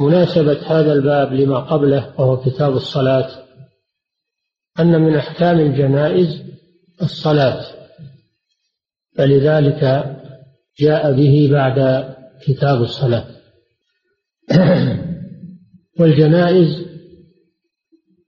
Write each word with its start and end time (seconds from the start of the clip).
مناسبة 0.00 0.58
هذا 0.66 0.92
الباب 0.92 1.32
لما 1.32 1.58
قبله 1.58 2.20
وهو 2.20 2.36
كتاب 2.36 2.72
الصلاة 2.72 3.46
أن 4.80 5.00
من 5.00 5.16
أحكام 5.16 5.60
الجنائز 5.60 6.42
الصلاة 7.02 7.76
فلذلك 9.16 9.82
جاء 10.78 11.12
به 11.12 11.48
بعد 11.52 12.06
كتاب 12.42 12.82
الصلاة. 12.82 13.26
والجنائز 16.00 16.86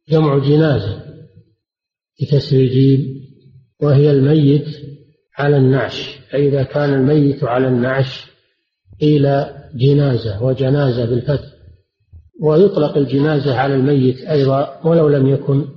جمع 0.09 0.39
جنازة 0.39 1.03
بكسر 2.21 2.57
الجيم 2.57 3.19
وهي 3.81 4.11
الميت 4.11 4.67
على 5.39 5.57
النعش 5.57 6.19
فإذا 6.31 6.63
كان 6.63 6.95
الميت 6.95 7.45
على 7.45 7.69
النعش 7.69 8.27
قيل 9.01 9.45
جنازة 9.75 10.43
وجنازة 10.43 11.05
بالفتح. 11.05 11.48
ويطلق 12.43 12.97
الجنازة 12.97 13.55
على 13.55 13.75
الميت 13.75 14.21
أيضا 14.21 14.81
ولو 14.85 15.09
لم 15.09 15.27
يكن 15.27 15.69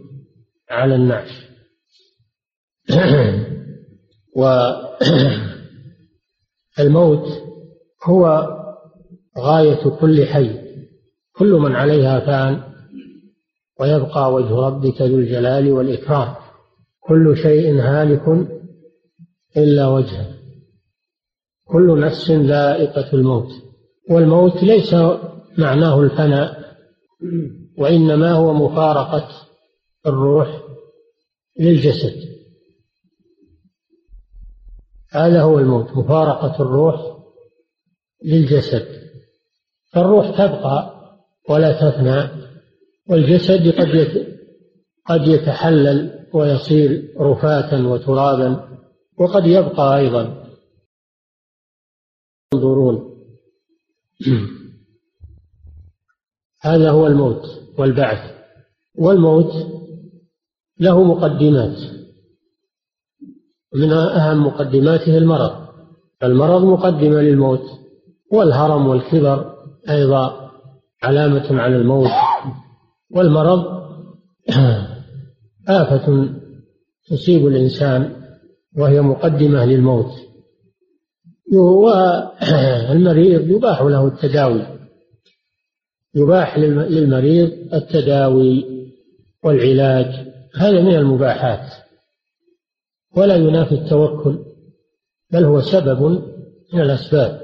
على 0.70 0.95
النعش 0.95 1.48
والموت 6.77 7.27
هو 8.08 8.48
غاية 9.38 9.90
كل 9.90 10.26
حي. 10.26 10.62
كل 11.35 11.52
من 11.54 11.76
عليها 11.76 12.20
فان 12.20 12.62
ويبقى 13.80 14.34
وجه 14.34 14.55
ربك 14.55 15.02
ذو 15.02 15.20
الجلال 15.20 15.71
والإكرام. 15.71 16.35
كل 16.99 17.38
شيء 17.38 17.82
هالك 17.82 18.48
إلا 19.57 19.88
وجهه. 19.88 20.27
كل 21.66 21.99
نفس 21.99 22.32
ذائقة 22.32 23.13
الموت. 23.13 23.49
والموت 24.09 24.63
ليس 24.63 24.96
معناه 25.57 26.02
الفناء. 26.02 26.60
وإنما 27.77 28.31
هو 28.31 28.53
مفارقة 28.53 29.29
الروح 30.05 30.63
للجسد. 31.59 32.32
هذا 35.12 35.41
هو 35.41 35.59
الموت 35.59 35.91
مفارقة 35.91 36.62
الروح 36.63 37.18
للجسد. 38.26 39.01
فالروح 39.93 40.29
تبقى 40.29 41.01
ولا 41.49 41.71
تفنى 41.71 42.41
والجسد 43.09 43.68
قد 43.79 44.27
قد 45.05 45.27
يتحلل 45.27 46.27
ويصير 46.34 47.13
رفاة 47.20 47.87
وترابا 47.87 48.77
وقد 49.18 49.46
يبقى 49.46 49.98
أيضا. 49.98 50.41
ينظرون 52.53 53.12
هذا 56.62 56.91
هو 56.91 57.07
الموت 57.07 57.45
والبعث. 57.77 58.31
والموت 58.98 59.51
له 60.79 61.03
مقدمات. 61.03 61.77
من 63.76 63.91
أهم 63.91 64.45
مقدماته 64.47 65.18
المرض. 65.18 65.51
المرض 66.23 66.63
مقدمة 66.63 67.22
للموت 67.22 67.63
والهرم 68.31 68.88
والكبر 68.88 69.56
أيضا 69.90 70.51
علامة 71.03 71.62
على 71.62 71.75
الموت. 71.75 72.12
والمرض 73.12 73.81
آفة 75.68 76.29
تصيب 77.07 77.47
الإنسان 77.47 78.16
وهي 78.78 79.01
مقدمة 79.01 79.66
للموت. 79.66 80.12
والمريض 81.53 83.50
يباح 83.50 83.81
له 83.81 84.07
التداوي. 84.07 84.81
يباح 86.16 86.57
للمريض 86.57 87.73
التداوي 87.73 88.66
والعلاج. 89.44 90.31
هذا 90.56 90.81
من 90.81 90.95
المباحات. 90.95 91.73
ولا 93.18 93.35
ينافي 93.35 93.75
التوكل 93.75 94.40
بل 95.31 95.44
هو 95.44 95.62
سبب 95.62 96.02
من 96.74 96.81
الأسباب. 96.81 97.41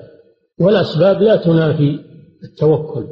والأسباب 0.59 1.21
لا 1.21 1.35
تنافي 1.35 1.99
التوكل. 2.43 3.07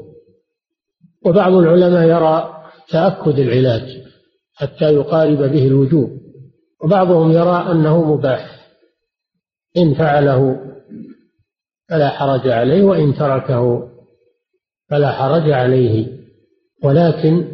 وبعض 1.26 1.54
العلماء 1.54 2.08
يرى 2.08 2.64
تأكد 2.90 3.40
العلاج 3.40 4.04
حتى 4.54 4.94
يقارب 4.94 5.38
به 5.38 5.68
الوجوب. 5.68 6.10
وبعضهم 6.84 7.32
يرى 7.32 7.72
أنه 7.72 8.14
مباح. 8.14 8.56
إن 9.78 9.94
فعله 9.94 10.62
فلا 11.90 12.10
حرج 12.10 12.48
عليه 12.48 12.84
وإن 12.84 13.16
تركه 13.16 13.95
فلا 14.90 15.12
حرج 15.12 15.52
عليه. 15.52 16.16
ولكن 16.84 17.48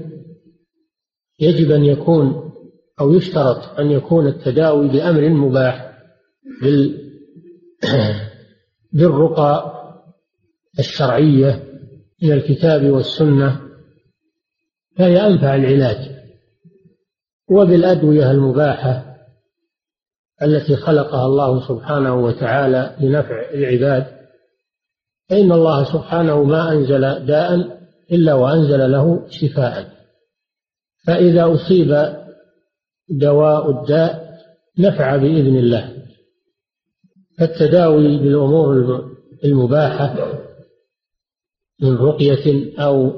يجب 1.40 1.72
أن 1.72 1.86
يكون 1.86 2.52
أو 3.00 3.14
يشترط 3.14 3.80
أن 3.80 3.92
يكون 3.92 4.28
التداوي 4.28 4.88
بأمر 4.88 5.30
مباح 5.30 5.97
بالرقى 8.94 9.74
الشرعية 10.80 11.64
من 12.24 12.31
الكتاب 12.31 12.86
والسنة. 12.86 13.62
فهي 14.97 15.28
أنفع 15.28 15.56
العلاج. 15.56 16.12
وبالأدوية 17.50 18.31
المباحة 18.31 19.12
التي 20.41 20.75
خلقها 20.75 21.25
الله 21.25 21.68
سبحانه 21.68 22.16
وتعالى 22.16 22.96
لنفع 23.00 23.50
العباد 23.53 24.21
فإن 25.31 25.52
الله 25.52 25.84
سبحانه 25.84 26.44
ما 26.44 26.72
أنزل 26.72 27.25
داء 27.25 27.80
إلا 28.12 28.34
وأنزل 28.34 28.92
له 28.92 29.28
شفاء. 29.30 29.92
فإذا 31.08 31.53
أصيب 31.53 32.16
دواء 33.09 33.70
الداء 33.72 34.38
نفع 34.80 35.16
بإذن 35.16 35.58
الله. 35.58 35.94
فالتداوي 37.38 38.18
بالأمور 38.18 39.06
المباحة 39.44 40.16
من 41.81 41.96
رقية 41.96 42.75
أو 42.80 43.12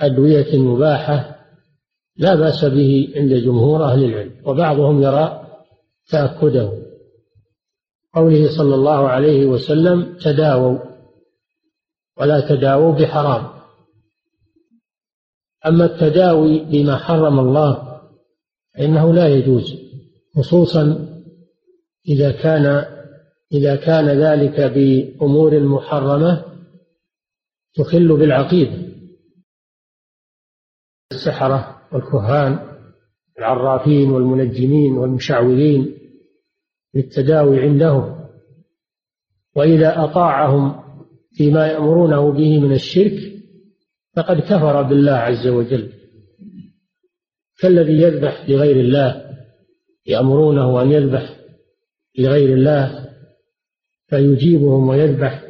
أدوية 0.00 0.58
مباحة 0.58 1.38
لا 2.16 2.34
بأس 2.34 2.64
به 2.64 3.12
عند 3.16 3.34
جمهور 3.34 3.84
أهل 3.84 4.04
العلم 4.04 4.32
وبعضهم 4.44 5.02
يرى 5.02 5.46
تأكده. 6.10 6.72
قوله 8.14 8.56
صلى 8.58 8.74
الله 8.74 9.08
عليه 9.08 9.46
وسلم 9.46 10.16
تداووا 10.24 10.91
ولا 12.16 12.48
تداووا 12.48 12.92
بحرام. 12.92 13.62
أما 15.66 15.84
التداوي 15.84 16.64
بما 16.64 16.96
حرم 16.96 17.38
الله 17.38 18.00
فإنه 18.74 19.14
لا 19.14 19.28
يجوز 19.28 19.74
خصوصا 20.36 21.08
إذا 22.08 22.32
كان 22.42 22.84
إذا 23.52 23.76
كان 23.76 24.08
ذلك 24.08 24.60
بأمور 24.60 25.60
محرمة 25.60 26.44
تخل 27.74 28.16
بالعقيدة 28.16 28.92
السحرة 31.12 31.82
والكهان 31.92 32.58
العرافين 33.38 34.10
والمنجمين 34.10 34.92
والمشعوذين 34.92 35.98
للتداوي 36.94 37.60
عندهم 37.60 38.28
وإذا 39.56 40.04
أطاعهم 40.04 40.82
فيما 41.34 41.66
يأمرونه 41.66 42.32
به 42.32 42.60
من 42.60 42.72
الشرك 42.72 43.32
فقد 44.16 44.40
كفر 44.40 44.82
بالله 44.82 45.12
عز 45.12 45.48
وجل. 45.48 45.92
كالذي 47.60 48.02
يذبح 48.02 48.50
لغير 48.50 48.80
الله 48.80 49.22
يأمرونه 50.06 50.82
أن 50.82 50.90
يذبح 50.92 51.36
لغير 52.18 52.54
الله 52.54 53.08
فيجيبهم 54.06 54.88
ويذبح 54.88 55.44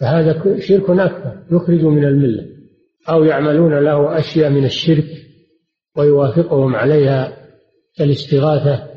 فهذا 0.00 0.58
شرك 0.58 0.90
أكبر 0.90 1.56
يخرج 1.56 1.84
من 1.84 2.04
الملة. 2.04 2.46
أو 3.08 3.24
يعملون 3.24 3.78
له 3.78 4.18
أشياء 4.18 4.50
من 4.50 4.64
الشرك 4.64 5.08
ويوافقهم 5.96 6.74
عليها 6.74 7.36
كالاستغاثة 7.96 8.88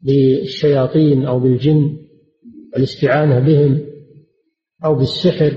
بالشياطين 0.00 1.26
أو 1.26 1.40
بالجن 1.40 1.96
والاستعانة 2.72 3.40
بهم. 3.40 3.87
أو 4.84 4.94
بالسحر 4.94 5.52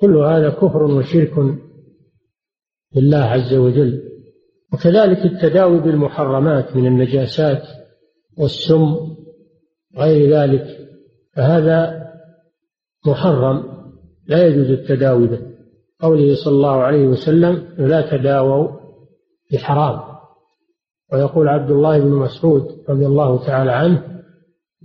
كل 0.00 0.16
هذا 0.16 0.50
كفر 0.50 0.82
وشرك 0.82 1.34
بالله 2.94 3.18
عز 3.18 3.54
وجل. 3.54 4.02
وكذلك 4.72 5.18
التداوي 5.18 5.80
بالمحرمات 5.80 6.76
من 6.76 6.86
النجاسات 6.86 7.62
والسم 8.38 8.96
غير 9.96 10.30
ذلك 10.30 10.88
فهذا 11.34 12.06
محرم 13.06 13.64
لا 14.26 14.46
يجوز 14.46 14.70
التداوي 14.70 15.26
به. 15.26 15.56
قوله 16.00 16.34
صلى 16.44 16.54
الله 16.54 16.76
عليه 16.76 17.06
وسلم 17.06 17.68
لا 17.78 18.16
تداووا 18.16 18.68
بحرام 19.52 20.00
ويقول 21.12 21.48
عبد 21.48 21.70
الله 21.70 21.98
بن 21.98 22.10
مسعود 22.10 22.84
رضي 22.88 23.06
الله 23.06 23.46
تعالى 23.46 23.72
عنه 23.72 24.22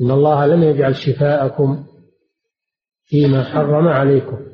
إن 0.02 0.12
الله 0.12 0.46
لم 0.46 0.64
يجعل 0.64 0.96
شفاءكم 0.96 1.84
فيما 3.12 3.44
حرم 3.44 3.88
عليكم. 3.88 4.46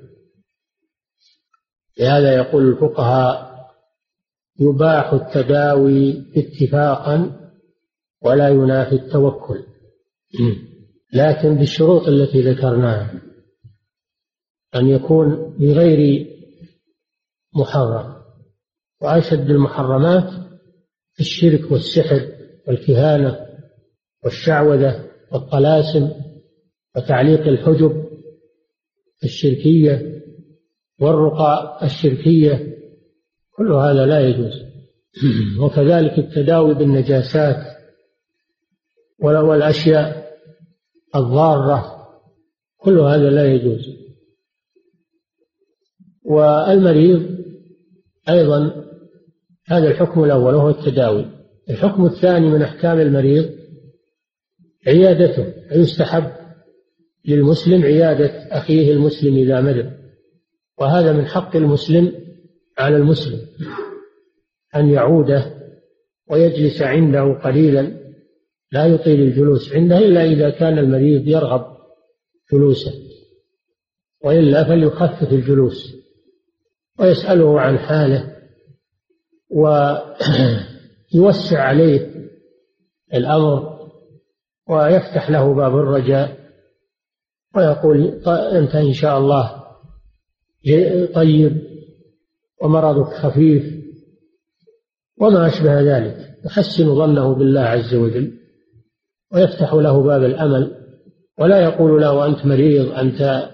لهذا 2.00 2.36
يقول 2.36 2.70
الفقهاء 2.70 3.48
يباح 4.60 5.14
التداوي 5.14 6.26
اتفاقا 6.36 7.40
ولا 8.22 8.50
ينافي 8.50 8.96
التوكل. 8.96 9.64
لكن 11.14 11.56
بالشروط 11.56 12.08
التي 12.08 12.42
ذكرناها 12.42 13.22
أن 14.76 14.88
يكون 14.88 15.58
بغير 15.60 16.28
محرم. 17.56 18.18
وأشد 19.02 19.50
المحرمات 19.50 20.30
الشرك 21.20 21.72
والسحر 21.72 22.32
والكهانة 22.68 23.48
والشعوذة 24.24 25.10
والطلاسم 25.32 26.12
وتعليق 26.96 27.48
الحجب 27.48 28.07
الشركية 29.24 30.22
والرقى 31.00 31.80
الشركية 31.84 32.78
كل 33.58 33.72
هذا 33.72 34.06
لا 34.06 34.20
يجوز. 34.20 34.54
وكذلك 35.62 36.20
التداوي 36.20 36.74
بالنجاسات 36.74 37.78
والأشياء 39.20 40.28
الضارة 41.16 42.08
كل 42.78 43.00
هذا 43.00 43.30
لا 43.30 43.54
يجوز. 43.54 43.98
والمريض 46.24 47.38
أيضا 48.30 48.86
هذا 49.68 49.88
الحكم 49.88 50.24
الأول 50.24 50.56
وهو 50.56 50.70
التداوي. 50.70 51.26
الحكم 51.70 52.06
الثاني 52.06 52.48
من 52.48 52.62
أحكام 52.62 53.00
المريض 53.00 53.58
عيادته 54.88 55.54
يستحب 55.72 56.32
للمسلم 57.28 57.84
عيادة 57.84 58.58
أخيه 58.58 58.92
المسلم 58.92 59.38
إذا 59.38 59.62
مرض 59.62 59.92
وهذا 60.80 61.14
من 61.14 61.26
حق 61.26 61.56
المسلم 61.56 62.14
على 62.78 62.98
المسلم 62.98 63.40
أن 64.76 64.90
يعوده 64.90 65.54
ويجلس 66.30 66.82
عنده 66.82 67.34
قليلا 67.44 67.98
لا 68.72 68.86
يطيل 68.86 69.22
الجلوس 69.22 69.74
عنده 69.74 69.98
إلا 69.98 70.24
إذا 70.24 70.50
كان 70.50 70.78
المريض 70.78 71.28
يرغب 71.28 71.78
جلوسه. 72.54 72.94
وإلا 74.24 74.64
فليخفف 74.64 75.34
الجلوس 75.34 75.96
ويسأله 77.00 77.62
عن 77.62 77.80
حاله 77.80 78.36
ويوسع 79.50 80.02
عليه 81.62 82.30
الأمر 83.14 83.78
ويفتح 84.70 85.30
له 85.30 85.54
باب 85.54 85.76
الرجاء. 85.76 86.37
ويقول 87.56 88.28
أنت 88.28 88.76
إن 88.76 88.94
شاء 88.94 89.18
الله 89.18 89.64
طيب 91.16 91.62
ومرضك 92.64 93.14
خفيف 93.14 93.64
وما 95.22 95.48
أشبه 95.48 95.82
ذلك. 95.82 96.28
يحسن 96.46 96.96
ظنه 96.96 97.36
بالله 97.36 97.62
عز 97.62 97.96
وجل 97.96 98.34
ويفتح 99.34 99.74
له 99.74 100.04
باب 100.04 100.24
الأمل 100.24 100.76
ولا 101.40 101.64
يقول 101.64 102.02
له 102.02 102.26
أنت 102.26 102.46
مريض 102.46 102.92
أنت 102.92 103.50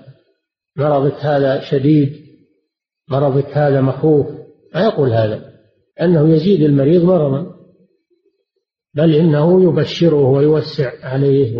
مرضك 0.76 1.16
هذا 1.16 1.62
شديد 1.62 2.24
مرضك 3.10 3.58
هذا 3.58 3.82
مخوف. 3.82 4.28
ما 4.76 4.84
يقول 4.84 5.14
هذا 5.14 5.54
أنه 6.02 6.36
يزيد 6.36 6.62
المريض 6.62 7.04
مرضا 7.04 7.54
بل 8.94 9.16
إنه 9.16 9.64
يبشره 9.64 10.30
ويوسع 10.30 10.92
عليه 11.04 11.58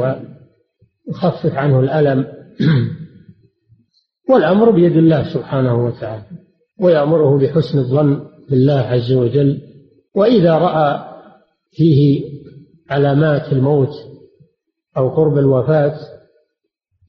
ويخفف 1.08 1.54
عنه 1.54 1.80
الألم. 1.80 2.28
والأمر 4.30 4.72
بيد 4.72 4.98
الله 4.98 5.34
سبحانه 5.34 5.86
وتعالى 5.86 6.24
ويأمره 6.80 7.38
بحسن 7.38 7.80
الظن 7.80 8.28
بالله 8.50 8.80
عز 8.80 9.12
وجل. 9.12 9.62
وإذا 10.16 10.58
رأى 10.58 11.14
فيه 11.72 12.30
علامات 12.90 13.54
الموت 13.54 13.90
أو 14.98 15.10
قرب 15.10 15.38
الوفاة 15.38 16.00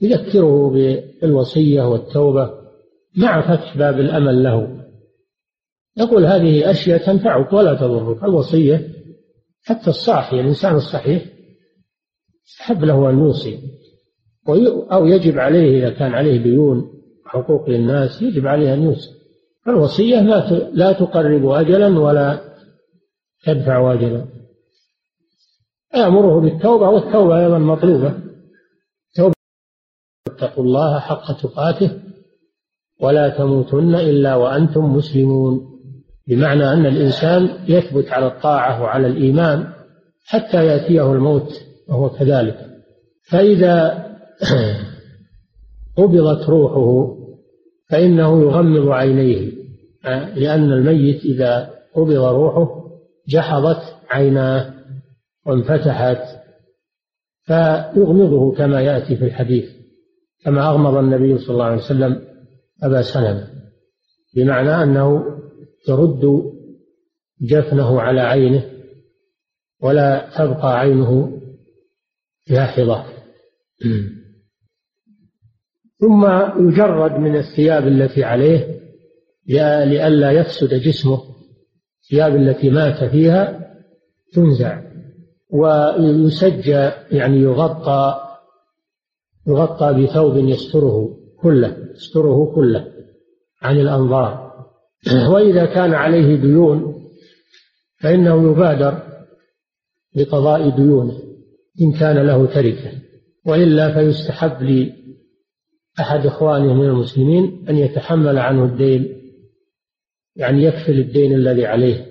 يذكره 0.01 0.71
بالوصية 0.71 1.83
والتوبة 1.83 2.51
مع 3.17 3.57
فتح 3.57 3.77
باب 3.77 4.01
الأمل 4.01 4.43
له. 4.43 4.85
يقول 5.97 6.27
هذه 6.27 6.71
أشياء 6.71 7.07
تنفعك 7.07 7.53
ولا 7.53 7.75
تضرك. 7.75 8.25
الوصية 8.25 8.89
حتى 9.63 9.91
الصاحي 9.91 10.41
الإنسان 10.41 10.75
الصحيح 10.75 11.25
يستحب 12.47 12.85
له 12.85 13.11
أن 13.11 13.19
يوصي. 13.19 13.59
أو 14.93 15.07
يجب 15.07 15.39
عليه 15.39 15.79
إذا 15.79 15.91
كان 15.91 16.15
عليه 16.15 16.43
ديون 16.43 16.91
حقوق 17.27 17.71
للناس 17.71 18.23
يجب 18.23 18.47
عليه 18.47 18.75
أن 18.75 18.83
يوصي 18.83 19.11
الوصية 19.69 20.21
لا 20.21 20.49
لا 20.73 20.93
تقرب 20.93 21.49
أجلا 21.49 21.99
ولا 21.99 22.41
تدفع 23.45 23.93
أجلا. 23.93 24.25
يأمره 25.95 26.41
بالتوبة 26.41 26.89
والتوبة 26.89 27.45
أيضا 27.45 27.59
مطلوبة. 27.59 28.15
توبة 29.15 29.35
اتقوا 30.29 30.65
الله 30.65 30.99
حق 30.99 31.43
تقاته 31.43 31.91
ولا 33.01 33.29
تموتن 33.29 33.95
إلا 33.95 34.35
وأنتم 34.35 34.95
مسلمون. 34.97 35.71
بمعنى 36.29 36.73
أن 36.73 36.87
الإنسان 36.87 37.59
يثبت 37.69 38.09
على 38.09 38.27
الطاعة 38.27 38.83
وعلى 38.83 39.07
الإيمان 39.07 39.73
حتى 40.25 40.67
يأتيه 40.67 41.13
الموت 41.13 41.63
وهو 41.89 42.11
كذلك. 42.11 42.67
فإذا 43.29 44.05
قبضت 45.97 46.49
روحه 46.49 47.17
فإنه 47.91 48.43
يغمض 48.43 48.89
عينيه. 48.89 49.53
لأن 50.35 50.73
الميت 50.73 51.25
إذا 51.25 51.71
قبض 51.95 52.17
روحه 52.17 52.85
جحظت 53.29 53.97
عيناه 54.09 54.75
وانفتحت. 55.47 56.45
فيغمضه 57.43 58.53
كما 58.53 58.81
يأتي 58.81 59.17
في 59.17 59.25
الحديث 59.25 59.71
كما 60.45 60.71
أغمض 60.71 60.95
النبي 60.97 61.39
صلى 61.39 61.51
الله 61.51 61.65
عليه 61.65 61.83
وسلم 61.83 62.21
أبا 62.83 63.03
سلمة. 63.03 63.49
بمعنى 64.37 64.83
أنه 64.83 65.25
يرد 65.89 66.53
جفنه 67.41 68.01
على 68.01 68.21
عينه 68.21 68.71
ولا 69.83 70.31
تبقى 70.39 70.81
عينه 70.81 71.41
جاحظة. 72.49 73.05
ثم 76.01 76.27
يجرد 76.69 77.13
من 77.13 77.37
الثياب 77.37 77.89
التي 77.89 78.25
عليه 78.25 78.81
لئلا 79.47 80.31
يفسد 80.31 80.75
جسمه 80.75 81.21
الثياب 82.03 82.37
التي 82.37 82.71
مات 82.71 83.05
فيها 83.05 83.61
تنزع 84.33 84.83
ويسجى 85.51 86.91
يعني 87.11 87.39
يغطى 87.39 88.21
يغطى 89.47 90.03
بثوب 90.03 90.37
يستره 90.37 91.17
كله 91.43 91.77
يستره 91.95 92.55
كله 92.55 92.87
عن 93.63 93.81
الأنظار. 93.81 94.55
وإذا 95.33 95.67
كان 95.67 95.95
عليه 95.95 96.37
ديون 96.37 96.95
فإنه 98.01 98.51
يبادر 98.51 99.03
بقضاء 100.17 100.77
ديونه 100.77 101.19
إن 101.81 101.93
كان 101.93 102.27
له 102.27 102.47
تركة 102.47 102.93
وإلا 103.47 103.95
فيستحب 103.95 104.63
لأحد 105.99 106.27
إخوانه 106.27 106.75
من 106.75 106.85
المسلمين 106.85 107.67
أن 107.69 107.77
يتحمل 107.77 108.39
عنه 108.39 108.65
الدين 108.65 109.25
يعني 110.37 110.63
يكفل 110.63 110.93
الدين 110.93 111.35
الذي 111.35 111.67
عليه. 111.67 112.07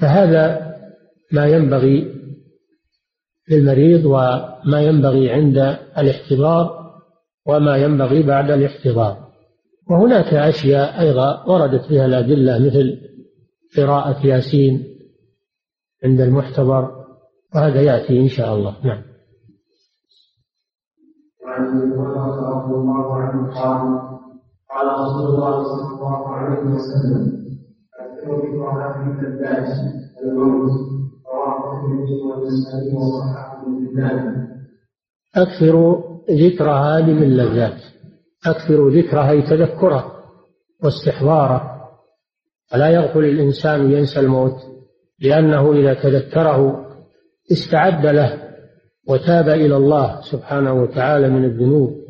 فهذا 0.00 0.74
ما 1.32 1.46
ينبغي 1.46 2.14
للمريض 3.50 4.04
وما 4.04 4.82
ينبغي 4.82 5.30
عند 5.30 5.56
الاحتضار 5.98 6.84
وما 7.46 7.76
ينبغي 7.76 8.22
بعد 8.22 8.50
الاحتضار. 8.50 9.24
وهناك 9.90 10.34
أشياء 10.34 11.00
أيضا 11.00 11.44
وردت 11.44 11.84
فيها 11.84 12.06
الأدلة 12.06 12.58
مثل 12.58 13.00
قراءة 13.76 14.26
ياسين 14.26 14.84
عند 16.04 16.20
المحتضر 16.20 17.04
وهذا 17.54 17.82
يأتي 17.82 18.20
إن 18.20 18.28
شاء 18.28 18.54
الله. 18.54 18.86
نعم. 18.86 19.13
رضي 22.64 22.74
الله 22.74 23.14
عنه 23.14 23.54
قال 23.54 23.80
قال 24.70 24.86
رسول 25.00 25.34
الله 25.34 25.62
صلى 25.62 25.96
الله 25.96 26.28
عليه 26.28 26.60
وسلم 26.60 27.44
أكثر 28.00 28.36
بقراءه 28.36 28.98
من 28.98 29.26
الداس 29.26 29.80
الموت. 30.22 30.70
أكثر 35.36 36.04
ذكر 36.30 36.70
هذه 36.70 37.24
لذات 37.24 37.80
أكثر 38.46 38.88
ذكره 38.88 39.30
أي 39.30 39.42
تذكره 39.42 40.12
واستحضاره. 40.84 41.74
فلا 42.70 42.88
يغفل 42.88 43.24
الإنسان 43.24 43.90
ينسى 43.90 44.20
الموت 44.20 44.56
لأنه 45.20 45.72
إذا 45.72 45.94
تذكره 45.94 46.86
استعد 47.52 48.06
له 48.06 48.44
وتاب 49.08 49.48
إلى 49.48 49.76
الله 49.76 50.20
سبحانه 50.20 50.82
وتعالى 50.82 51.28
من 51.28 51.44
الذنوب. 51.44 52.03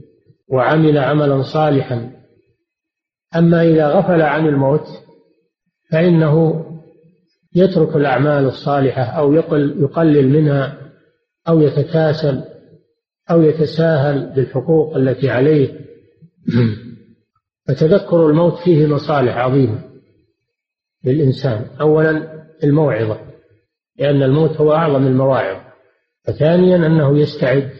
وعمل 0.48 0.98
عملا 0.98 1.42
صالحا. 1.42 2.10
أما 3.36 3.62
إذا 3.62 3.88
غفل 3.88 4.22
عن 4.22 4.46
الموت 4.46 4.86
فإنه 5.90 6.64
يترك 7.54 7.96
الأعمال 7.96 8.44
الصالحة 8.44 9.02
أو 9.02 9.32
يقل 9.32 9.82
يقلل 9.82 10.28
منها 10.28 10.78
أو 11.48 11.60
يتكاسل 11.60 12.44
أو 13.30 13.42
يتساهل 13.42 14.34
بالحقوق 14.34 14.96
التي 14.96 15.30
عليه. 15.30 15.80
فتذكر 17.68 18.26
الموت 18.26 18.58
فيه 18.64 18.86
مصالح 18.86 19.36
عظيمة 19.36 19.78
للإنسان. 21.04 21.66
أولا 21.80 22.44
الموعظة 22.64 23.20
لأن 23.98 24.22
الموت 24.22 24.50
هو 24.56 24.72
أعظم 24.72 25.06
المواعظ. 25.06 25.64
وثانيا 26.28 26.76
أنه 26.76 27.18
يستعد 27.18 27.70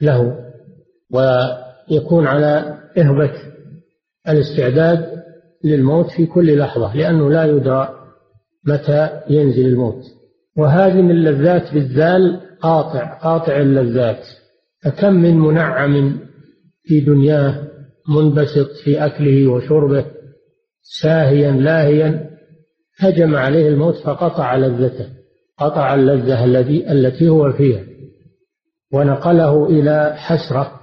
له 0.00 0.49
ويكون 1.12 2.26
على 2.26 2.78
إهبة 2.98 3.32
الاستعداد 4.28 5.22
للموت 5.64 6.10
في 6.10 6.26
كل 6.26 6.58
لحظة 6.58 6.96
لأنه 6.96 7.30
لا 7.30 7.44
يدرى 7.44 7.88
متى 8.66 9.20
ينزل 9.30 9.66
الموت. 9.66 10.02
وهذه 10.56 11.00
اللذات 11.00 11.74
بالذال 11.74 12.40
قاطع 12.60 13.18
قاطع 13.18 13.56
اللذات. 13.56 14.26
فكم 14.82 15.12
من 15.12 15.38
منعم 15.38 16.20
في 16.82 17.00
دنياه 17.00 17.70
منبسط 18.08 18.70
في 18.84 19.04
أكله 19.06 19.46
وشربه 19.46 20.04
ساهيا 20.82 21.50
لاهيا 21.50 22.30
هجم 22.98 23.36
عليه 23.36 23.68
الموت 23.68 23.94
فقطع 23.94 24.56
لذته 24.56 25.08
قطع 25.58 25.94
اللذة 25.94 26.44
الذي 26.44 26.92
التي 26.92 27.28
هو 27.28 27.52
فيها 27.52 27.84
ونقله 28.92 29.66
إلى 29.66 30.14
حسرة 30.16 30.79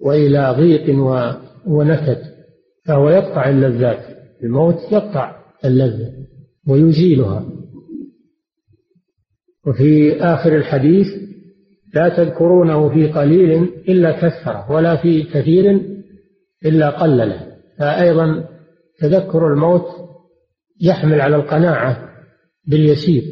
وإلى 0.00 0.54
ضيق 0.58 0.96
ونكد 1.66 2.18
فهو 2.86 3.08
يقطع 3.08 3.48
اللذات. 3.48 4.04
الموت 4.42 4.92
يقطع 4.92 5.36
اللذة 5.64 6.12
ويزيلها. 6.68 7.44
وفي 9.66 10.20
آخر 10.22 10.56
الحديث 10.56 11.06
لا 11.94 12.08
تذكرونه 12.08 12.88
في 12.88 13.06
قليل 13.06 13.62
إلا 13.88 14.12
كثرة 14.12 14.72
ولا 14.72 14.96
في 14.96 15.22
كثير 15.22 15.80
إلا 16.64 16.90
قلله. 16.90 17.46
فأيضا 17.78 18.48
تذكر 18.98 19.52
الموت 19.52 19.86
يحمل 20.80 21.20
على 21.20 21.36
القناعة 21.36 22.10
باليسير 22.66 23.22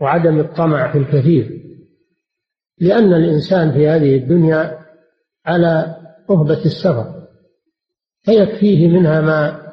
وعدم 0.00 0.38
الطمع 0.40 0.92
في 0.92 0.98
الكثير 0.98 1.58
لأن 2.80 3.12
الإنسان 3.12 3.72
في 3.72 3.88
هذه 3.88 4.16
الدنيا 4.16 4.78
على 5.46 5.96
أهبة 6.30 6.64
السفر 6.64 7.28
فيكفيه 8.20 8.88
منها 8.88 9.20
ما 9.20 9.68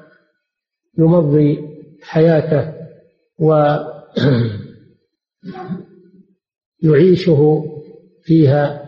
يمضي 0.97 1.59
حياته 2.01 2.73
ويعيشه 6.83 7.63
فيها 8.25 8.85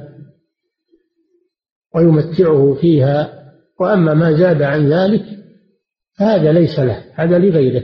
ويمتعه 1.95 2.73
فيها 2.73 3.37
وأما 3.79 4.13
ما 4.13 4.37
زاد 4.37 4.61
عن 4.61 4.89
ذلك 4.89 5.23
فهذا 6.19 6.51
ليس 6.51 6.79
له 6.79 7.03
هذا 7.13 7.39
لغيره. 7.39 7.83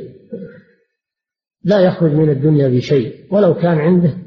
لا 1.64 1.80
يخرج 1.80 2.12
من 2.12 2.30
الدنيا 2.30 2.68
بشيء 2.68 3.16
ولو 3.32 3.54
كان 3.54 3.78
عنده 3.78 4.18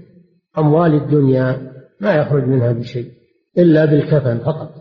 أموال 0.59 0.95
الدنيا 0.95 1.73
ما 2.01 2.15
يخرج 2.15 2.43
منها 2.43 2.73
بشيء. 2.73 3.16
إلا 3.59 3.85
بالكفن 3.85 4.39
فقط. 4.39 4.75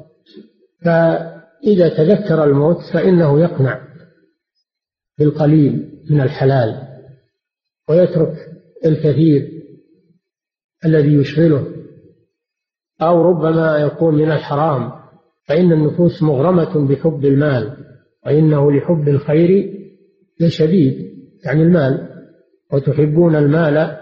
فإذا 0.81 1.89
تذكر 1.89 2.43
الموت 2.43 2.77
فإنه 2.93 3.39
يقنع 3.39 3.81
بالقليل 5.19 6.01
من 6.09 6.21
الحلال 6.21 6.81
ويترك 7.89 8.35
الكثير 8.85 9.63
الذي 10.85 11.13
يشغله. 11.13 11.67
أو 13.01 13.21
ربما 13.21 13.77
يكون 13.77 14.15
من 14.15 14.31
الحرام 14.31 14.91
فإن 15.47 15.71
النفوس 15.71 16.23
مغرمة 16.23 16.87
بحب 16.87 17.25
المال 17.25 17.77
وإنه 18.25 18.71
لحب 18.71 19.07
الخير 19.07 19.79
لشديد 20.39 21.15
يعني 21.45 21.63
المال. 21.63 22.15
وتحبون 22.73 23.35
المال 23.35 23.97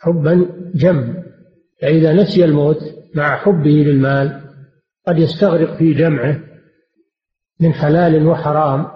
حبا 0.00 0.46
جم 0.74 1.14
فإذا 1.80 2.12
نسي 2.12 2.44
الموت 2.44 2.78
مع 3.14 3.36
حبه 3.36 3.70
للمال 3.70 4.40
قد 5.06 5.18
يستغرق 5.18 5.76
في 5.76 5.94
جمعه 5.94 6.40
من 7.60 7.72
حلال 7.72 8.26
وحرام 8.26 8.86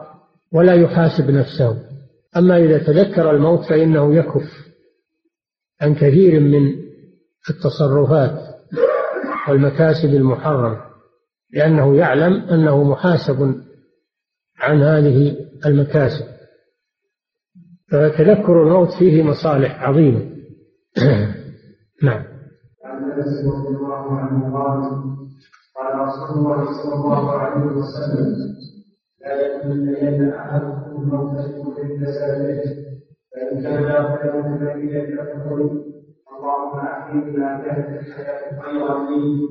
ولا 0.53 0.75
يحاسب 0.75 1.31
نفسه. 1.31 1.89
أما 2.37 2.57
إذا 2.57 2.79
تذكر 2.79 3.31
الموت 3.31 3.69
فإنه 3.69 4.15
يكف 4.15 4.69
عن 5.81 5.95
كثير 5.95 6.41
من 6.41 6.75
التصرفات 7.51 8.41
والمكاسب 9.49 10.09
المحرمة 10.09 10.81
لأنه 11.53 11.97
يعلم 11.97 12.33
أنه 12.33 12.85
محاسب 12.85 13.63
عن 14.59 14.83
هذه 14.83 15.37
المكاسب. 15.67 16.25
فتذكر 17.91 18.63
الموت 18.63 18.89
فيه 18.99 19.23
مصالح 19.23 19.83
عظيمة. 19.83 20.31
نعم. 22.03 22.25
عنه 24.11 24.59
قال 24.59 24.81
قال 25.77 25.99
رسول 26.01 26.39
الله 26.39 26.65
صلى 26.83 26.95
الله 26.95 27.33
عليه 27.33 27.65
وسلم 27.65 28.55
لا 29.21 29.47
يتمنين 29.47 30.29
احدكم 30.33 31.03
الموت 31.03 31.41
في 31.77 31.97
جسده 31.97 32.63
فان 33.33 33.63
كان 33.63 34.17
فيتمنى 34.17 34.89
فيقول 35.15 35.85
اللهم 36.39 36.79
احيي 36.79 37.15
ما 37.15 37.61
كانت 37.65 38.01
الحياة 38.01 38.61
خيرا 38.63 39.11
لي 39.11 39.49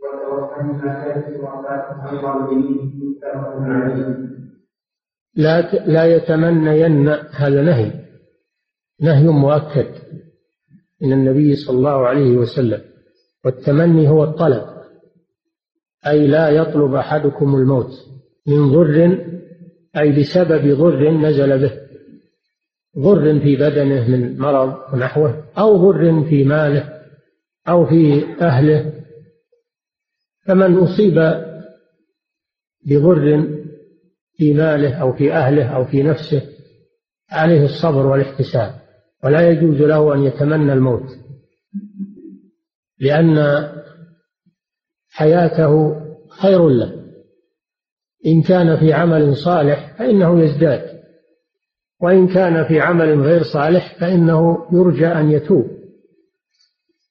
وتوفني 0.00 0.72
ما 0.72 1.04
كانت 1.04 1.28
الوفاه 1.28 2.06
خيرا 2.10 2.50
لي 2.50 2.56
متفق 2.94 3.56
عليه 3.58 4.28
لا 5.34 5.60
لا 5.86 6.04
يتمنين 6.04 7.08
هذا 7.32 7.62
نهي. 7.62 7.92
نهي 9.00 9.28
مؤكد. 9.28 9.86
من 11.02 11.12
النبي 11.12 11.54
صلى 11.54 11.76
الله 11.78 12.06
عليه 12.06 12.36
وسلم. 12.36 12.80
والتمني 13.44 14.08
هو 14.08 14.24
الطلب 14.24 14.64
أي 16.06 16.26
لا 16.26 16.48
يطلب 16.48 16.94
أحدكم 16.94 17.54
الموت 17.54 17.90
من 18.46 18.72
ضر 18.72 19.18
أي 19.96 20.20
بسبب 20.20 20.78
ضر 20.78 21.10
نزل 21.10 21.58
به 21.58 21.72
ضر 22.98 23.40
في 23.40 23.56
بدنه 23.56 24.08
من 24.08 24.38
مرض 24.38 24.94
ونحوه 24.94 25.44
أو 25.58 25.76
ضر 25.76 26.24
في 26.24 26.44
ماله 26.44 26.98
أو 27.68 27.86
في 27.86 28.24
أهله. 28.40 28.92
فمن 30.46 30.78
أصيب 30.78 31.14
بضر 32.86 33.48
في 34.36 34.54
ماله 34.54 34.94
أو 34.94 35.12
في 35.12 35.32
أهله 35.32 35.64
أو 35.64 35.84
في 35.84 36.02
نفسه 36.02 36.42
عليه 37.30 37.64
الصبر 37.64 38.06
والاحتساب 38.06 38.74
ولا 39.24 39.50
يجوز 39.50 39.76
له 39.76 40.14
أن 40.14 40.22
يتمنى 40.22 40.72
الموت. 40.72 41.08
لأن 43.00 43.68
حياته 45.10 46.00
خير 46.28 46.68
له. 46.68 46.92
إن 48.26 48.42
كان 48.42 48.76
في 48.76 48.92
عمل 48.92 49.36
صالح 49.36 49.96
فإنه 49.98 50.40
يزداد 50.40 50.98
وإن 52.00 52.28
كان 52.28 52.64
في 52.64 52.80
عمل 52.80 53.20
غير 53.20 53.42
صالح 53.42 53.98
فإنه 54.00 54.66
يرجى 54.72 55.06
أن 55.06 55.30
يتوب. 55.30 55.66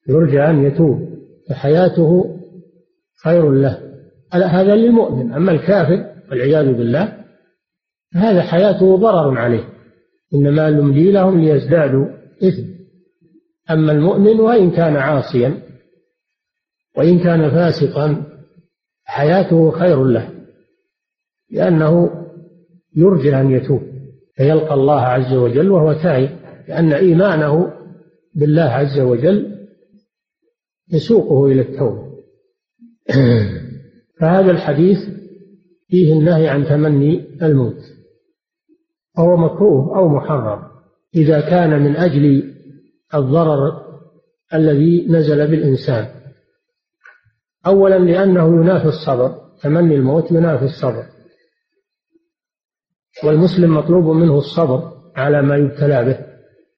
يرجى 0.10 0.42
أن 0.42 0.64
يتوب 0.64 1.10
فحياته 1.50 2.40
خير 3.24 3.52
له. 3.52 3.82
هذا 4.34 4.76
للمؤمن 4.76 5.34
أما 5.34 5.52
الكافر 5.52 6.06
والعياذ 6.30 6.74
بالله 6.74 7.26
هذا 8.14 8.42
حياته 8.42 8.98
ضرر 8.98 9.38
عليه. 9.38 9.70
إنما 10.34 10.70
نملي 10.70 11.12
لهم 11.12 11.42
ليزدادوا 11.42 12.06
إثم 12.44 12.78
أما 13.72 13.92
المؤمن 13.92 14.40
وإن 14.40 14.72
كان 14.72 14.96
عاصيا 14.96 15.67
وإن 16.98 17.20
كان 17.20 17.50
فاسقا 17.50 18.24
حياته 19.06 19.72
خير 19.72 20.04
له 20.04 20.30
لأنه 21.52 22.24
يرجى 22.96 23.36
أن 23.36 23.52
يتوب 23.52 23.82
فيلقى 24.36 24.74
الله 24.74 25.02
عز 25.02 25.34
وجل 25.34 25.72
وهو 25.72 25.94
تائب 25.94 26.30
لأن 26.68 26.94
إيمانه 26.94 27.74
بالله 28.36 28.64
عز 28.64 29.00
وجل 29.00 29.58
يسوقه 30.94 31.46
إلى 31.46 31.62
التوبة. 31.62 32.08
فهذا 34.20 34.52
الحديث 34.52 34.98
فيه 35.88 36.14
النهي 36.14 36.48
عن 36.48 36.66
تمني 36.66 37.26
الموت 37.42 37.82
فهو 39.16 39.38
مكروه 39.38 39.98
أو 39.98 40.10
محرم 40.10 40.64
إذا 41.16 41.42
كان 41.42 41.82
من 41.82 41.96
أجل 41.96 42.54
الضرر 43.14 43.88
الذي 44.54 45.08
نزل 45.08 45.48
بالإنسان. 45.48 46.08
أولا 47.68 48.00
لأنه 48.00 48.62
ينافي 48.62 48.88
الصبر 48.88 49.36
تمني 49.62 49.96
الموت 49.96 50.32
ينافي 50.32 50.66
الصبر. 50.66 51.04
والمسلم 53.24 53.78
مطلوب 53.78 54.06
منه 54.06 54.38
الصبر 54.38 54.92
على 55.16 55.42
ما 55.42 55.56
يبتلى 55.56 56.06
به. 56.06 56.20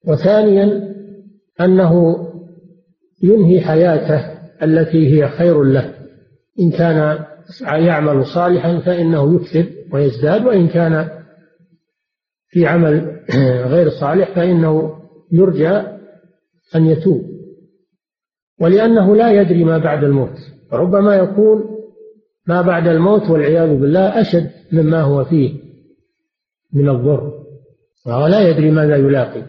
وثانيا 0.08 0.94
أنه 1.62 2.26
ينهي 3.24 3.62
حياته 3.62 4.40
التي 4.64 5.14
هي 5.14 5.30
خير 5.30 5.64
له. 5.64 5.94
إن 6.60 6.72
كان 6.72 7.26
يعمل 7.62 8.26
صالحا 8.26 8.80
فإنه 8.80 9.36
يكثر 9.36 9.66
ويزداد 9.94 10.46
وإن 10.46 10.68
كان 10.68 11.10
في 12.48 12.68
عمل 12.68 13.20
غير 13.74 13.90
صالح 13.90 14.36
فإنه 14.36 14.96
يرجى 15.32 15.70
أن 16.76 16.86
يتوب. 16.86 17.22
ولأنه 18.62 19.16
لا 19.16 19.32
يدري 19.42 19.64
ما 19.64 19.78
بعد 19.78 20.04
الموت. 20.04 20.59
ربما 20.74 21.16
يكون 21.16 21.80
ما 22.48 22.62
بعد 22.62 22.88
الموت 22.88 23.30
والعياذ 23.30 23.80
بالله 23.80 24.22
أشد 24.22 24.52
مما 24.72 25.02
هو 25.02 25.26
فيه 25.26 25.54
من 26.74 26.90
الضر. 26.90 27.34
وهو 28.06 28.28
لا 28.28 28.50
يدري 28.50 28.72
ماذا 28.72 28.96
يلاقي. 28.96 29.44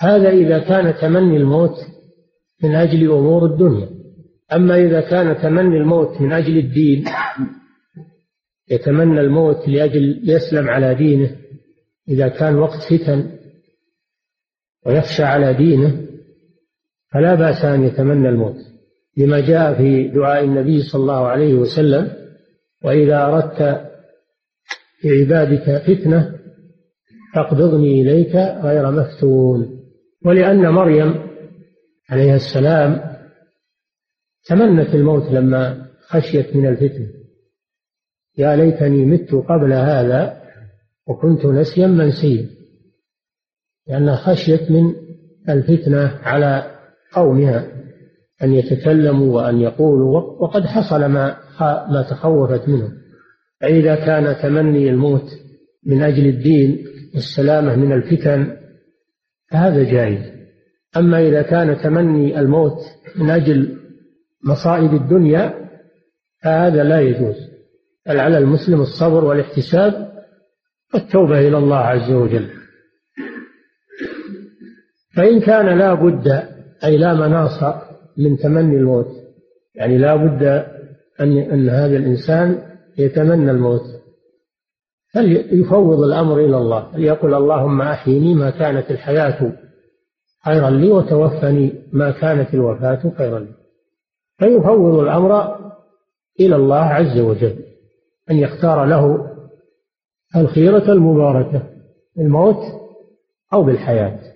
هذا 0.00 0.30
إذا 0.30 0.58
كان 0.58 0.94
تمني 0.94 1.36
الموت 1.36 1.76
من 2.62 2.74
أجل 2.74 3.10
أمور 3.10 3.46
الدنيا. 3.46 3.88
أما 4.52 4.74
إذا 4.74 5.00
كان 5.00 5.42
تمني 5.42 5.76
الموت 5.76 6.20
من 6.20 6.32
أجل 6.32 6.58
الدين 6.58 7.04
يتمنى 8.70 9.20
الموت 9.20 9.68
لأجل 9.68 10.20
يسلم 10.24 10.68
على 10.68 10.94
دينه. 10.94 11.36
إذا 12.08 12.28
كان 12.28 12.58
وقت 12.58 12.78
فتن 12.90 13.30
ويخشى 14.86 15.22
على 15.22 15.54
دينه 15.54 16.06
فلا 17.12 17.34
بأس 17.34 17.64
أن 17.64 17.82
يتمنى 17.82 18.28
الموت. 18.28 18.69
لما 19.16 19.40
جاء 19.40 19.74
في 19.74 20.08
دعاء 20.08 20.44
النبي 20.44 20.82
صلى 20.82 21.00
الله 21.00 21.26
عليه 21.26 21.54
وسلم 21.54 22.12
وإذا 22.84 23.22
أردت 23.22 23.90
في 25.00 25.08
عبادك 25.08 25.82
فتنة 25.82 26.38
فاقبضني 27.34 28.02
إليك 28.02 28.36
غير 28.36 28.90
مفتون. 28.90 29.80
ولأن 30.24 30.68
مريم 30.68 31.14
عليها 32.10 32.36
السلام 32.36 33.16
تمنت 34.44 34.94
الموت 34.94 35.32
لما 35.32 35.86
خشيت 36.00 36.56
من 36.56 36.66
الفتنة. 36.66 37.08
يا 38.38 38.56
ليتني 38.56 39.04
مت 39.04 39.34
قبل 39.34 39.72
هذا 39.72 40.42
وكنت 41.06 41.46
نسيا 41.46 41.86
منسيا 41.86 42.48
لأنها 43.86 44.16
خشيت 44.16 44.70
من 44.70 44.94
الفتنة 45.48 46.18
على 46.22 46.78
قومها. 47.12 47.79
أن 48.42 48.54
يتكلموا 48.54 49.34
وأن 49.34 49.60
يقولوا 49.60 50.20
وقد 50.42 50.66
حصل 50.66 51.04
ما 51.04 51.36
ما 51.90 52.06
تخوفت 52.10 52.68
منه 52.68 52.88
فإذا 53.60 53.94
كان 53.94 54.36
تمني 54.42 54.90
الموت 54.90 55.28
من 55.86 56.02
أجل 56.02 56.26
الدين 56.26 56.86
والسلامة 57.14 57.76
من 57.76 57.92
الفتن 57.92 58.56
فهذا 59.50 59.82
جائز. 59.82 60.40
أما 60.96 61.28
إذا 61.28 61.42
كان 61.42 61.78
تمني 61.82 62.40
الموت 62.40 62.78
من 63.16 63.30
أجل 63.30 63.76
مصائب 64.44 64.94
الدنيا 64.94 65.70
فهذا 66.42 66.84
لا 66.84 67.00
يجوز. 67.00 67.36
بل 68.06 68.20
على 68.20 68.38
المسلم 68.38 68.80
الصبر 68.80 69.24
والاحتساب 69.24 70.12
والتوبة 70.94 71.38
إلى 71.38 71.58
الله 71.58 71.76
عز 71.76 72.10
وجل. 72.10 72.50
فإن 75.16 75.40
كان 75.40 75.78
لا 75.78 75.94
بد 75.94 76.28
أي 76.84 76.96
لا 76.96 77.14
مناص 77.14 77.62
من 78.18 78.36
تمني 78.36 78.76
الموت. 78.76 79.06
يعني 79.74 79.98
لا 79.98 80.16
بد 80.16 80.42
أن 81.20 81.38
أن 81.38 81.68
هذا 81.68 81.96
الإنسان 81.96 82.62
يتمنى 82.98 83.50
الموت. 83.50 83.82
فليفوض 85.14 86.00
الأمر 86.00 86.38
إلى 86.38 86.56
الله. 86.56 86.96
ليقول 86.96 87.34
اللهم 87.34 87.82
أحيني 87.82 88.34
ما 88.34 88.50
كانت 88.50 88.90
الحياة 88.90 89.52
خيرا 90.44 90.70
لي 90.70 90.92
وتوفني 90.92 91.72
ما 91.92 92.10
كانت 92.10 92.54
الوفاة 92.54 93.12
خيرا 93.18 93.38
لي. 93.38 93.54
فيفوض 94.38 94.98
الأمر 94.98 95.56
إلى 96.40 96.56
الله 96.56 96.84
عز 96.84 97.18
وجل. 97.18 97.56
أن 98.30 98.36
يختار 98.36 98.84
له 98.84 99.26
الخيرة 100.36 100.92
المباركة 100.92 101.62
الموت 102.18 102.62
أو 103.52 103.62
بالحياة. 103.62 104.29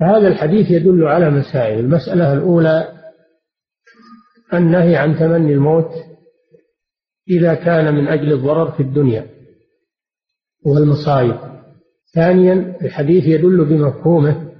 فهذا 0.00 0.28
الحديث 0.28 0.70
يدل 0.70 1.06
على 1.06 1.30
مسائل. 1.30 1.78
المسألة 1.78 2.32
الأولى 2.32 2.92
النهي 4.54 4.96
عن 4.96 5.18
تمني 5.18 5.52
الموت 5.52 5.90
إذا 7.28 7.54
كان 7.54 7.94
من 7.94 8.08
أجل 8.08 8.32
الضرر 8.32 8.70
في 8.70 8.82
الدنيا 8.82 9.26
والمصائب. 10.66 11.36
ثانيا 12.14 12.76
الحديث 12.82 13.24
يدل 13.24 13.64
بمفهومه 13.64 14.52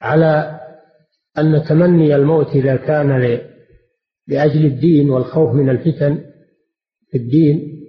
على 0.00 0.60
أن 1.38 1.64
تمني 1.68 2.14
الموت 2.14 2.46
إذا 2.46 2.76
كان 2.76 3.38
لأجل 4.28 4.66
الدين 4.66 5.10
والخوف 5.10 5.54
من 5.54 5.70
الفتن 5.70 6.24
في 7.10 7.18
الدين 7.18 7.80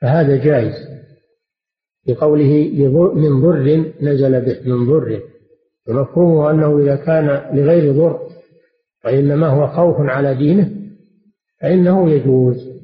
فهذا 0.00 0.44
جائز. 0.44 0.74
بقوله 2.06 2.70
من 3.14 3.40
ضر 3.40 3.92
نزل 4.00 4.40
به 4.40 4.74
من 4.74 4.86
ضر. 4.86 5.22
ومفهومه 5.88 6.50
أنه 6.50 6.78
إذا 6.78 6.96
كان 6.96 7.56
لغير 7.56 7.92
ضر 7.92 8.28
وإنما 9.04 9.46
هو 9.46 9.66
خوف 9.66 9.96
على 10.00 10.34
دينه 10.34 10.70
فإنه 11.60 12.10
يجوز. 12.10 12.78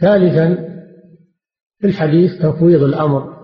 ثالثا 0.00 0.54
في 1.78 1.86
الحديث 1.86 2.30
تفويض 2.42 2.82
الأمر 2.82 3.34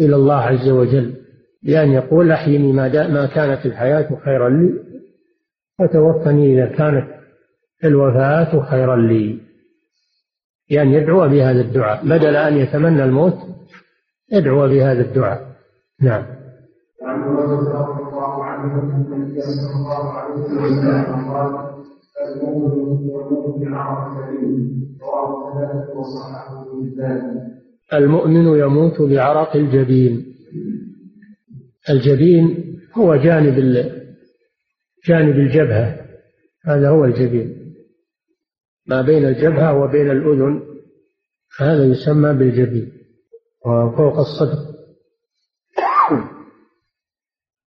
إلى 0.00 0.16
الله 0.16 0.34
عز 0.34 0.68
وجل 0.68 1.14
بأن 1.62 1.92
يقول 1.92 2.30
أحيني 2.30 2.72
ما, 2.72 3.08
ما 3.08 3.26
كانت 3.26 3.66
الحياة 3.66 4.20
خيرا 4.24 4.48
لي 4.48 4.74
وتوفني 5.80 6.54
إذا 6.54 6.76
كانت 6.76 7.18
الوفاة 7.84 8.70
خيرا 8.70 8.96
لي. 8.96 9.40
بأن 10.70 10.88
يدعو 10.88 11.28
بهذا 11.28 11.60
الدعاء 11.60 12.04
بدل 12.04 12.36
أن 12.36 12.56
يتمنى 12.56 13.04
الموت 13.04 13.38
يدعو 14.32 14.68
بهذا 14.68 15.00
الدعاء. 15.00 15.56
نعم. 16.02 16.24
عن 17.02 17.22
رضي 17.22 18.02
الله 18.02 18.44
عنه 18.44 18.82
أن 18.82 19.12
النبي 19.12 19.40
صلى 19.40 19.72
الله 19.76 20.12
عليه 20.12 20.34
وسلم 20.34 21.30
قال 21.30 21.68
المؤمن 22.26 22.98
رواه 25.00 25.54
ثلاثة 25.54 25.98
وصححه 25.98 26.72
المؤمن 27.94 28.58
يموت 28.58 29.00
بعرق 29.02 29.56
الجبين. 29.56 30.34
الجبين 31.90 32.74
هو 32.94 33.16
جانب 33.16 33.58
جانب 35.08 35.36
الجبهة. 35.36 36.00
هذا 36.64 36.88
هو 36.88 37.04
الجبين. 37.04 37.74
ما 38.86 39.02
بين 39.02 39.24
الجبهة 39.24 39.74
وبين 39.82 40.10
الأذن 40.10 40.62
هذا 41.60 41.84
يسمى 41.84 42.32
بالجبين. 42.32 42.97
وفوق 43.68 44.18
الصدر. 44.18 44.78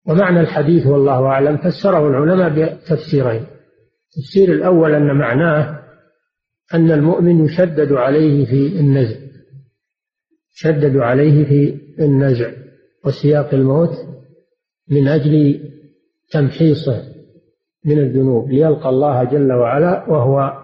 ومعنى 0.08 0.40
الحديث 0.40 0.88
والله 0.88 1.26
أعلم 1.26 1.58
فسره 1.58 2.08
العلماء 2.08 2.50
بتفسيرين. 2.50 3.46
التفسير 4.08 4.54
الأول 4.54 4.94
أن 4.94 5.18
معناه 5.18 5.82
أن 6.74 6.92
المؤمن 6.92 7.46
يشدد 7.46 7.92
عليه 7.92 8.46
في 8.46 8.80
النزع. 8.80 9.18
شدد 10.52 10.98
عليه 10.98 11.46
في 11.46 11.80
النزع 12.00 12.52
وسياق 13.06 13.54
الموت 13.54 13.92
من 14.90 15.08
أجل 15.08 15.60
تمحيصه 16.32 17.04
من 17.86 17.98
الذنوب. 17.98 18.50
ليلقى 18.50 18.90
الله 18.90 19.24
جل 19.24 19.52
وعلا 19.54 20.10
وهو 20.10 20.62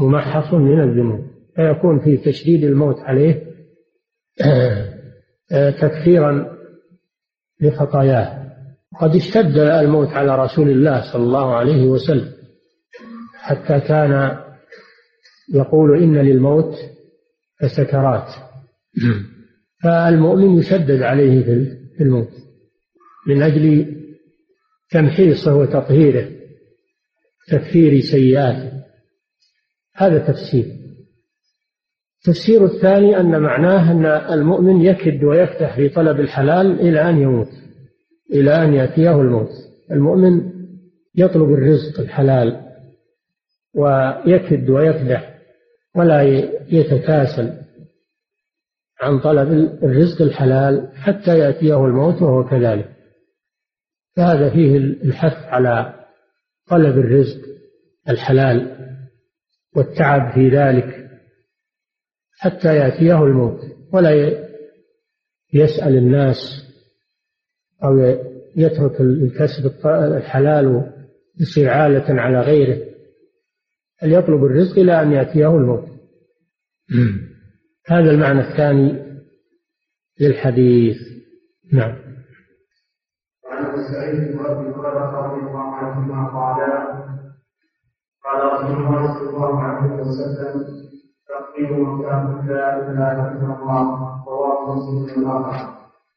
ممحص 0.00 0.54
من 0.54 0.80
الذنوب. 0.80 1.20
فيكون 1.56 1.98
في 2.00 2.16
تشديد 2.16 2.64
الموت 2.64 2.96
عليه 2.98 3.49
تكفيرا 5.80 6.56
لخطاياه. 7.60 8.40
قد 9.00 9.16
اشتد 9.16 9.58
الموت 9.58 10.08
على 10.08 10.36
رسول 10.44 10.70
الله 10.70 11.12
صلى 11.12 11.22
الله 11.22 11.54
عليه 11.54 11.86
وسلم 11.86 12.32
حتى 13.34 13.80
كان 13.80 14.38
يقول 15.54 16.02
إن 16.02 16.16
للموت 16.16 16.74
فسكرات 17.60 18.28
فالمؤمن 19.82 20.58
يشدد 20.58 21.02
عليه 21.02 21.44
في 21.96 22.00
الموت 22.00 22.30
من 23.26 23.42
أجل 23.42 23.96
تمحيصه 24.90 25.54
وتطهيره 25.54 26.28
تكفير 27.48 28.00
سيئاته. 28.00 28.82
هذا 29.94 30.18
تفسير. 30.18 30.79
التفسير 32.20 32.64
الثاني 32.64 33.20
أن 33.20 33.40
معناه 33.40 33.92
أن 33.92 34.06
المؤمن 34.06 34.80
يكد 34.80 35.24
ويفتح 35.24 35.76
في 35.76 35.88
طلب 35.88 36.20
الحلال 36.20 36.80
إلى 36.80 37.10
أن 37.10 37.18
يموت 37.18 37.48
إلى 38.32 38.64
أن 38.64 38.74
يأتيه 38.74 39.20
الموت. 39.20 39.50
المؤمن 39.90 40.52
يطلب 41.14 41.52
الرزق 41.52 42.00
الحلال 42.00 42.60
ويكد 43.74 44.70
ويكدح 44.70 45.34
ولا 45.96 46.22
يتكاسل 46.68 47.52
عن 49.00 49.18
طلب 49.20 49.52
الرزق 49.82 50.22
الحلال 50.22 50.88
حتى 50.94 51.38
يأتيه 51.38 51.86
الموت 51.86 52.22
وهو 52.22 52.44
كذلك. 52.44 52.90
فهذا 54.16 54.50
فيه 54.50 54.76
الحث 54.76 55.52
على 55.52 55.94
طلب 56.68 56.98
الرزق 56.98 57.40
الحلال 58.08 58.76
والتعب 59.76 60.32
في 60.34 60.48
ذلك 60.48 60.99
حتى 62.40 62.76
يأتيه 62.76 63.22
الموت. 63.24 63.60
ولا 63.92 64.10
يسأل 65.52 65.96
الناس 65.96 66.36
أو 67.84 67.98
يترك 68.56 69.00
الكسب 69.00 69.86
الحلال 69.86 70.66
ويصير 70.66 71.68
عالة 71.68 72.20
على 72.20 72.40
غيره. 72.40 72.86
بل 74.02 74.12
يطلب 74.12 74.44
الرزق 74.44 74.78
إلى 74.78 75.02
أن 75.02 75.12
يأتيه 75.12 75.56
الموت؟ 75.56 75.88
هذا 77.86 78.10
المعنى 78.10 78.40
الثاني 78.40 79.10
للحديث. 80.20 80.96
نعم. 81.72 81.96
وعن 83.44 83.64
أبي 83.64 83.82
سعيد 83.92 84.32
بن 84.32 84.38
أبي 84.38 84.68
هريره 84.68 85.26
رضي 85.26 85.40
الله 85.46 85.74
عنهما 85.74 86.28
قال 86.28 86.56
قال 88.24 88.52
رسول 88.52 88.86
الله 88.86 89.18
صلى 89.18 89.30
الله 89.30 89.62
عليه 89.62 89.92
وسلم 89.94 90.79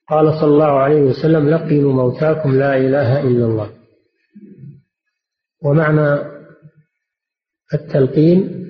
قال 0.09 0.33
صلى 0.33 0.51
الله 0.53 0.71
عليه 0.79 1.01
وسلم 1.01 1.49
لقنوا 1.49 1.93
موتاكم 1.93 2.51
لا 2.51 2.77
إله 2.77 3.21
إلا 3.21 3.45
الله. 3.45 3.69
ومعنى 5.63 6.19
التلقين 7.73 8.69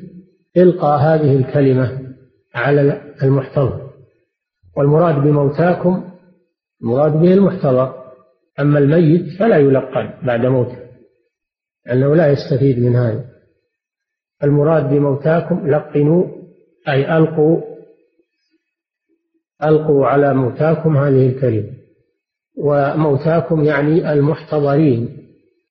القى 0.58 1.00
هذه 1.00 1.36
الكلمة 1.36 2.16
على 2.56 3.02
المحتضر. 3.24 3.90
والمراد 4.78 5.16
بموتاكم 5.16 6.04
المراد 6.82 7.12
به 7.12 7.34
المحتضر. 7.34 8.04
أما 8.60 8.80
الميت 8.80 9.40
فلا 9.40 9.58
يلقن 9.58 10.14
بعد 10.26 10.46
موته 10.46 10.78
لأنه 11.86 12.16
لا 12.16 12.28
يستفيد 12.28 12.80
من 12.80 12.96
هذا. 12.96 13.26
المراد 14.44 14.90
بموتاكم 14.90 15.68
لقنوا 15.68 16.43
أي 16.88 17.18
ألقوا 17.18 17.62
ألقوا 19.64 20.08
على 20.08 20.34
موتاكم 20.34 20.98
هذه 20.98 21.30
الكلمة. 21.30 21.74
وموتاكم 22.58 23.64
يعني 23.64 24.14
المحتضرين 24.14 25.28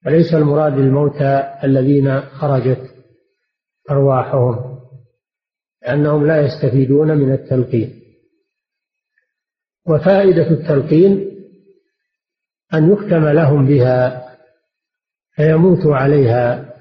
وليس 0.06 0.34
المراد 0.34 0.78
الموتى 0.78 1.52
الذين 1.64 2.20
خرجت 2.20 2.94
أرواحهم 3.90 4.78
لأنهم 5.82 6.26
لا 6.26 6.40
يستفيدون 6.40 7.18
من 7.18 7.32
التلقين. 7.32 8.02
وفائدة 9.86 10.50
التلقين 10.50 11.32
أن 12.74 12.92
يختم 12.92 13.28
لهم 13.28 13.66
بها 13.66 14.28
فيموتوا 15.34 15.96
عليها 15.96 16.74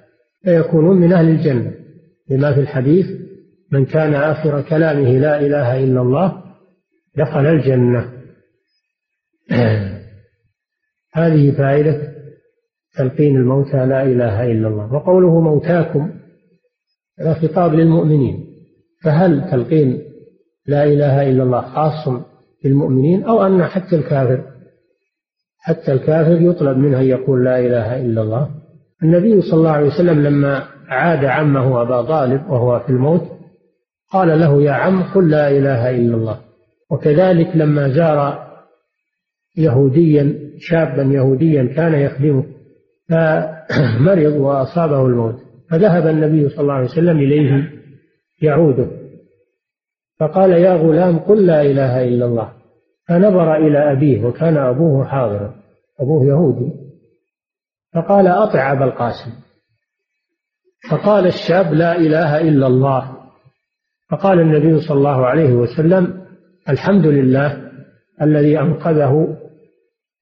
فيكونون 0.43 0.97
من 0.97 1.13
أهل 1.13 1.29
الجنة 1.29 1.73
لما 2.29 2.53
في 2.53 2.59
الحديث 2.59 3.20
من 3.71 3.85
كان 3.85 4.13
آخر 4.13 4.61
كلامه 4.61 5.17
لا 5.17 5.39
إله 5.39 5.83
إلا 5.83 6.01
الله 6.01 6.43
دخل 7.17 7.45
الجنة. 7.45 8.11
هذه 11.13 11.51
فائدة 11.51 12.11
تلقين 12.97 13.35
الموتى 13.35 13.85
لا 13.85 14.03
إله 14.03 14.51
إلا 14.51 14.67
الله. 14.67 14.93
وقوله 14.93 15.41
موتاكم 15.41 16.11
هذا 17.19 17.33
خطاب 17.33 17.73
للمؤمنين. 17.73 18.47
فهل 19.03 19.51
تلقين 19.51 20.01
لا 20.67 20.83
إله 20.83 21.29
إلا 21.29 21.43
الله 21.43 21.61
خاص 21.61 22.23
بالمؤمنين؟ 22.63 23.23
أو 23.23 23.45
أن 23.45 23.63
حتى 23.63 23.95
الكافر 23.95 24.43
حتى 25.59 25.91
الكافر 25.91 26.41
يطلب 26.41 26.77
منه 26.77 26.99
أن 26.99 27.05
يقول 27.05 27.45
لا 27.45 27.59
إله 27.59 28.01
إلا 28.01 28.21
الله. 28.21 28.49
النبي 29.03 29.41
صلى 29.41 29.53
الله 29.53 29.71
عليه 29.71 29.87
وسلم 29.87 30.21
لما 30.21 30.67
عاد 30.87 31.25
عمه 31.25 31.81
أبا 31.81 32.01
طالب 32.01 32.49
وهو 32.49 32.79
في 32.79 32.89
الموت 32.89 33.40
قال 34.11 34.39
له 34.39 34.63
يا 34.63 34.71
عم 34.71 35.03
قل 35.03 35.29
لا 35.29 35.49
إله 35.49 35.89
إلا 35.89 36.15
الله. 36.15 36.39
وكذلك 36.91 37.55
لما 37.55 37.89
زار 37.89 38.47
يهوديا 39.57 40.51
شابا 40.59 41.03
يهوديا 41.03 41.73
كان 41.75 41.93
يخدمه 41.93 42.45
فمرض 43.09 44.33
وأصابه 44.33 45.05
الموت 45.05 45.35
فذهب 45.69 46.07
النبي 46.07 46.49
صلى 46.49 46.61
الله 46.61 46.73
عليه 46.73 46.89
وسلم 46.89 47.17
إليه 47.19 47.71
يعوده. 48.41 48.87
فقال 50.19 50.51
يا 50.51 50.73
غلام 50.73 51.19
قل 51.19 51.45
لا 51.45 51.61
إله 51.61 52.03
إلا 52.03 52.25
الله. 52.25 52.53
فنظر 53.07 53.55
إلى 53.55 53.91
أبيه 53.91 54.25
وكان 54.25 54.57
أبوه 54.57 55.05
حاضرا 55.05 55.55
أبوه 55.99 56.25
يهودي. 56.25 56.71
فقال 57.93 58.27
أطع 58.27 58.71
أبا 58.71 58.85
القاسم. 58.85 59.31
فقال 60.91 61.27
الشاب 61.27 61.73
لا 61.73 61.97
إله 61.97 62.41
إلا 62.41 62.67
الله. 62.67 63.20
فقال 64.11 64.39
النبي 64.39 64.79
صلى 64.79 64.97
الله 64.97 65.25
عليه 65.25 65.53
وسلم 65.53 66.21
الحمد 66.69 67.05
لله 67.05 67.71
الذي 68.21 68.59
أنقذه 68.59 69.37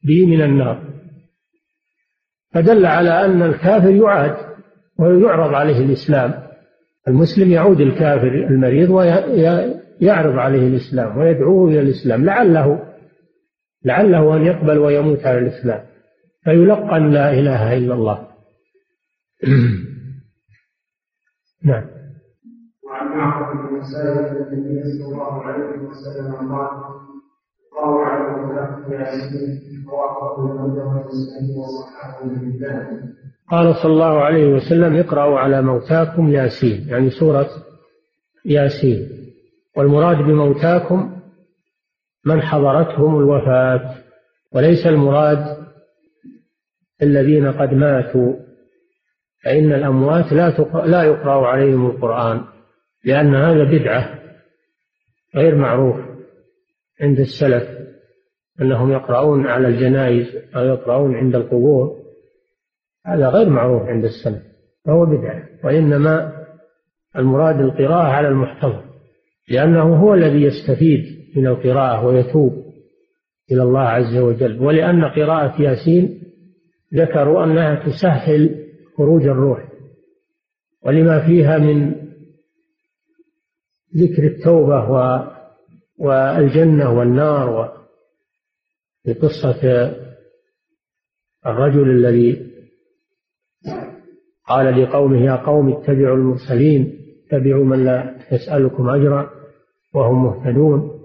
بي 0.03 0.25
من 0.25 0.41
النار. 0.41 0.83
فدل 2.53 2.85
على 2.85 3.25
أن 3.25 3.41
الكافر 3.41 3.89
يعاد 3.89 4.35
ويعرض 4.99 5.53
عليه 5.53 5.85
الإسلام. 5.85 6.33
المسلم 7.07 7.51
يعود 7.51 7.81
الكافر 7.81 8.27
المريض 8.27 8.89
ويعرض 8.89 10.37
عليه 10.37 10.67
الإسلام 10.67 11.17
ويدعوه 11.17 11.69
إلى 11.69 11.79
الإسلام 11.79 12.25
لعله 12.25 12.83
لعله 13.85 14.37
أن 14.37 14.45
يقبل 14.45 14.77
ويموت 14.77 15.25
على 15.25 15.37
الإسلام. 15.37 15.83
فيلقن 16.43 17.11
لا 17.11 17.33
إله 17.33 17.77
إلا 17.77 17.93
الله. 17.93 18.27
نعم. 21.65 21.98
وعن 23.09 23.17
معقل 23.17 23.57
بن 23.57 23.75
مسائل 23.75 24.17
النبي 24.53 24.83
صلى 24.83 25.05
الله 25.05 25.43
عليه 25.43 25.65
وسلم 25.65 26.35
قال 26.35 26.69
قالوا 27.77 28.05
على 28.05 28.27
المتلقي 28.27 28.93
ياسين 28.93 29.85
وأقرب 29.87 30.45
الموت 30.45 31.05
والسنين 31.05 31.57
وصححه 31.57 32.23
بالله 32.23 32.87
قال 33.51 33.75
صلى 33.75 33.93
الله 33.93 34.21
عليه 34.21 34.53
وسلم 34.53 34.95
اقرأوا 34.95 35.39
على 35.39 35.61
موتاكم 35.61 36.29
ياسين. 36.29 36.89
يعني 36.89 37.09
سورة 37.09 37.49
ياسين. 38.45 39.09
والمراد 39.77 40.17
بموتاكم 40.17 41.19
من 42.25 42.41
حضرتهم 42.41 43.17
الوفاة 43.17 43.95
وليس 44.55 44.87
المراد 44.87 45.57
الذين 47.01 47.51
قد 47.51 47.73
ماتوا 47.73 48.33
فإن 49.43 49.73
الأموات 49.73 50.33
لا 50.33 50.49
لا 50.85 51.03
يقرأ 51.03 51.47
عليهم 51.47 51.85
القرآن. 51.85 52.58
لأن 53.05 53.35
هذا 53.35 53.63
بدعة 53.63 54.19
غير 55.35 55.55
معروف 55.55 55.95
عند 57.01 57.19
السلف 57.19 57.79
أنهم 58.61 58.91
يقرؤون 58.91 59.47
على 59.47 59.67
الجنائز 59.67 60.37
أو 60.55 60.65
يقرؤون 60.65 61.15
عند 61.15 61.35
القبور. 61.35 61.99
هذا 63.05 63.29
غير 63.29 63.49
معروف 63.49 63.81
عند 63.81 64.03
السلف 64.03 64.43
فهو 64.85 65.05
بدعة 65.05 65.43
وإنما 65.63 66.33
المراد 67.15 67.59
القراءة 67.61 68.07
على 68.07 68.27
المحتضر 68.27 68.83
لأنه 69.49 69.95
هو 69.95 70.13
الذي 70.13 70.43
يستفيد 70.43 71.19
من 71.35 71.47
القراءة 71.47 72.05
ويتوب 72.05 72.65
إلى 73.51 73.63
الله 73.63 73.81
عز 73.81 74.17
وجل. 74.17 74.59
ولأن 74.61 75.05
قراءة 75.05 75.61
ياسين 75.61 76.21
ذكروا 76.93 77.43
أنها 77.43 77.75
تسهل 77.75 78.65
خروج 78.97 79.21
الروح 79.27 79.69
ولما 80.85 81.27
فيها 81.27 81.57
من 81.57 82.08
ذكر 83.97 84.23
التوبة 84.23 84.89
والجنة 85.97 86.97
والنار 86.97 87.73
في 89.03 89.13
قصة 89.13 89.91
الرجل 91.45 91.89
الذي 91.89 92.49
قال 94.47 94.83
لقومه 94.83 95.25
يا 95.25 95.35
قوم 95.35 95.73
اتبعوا 95.73 96.17
المرسلين 96.17 96.99
اتبعوا 97.27 97.65
من 97.65 97.85
لا 97.85 98.15
يسألكم 98.31 98.89
أجرا 98.89 99.29
وهم 99.93 100.23
مهتدون. 100.23 100.99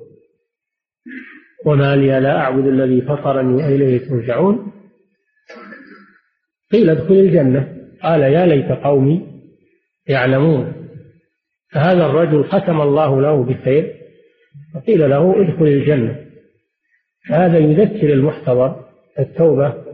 وما 1.66 1.96
لي 1.96 2.20
لا 2.20 2.36
أعبد 2.36 2.66
الذي 2.66 3.02
فطرني 3.02 3.54
وإليه 3.54 4.08
ترجعون. 4.08 4.72
قيل 6.72 6.90
ادخل 6.90 7.14
الجنة. 7.14 7.88
قال 8.02 8.20
يا 8.20 8.46
ليت 8.46 8.84
قومي 8.84 9.26
يعلمون. 10.06 10.73
فهذا 11.74 12.06
الرجل 12.06 12.44
ختم 12.44 12.80
الله 12.80 13.20
له 13.20 13.44
بخير 13.44 13.94
فقيل 14.74 15.10
له 15.10 15.42
ادخل 15.42 15.66
الجنة. 15.66 16.24
هذا 17.30 17.58
يذكر 17.58 18.12
المحتضر 18.12 18.84
التوبة 19.18 19.84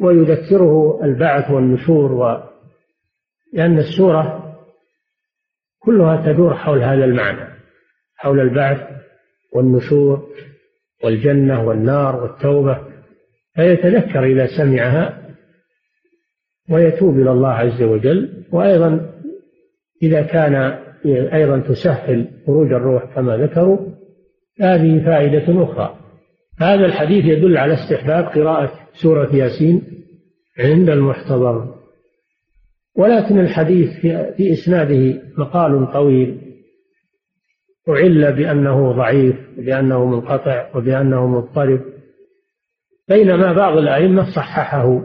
ويذكره 0.00 1.00
البعث 1.04 1.50
والنشور 1.50 2.12
و... 2.12 2.42
لأن 3.52 3.78
السورة 3.78 4.56
كلها 5.78 6.32
تدور 6.32 6.54
حول 6.54 6.82
هذا 6.82 7.04
المعنى 7.04 7.50
حول 8.16 8.40
البعث 8.40 8.78
والنشور 9.52 10.28
والجنة 11.04 11.64
والنار 11.64 12.22
والتوبة 12.22 12.80
فيتذكر 13.54 14.24
إذا 14.24 14.46
سمعها 14.56 15.20
ويتوب 16.70 17.18
إلى 17.18 17.30
الله 17.30 17.48
عز 17.48 17.82
وجل 17.82 18.44
وأيضا 18.52 19.09
إذا 20.02 20.22
كان 20.22 20.54
أيضا 21.06 21.58
تسهل 21.58 22.28
خروج 22.46 22.72
الروح 22.72 23.14
كما 23.14 23.36
ذكروا 23.36 23.78
هذه 24.60 25.04
فائدة 25.04 25.64
أخرى. 25.64 25.96
هذا 26.60 26.86
الحديث 26.86 27.24
يدل 27.24 27.56
على 27.56 27.74
استحباب 27.74 28.24
قراءة 28.24 28.72
سورة 28.92 29.36
ياسين 29.36 29.82
عند 30.58 30.90
المحتضر. 30.90 31.74
ولكن 32.96 33.40
الحديث 33.40 34.00
في 34.36 34.52
إسناده 34.52 35.22
مقال 35.38 35.92
طويل 35.92 36.40
أعل 37.88 38.32
بأنه 38.32 38.92
ضعيف 38.92 39.36
وبأنه 39.58 40.04
منقطع 40.04 40.76
وبأنه 40.76 41.26
مضطرب. 41.26 41.80
بينما 43.08 43.52
بعض 43.52 43.76
الأئمة 43.78 44.30
صححه 44.30 45.02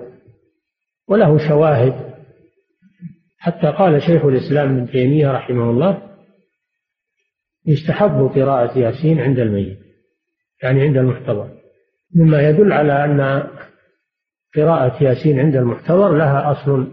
وله 1.08 1.38
شواهد. 1.38 2.15
حتى 3.46 3.68
قال 3.68 4.02
شيخ 4.02 4.26
الإسلام 4.26 4.78
ابن 4.78 4.92
تيمية 4.92 5.32
رحمه 5.32 5.70
الله 5.70 6.02
يستحب 7.68 8.32
قراءة 8.36 8.80
ياسين 8.80 9.20
عند 9.20 9.40
الميت. 9.40 9.80
يعني 10.64 10.82
عند 10.82 10.98
المحتضر. 10.98 11.50
مما 12.16 12.50
يدل 12.50 12.74
على 12.74 13.06
أن 13.06 13.44
قراءة 14.56 15.04
ياسين 15.04 15.40
عند 15.40 15.56
المحتضر 15.56 16.18
لها 16.18 16.52
أصل. 16.52 16.88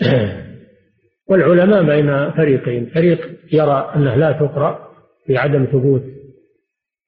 والعلماء 1.30 1.82
بين 1.82 2.30
فريقين. 2.30 2.86
فريق 2.86 3.30
يرى 3.52 3.92
أنها 3.96 4.16
لا 4.16 4.32
تقرأ 4.32 4.88
في 5.26 5.36
عدم 5.36 5.64
ثبوت 5.64 6.02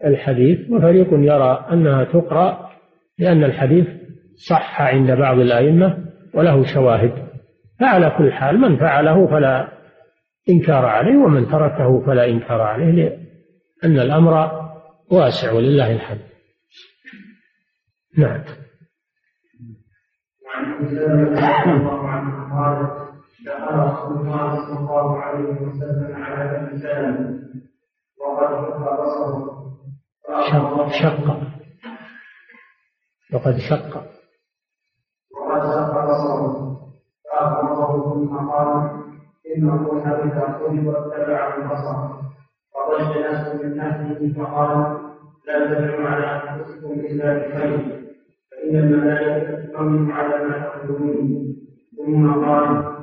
الحديث 0.04 0.70
وفريق 0.70 1.08
يرى 1.12 1.66
أنها 1.72 2.04
تقرأ 2.04 2.70
لأن 3.18 3.44
الحديث 3.44 3.86
صح 4.48 4.82
عند 4.82 5.10
بعض 5.10 5.38
الأئمة 5.38 6.04
وله 6.34 6.74
شواهد. 6.74 7.23
فعلى 7.80 8.14
كل 8.18 8.32
حال 8.32 8.60
من 8.60 8.76
فعله 8.76 9.26
فلا 9.26 9.68
إنكار 10.48 10.86
عليه 10.86 11.16
ومن 11.16 11.48
تركه 11.48 12.06
فلا 12.06 12.28
إنكار 12.28 12.60
عليه 12.60 12.92
لأن 13.82 13.98
الأمر 13.98 14.64
واسع 15.10 15.52
ولله 15.52 15.92
الحمد. 15.92 16.24
نعم. 18.18 18.44
وعن 20.44 21.80
الله 21.80 22.08
عنه 22.08 22.54
قال 22.54 23.04
دخل 23.46 23.74
رسول 23.74 24.20
الله 24.20 24.66
صلى 24.66 24.78
الله 24.78 25.20
عليه 25.20 25.60
وسلم 25.60 26.14
على 26.16 26.70
سلمه 26.78 27.40
وقد 28.20 28.50
شق 28.50 29.02
بصره. 29.02 29.64
شق 30.50 30.88
شق 30.88 31.40
وقد 33.32 33.56
شق. 33.58 34.23
ثم 38.02 38.36
قال 38.36 38.90
إنه 39.56 40.02
إذا 40.02 40.40
قلب 40.40 40.86
واتبع 40.86 41.56
البصر. 41.56 41.96
فضج 42.74 43.18
ناس 43.18 43.62
من 43.62 43.80
أهله 43.80 44.32
فقال 44.32 44.96
لا 45.46 45.74
تدعوا 45.74 46.08
على 46.08 46.26
أنفسكم 46.26 46.90
إلا 46.90 47.38
بخير. 47.38 47.78
فإن 48.50 48.76
الملائكة 48.76 49.72
تؤمن 49.72 50.10
على 50.10 50.44
ما 50.48 50.68
تقولون. 50.68 51.56
ثم 51.96 52.44
قال 52.44 52.94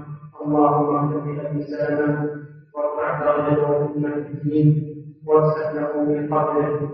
اللهم 0.41 0.95
اغفر 0.95 1.31
لأبي 1.31 1.63
سلمة 1.63 2.29
وارفع 2.75 3.19
درجته 3.19 3.87
في 3.87 3.93
المهديين 3.95 4.91
واسع 5.27 5.71
له 5.71 6.03
من 6.03 6.33
قبله 6.33 6.89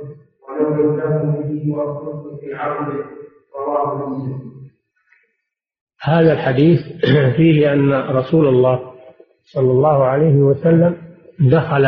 ونور 0.50 0.96
له 0.96 1.42
به 1.48 1.76
واخلصه 1.78 2.38
في 2.38 2.56
عرضه 2.56 3.04
رواه 3.60 4.10
مسلم. 4.10 4.57
هذا 6.02 6.34
الحديث 6.34 6.80
فيه 7.38 7.74
أن 7.74 7.94
رسول 7.94 8.48
الله 8.48 8.94
صلى 9.44 9.72
الله 9.72 10.06
عليه 10.06 10.34
وسلم 10.34 10.98
دخل 11.40 11.86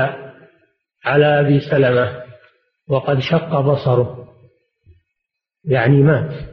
على 1.05 1.39
أبي 1.39 1.59
سلمة 1.59 2.23
وقد 2.87 3.19
شق 3.19 3.59
بصره 3.59 4.35
يعني 5.65 6.03
مات. 6.03 6.49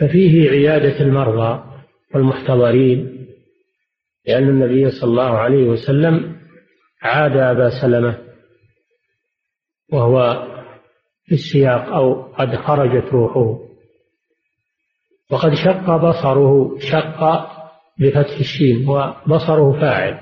ففيه 0.00 0.50
عيادة 0.50 1.00
المرضى 1.00 1.64
والمحتضرين 2.14 3.26
لأن 4.26 4.48
النبي 4.48 4.90
صلى 4.90 5.10
الله 5.10 5.38
عليه 5.38 5.68
وسلم 5.68 6.40
عاد 7.02 7.36
أبا 7.36 7.70
سلمة 7.82 8.18
وهو 9.92 10.46
في 11.24 11.34
السياق 11.34 11.88
أو 11.88 12.22
قد 12.22 12.56
خرجت 12.56 13.04
روحه. 13.12 13.67
وقد 15.30 15.54
شق 15.54 15.96
بصره 15.96 16.78
شق 16.78 17.48
بفتح 18.00 18.38
الشين 18.38 18.88
وبصره 18.88 19.80
فاعل. 19.80 20.20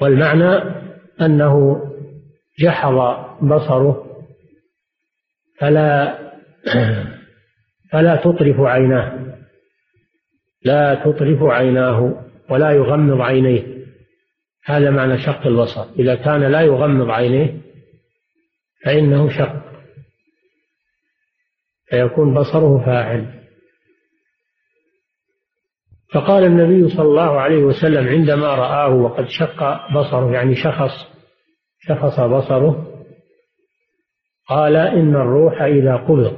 والمعنى 0.00 0.74
أنه 1.20 1.82
جحظ 2.58 2.94
بصره 3.42 4.06
فلا 5.58 6.18
فلا 7.92 8.16
تطرف 8.16 8.60
عيناه 8.60 9.26
لا 10.64 10.94
تطرف 10.94 11.42
عيناه 11.42 12.24
ولا 12.50 12.70
يغمض 12.70 13.20
عينيه. 13.20 13.76
هذا 14.64 14.90
معنى 14.90 15.18
شق 15.18 15.46
البصر. 15.46 15.84
إذا 15.98 16.14
كان 16.14 16.42
لا 16.42 16.60
يغمض 16.60 17.10
عينيه 17.10 17.60
فإنه 18.84 19.28
شق 19.38 19.62
فيكون 21.90 22.34
بصره 22.34 22.84
فاعل. 22.86 23.35
فقال 26.16 26.44
النبي 26.44 26.88
صلى 26.88 27.02
الله 27.02 27.40
عليه 27.40 27.64
وسلم 27.64 28.08
عندما 28.08 28.54
رآه 28.54 28.94
وقد 28.94 29.28
شق 29.28 29.90
بصره 29.94 30.32
يعني 30.32 30.54
شخص 30.54 30.90
شخص 31.80 32.20
بصره 32.20 32.86
قال 34.48 34.76
إن 34.76 35.16
الروح 35.16 35.62
إذا 35.62 35.96
قبض 35.96 36.36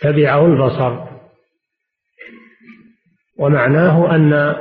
تبعه 0.00 0.46
البصر. 0.46 1.06
ومعناه 3.38 4.14
أن 4.14 4.54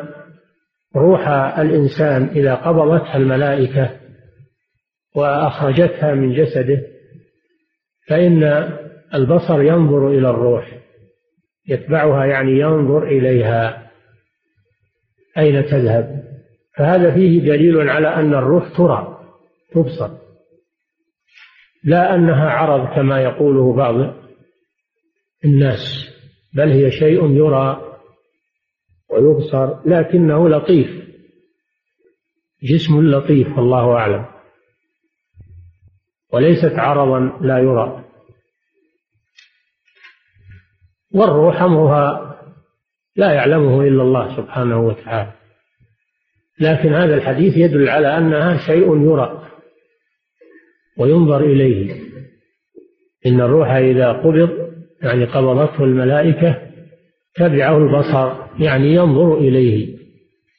روح 0.96 1.28
الإنسان 1.60 2.24
إذا 2.24 2.56
قبضتها 2.56 3.18
الملائكة 3.18 4.00
وأخرجتها 5.16 6.14
من 6.14 6.34
جسده 6.34 6.82
فإن 8.08 8.44
البصر 9.14 9.62
ينظر 9.62 10.08
إلى 10.10 10.30
الروح 10.30 10.72
يتبعها 11.68 12.26
يعني 12.26 12.60
ينظر 12.60 13.04
إليها. 13.04 13.85
أين 15.38 15.66
تذهب؟ 15.66 16.24
فهذا 16.78 17.14
فيه 17.14 17.40
دليل 17.40 17.90
على 17.90 18.08
أن 18.08 18.34
الروح 18.34 18.78
ترى 18.78 19.20
تبصر. 19.72 20.18
لا 21.84 22.16
أنها 22.16 22.50
عرض 22.50 22.96
كما 22.96 23.22
يقوله 23.22 23.74
بعض 23.74 23.96
الناس 25.46 25.80
بل 26.54 26.72
هي 26.72 26.92
شيء 26.92 27.32
يرى 27.32 27.82
ويبصر 29.10 29.90
لكنه 29.90 30.50
لطيف. 30.50 31.06
جسم 32.64 33.02
لطيف 33.02 33.48
والله 33.58 33.94
أعلم. 33.94 34.26
وليست 36.34 36.74
عرضا 36.80 37.46
لا 37.46 37.58
يرى. 37.58 38.06
والروح 41.14 41.62
أمرها 41.62 42.35
لا 43.16 43.34
يعلمه 43.34 43.82
إلا 43.82 44.04
الله 44.04 44.38
سبحانه 44.38 44.80
وتعالى. 44.80 45.32
لكن 46.60 46.94
هذا 46.94 47.16
الحديث 47.16 47.58
يدل 47.58 47.90
على 47.90 48.18
أنها 48.18 48.68
شيء 48.68 49.02
يرى 49.02 49.48
وينظر 50.98 51.40
إليه. 51.40 51.96
إن 53.26 53.42
الروح 53.42 53.70
إذا 53.70 54.12
قبض 54.12 54.50
يعني 55.02 55.26
قبضته 55.26 55.84
الملائكة 55.84 56.62
تبعه 57.36 57.78
البصر 57.78 58.34
يعني 58.60 58.94
ينظر 58.94 59.38
إليه 59.38 59.98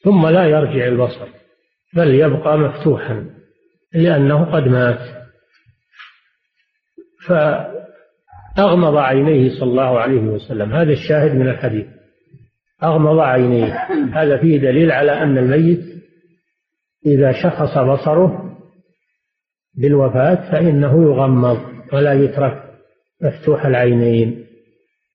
ثم 0.05 0.27
لا 0.27 0.45
يرجع 0.45 0.87
البصر 0.87 1.29
بل 1.95 2.15
يبقى 2.15 2.59
مفتوحا 2.59 3.31
لأنه 3.95 4.45
قد 4.45 4.69
مات. 4.69 4.99
فأغمض 7.27 8.97
عينيه 8.97 9.61
صلى 9.61 9.71
الله 9.71 10.01
عليه 10.01 10.21
وسلم. 10.21 10.73
هذا 10.73 10.93
الشاهد 10.93 11.35
من 11.35 11.49
الحديث. 11.49 11.87
أغمض 12.83 13.19
عينيه. 13.19 13.73
هذا 14.19 14.37
فيه 14.39 14.59
دليل 14.59 14.91
على 14.91 15.13
أن 15.13 15.39
الميت 15.39 15.85
إذا 17.07 17.33
شخص 17.33 17.79
بصره 17.79 18.59
بالوفاة 19.75 20.51
فإنه 20.51 21.03
يغمض 21.03 21.59
ولا 21.93 22.13
يترك 22.13 22.63
مفتوح 23.23 23.67
العينين. 23.67 24.47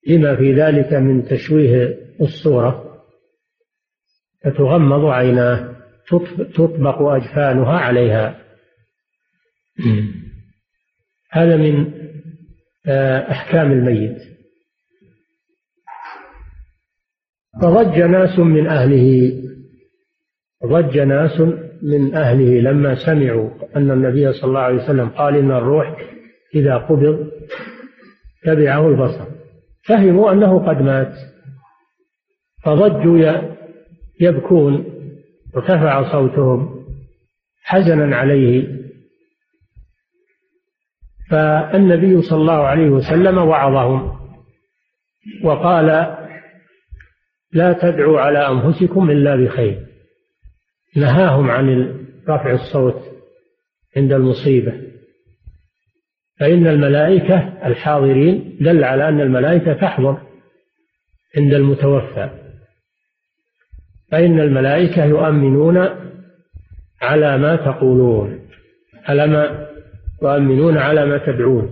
لما 0.08 0.36
في 0.36 0.54
ذلك 0.54 0.94
من 0.94 1.26
تشويه 1.26 1.98
الصورة؟ 2.22 2.92
فتغمض 4.44 5.06
عيناه 5.06 5.76
تطبق 6.54 7.02
أجفانها 7.02 7.78
عليها. 7.78 8.42
هذا 11.32 11.58
من 11.58 12.02
آه، 12.86 13.32
أحكام 13.32 13.72
الميت. 13.72 14.18
فضج 17.62 18.00
ناس 18.00 18.40
من 18.40 18.68
أهله. 18.68 19.34
ضج 20.66 21.00
ناس 21.00 21.40
من 21.84 22.16
أهله 22.16 22.62
لما 22.62 22.96
سمعوا 23.06 23.50
أن 23.76 23.92
النبي 23.92 24.34
صلى 24.34 24.48
الله 24.50 24.60
عليه 24.60 24.84
وسلم 24.84 25.10
قال 25.10 25.36
إن 25.36 25.52
الروح 25.52 25.98
إذا 26.56 26.78
قبض 26.78 27.28
تبعه 28.44 28.88
البصر. 28.88 29.26
فهموا 29.88 30.32
أنه 30.32 30.60
قد 30.68 30.82
مات. 30.82 31.14
فضجوا 32.64 33.32
يبكون 34.20 34.86
ارتفع 35.56 36.12
صوتهم 36.12 36.86
حزنا 37.64 38.16
عليه. 38.16 38.82
فالنبي 41.30 42.22
صلى 42.22 42.42
الله 42.42 42.64
عليه 42.64 42.90
وسلم 42.90 43.38
وعظهم 43.38 44.12
وقال 45.44 46.18
لا 47.54 47.74
تدعوا 47.74 48.20
على 48.20 48.48
أنفسكم 48.48 49.12
إلا 49.12 49.36
بخير. 49.36 49.86
نهاهم 50.96 51.50
عن 51.50 51.98
رفع 52.30 52.52
الصوت 52.52 53.02
عند 53.98 54.14
المصيبة. 54.14 54.74
فإن 56.40 56.68
الملائكة 56.68 57.68
الحاضرين 57.68 58.58
دل 58.62 58.84
على 58.84 59.10
أن 59.10 59.22
الملائكة 59.22 59.74
تحضر 59.74 60.18
عند 61.38 61.54
المتوفى. 61.54 62.30
فإن 64.12 64.40
الملائكة 64.40 65.06
يؤمنون 65.06 65.78
على 67.02 67.38
ما 67.38 67.56
تقولون 67.56 68.40
على 69.06 69.28
ما 69.28 69.68
يؤمنون 70.24 70.78
على 70.78 71.06
ما 71.06 71.18
تدعون. 71.18 71.72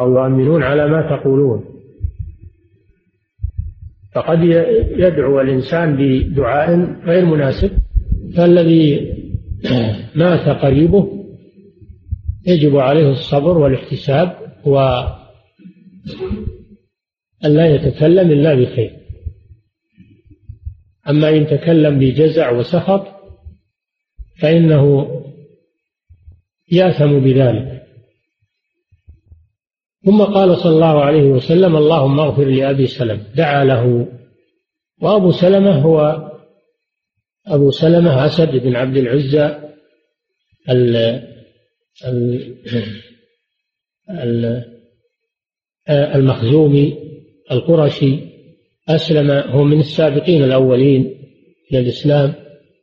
أو 0.00 0.12
يؤمنون 0.12 0.62
على 0.62 0.88
ما 0.88 1.16
تقولون. 1.16 1.77
فقد 4.18 4.42
يدعو 4.98 5.40
الإنسان 5.40 5.96
بدعاء 5.96 6.70
غير 7.04 7.24
مناسب. 7.24 7.70
فالذي 8.36 9.14
مات 10.14 10.48
قريبه 10.48 11.24
يجب 12.46 12.76
عليه 12.76 13.10
الصبر 13.10 13.58
والاحتساب 13.58 14.36
و 14.64 14.78
أن 17.44 17.54
لا 17.54 17.66
يتكلم 17.66 18.30
إلا 18.30 18.54
بخير. 18.54 18.90
أما 21.08 21.36
إن 21.36 21.46
تكلم 21.46 21.98
بجزع 21.98 22.50
وسخط 22.50 23.06
فإنه 24.40 25.08
يأثم 26.72 27.18
بذلك. 27.18 27.82
ثم 30.08 30.22
قال 30.22 30.56
صلى 30.56 30.72
الله 30.72 31.04
عليه 31.04 31.22
وسلم 31.22 31.76
اللهم 31.76 32.20
اغفر 32.20 32.44
لأبي 32.44 32.86
سلمة. 32.86 33.22
دعا 33.36 33.64
له. 33.64 34.08
وأبو 35.02 35.30
سلمة 35.30 35.70
هو 35.70 36.28
أبو 37.46 37.70
سلمة 37.70 38.26
أسد 38.26 38.56
بن 38.56 38.76
عبد 38.76 38.96
العزى 38.96 39.58
المخزومي 45.90 46.96
القرشي. 47.50 48.18
أسلم 48.88 49.30
هو 49.30 49.64
من 49.64 49.80
السابقين 49.80 50.44
الأولين 50.44 51.14
إلى 51.72 51.80
الإسلام 51.80 52.34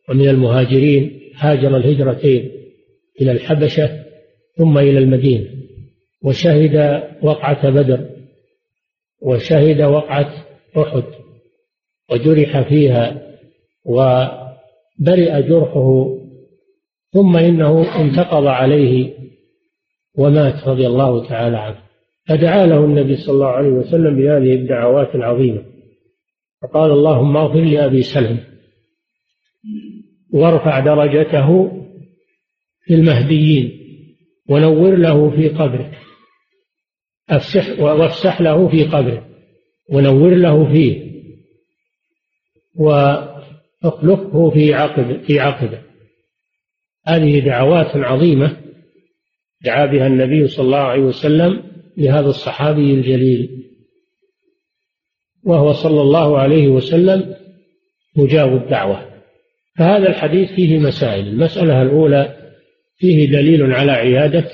ومن 0.10 0.30
المهاجرين. 0.30 1.32
هاجر 1.36 1.78
الهجرتين 1.78 2.52
إلى 3.22 3.32
الحبشة 3.32 4.04
ثم 4.58 4.78
إلى 4.78 5.00
المدينة. 5.00 5.65
وشهد 6.26 7.04
وقعة 7.22 7.70
بدر 7.70 8.10
وشهد 9.22 9.82
وقعة 9.82 10.34
أحد 10.78 11.04
وجرح 12.12 12.62
فيها 12.62 13.22
وبرئ 13.86 15.42
جرحه 15.42 16.18
ثم 17.14 17.38
إنه 17.38 18.02
انتقض 18.02 18.48
عليه 18.48 19.14
ومات 20.18 20.68
رضي 20.68 20.88
الله 20.88 21.28
تعالى 21.28 21.58
عنه. 21.58 21.78
فدعا 22.28 22.66
له 22.66 22.86
النبي 22.86 23.16
صلى 23.16 23.34
الله 23.34 23.48
عليه 23.48 23.70
وسلم 23.70 24.16
بهذه 24.16 24.54
الدعوات 24.54 25.16
العظيمة 25.16 25.64
فقال 26.62 26.92
اللهم 26.92 27.38
اغفر 27.38 27.62
لأبي 27.62 28.02
سلم 28.02 28.40
وارفع 30.34 30.80
درجته 30.80 31.72
في 32.82 32.94
المهديين 32.94 33.72
ونور 34.50 34.96
له 34.96 35.30
في 35.30 35.50
قبره. 35.50 35.92
أفسح 37.30 37.80
وافسح 37.80 38.42
له 38.42 38.68
في 38.68 38.84
قبره 38.84 39.28
ونور 39.90 40.36
له 40.36 40.74
فيه 40.74 41.06
واخلفه 42.76 44.50
في 44.50 44.74
عقب 44.74 45.22
في 45.24 45.40
عقبه. 45.40 45.82
هذه 47.08 47.40
دعوات 47.40 47.96
عظيمة 47.96 48.58
دعا 49.62 49.86
بها 49.86 50.08
النبي 50.08 50.48
صلى 50.48 50.66
الله 50.66 50.78
عليه 50.78 51.02
وسلم 51.02 51.64
لهذا 51.98 52.28
الصحابي 52.28 52.94
الجليل. 52.94 53.66
وهو 55.44 55.74
صلى 55.74 56.02
الله 56.02 56.40
عليه 56.40 56.68
وسلم 56.68 57.36
مجاب 58.16 58.56
الدعوة. 58.56 59.10
فهذا 59.78 60.10
الحديث 60.10 60.52
فيه 60.52 60.80
مسائل. 60.80 61.28
المسألة 61.28 61.82
الأولى 61.82 62.52
فيه 62.98 63.32
دليل 63.32 63.74
على 63.74 63.92
عيادة 63.92 64.52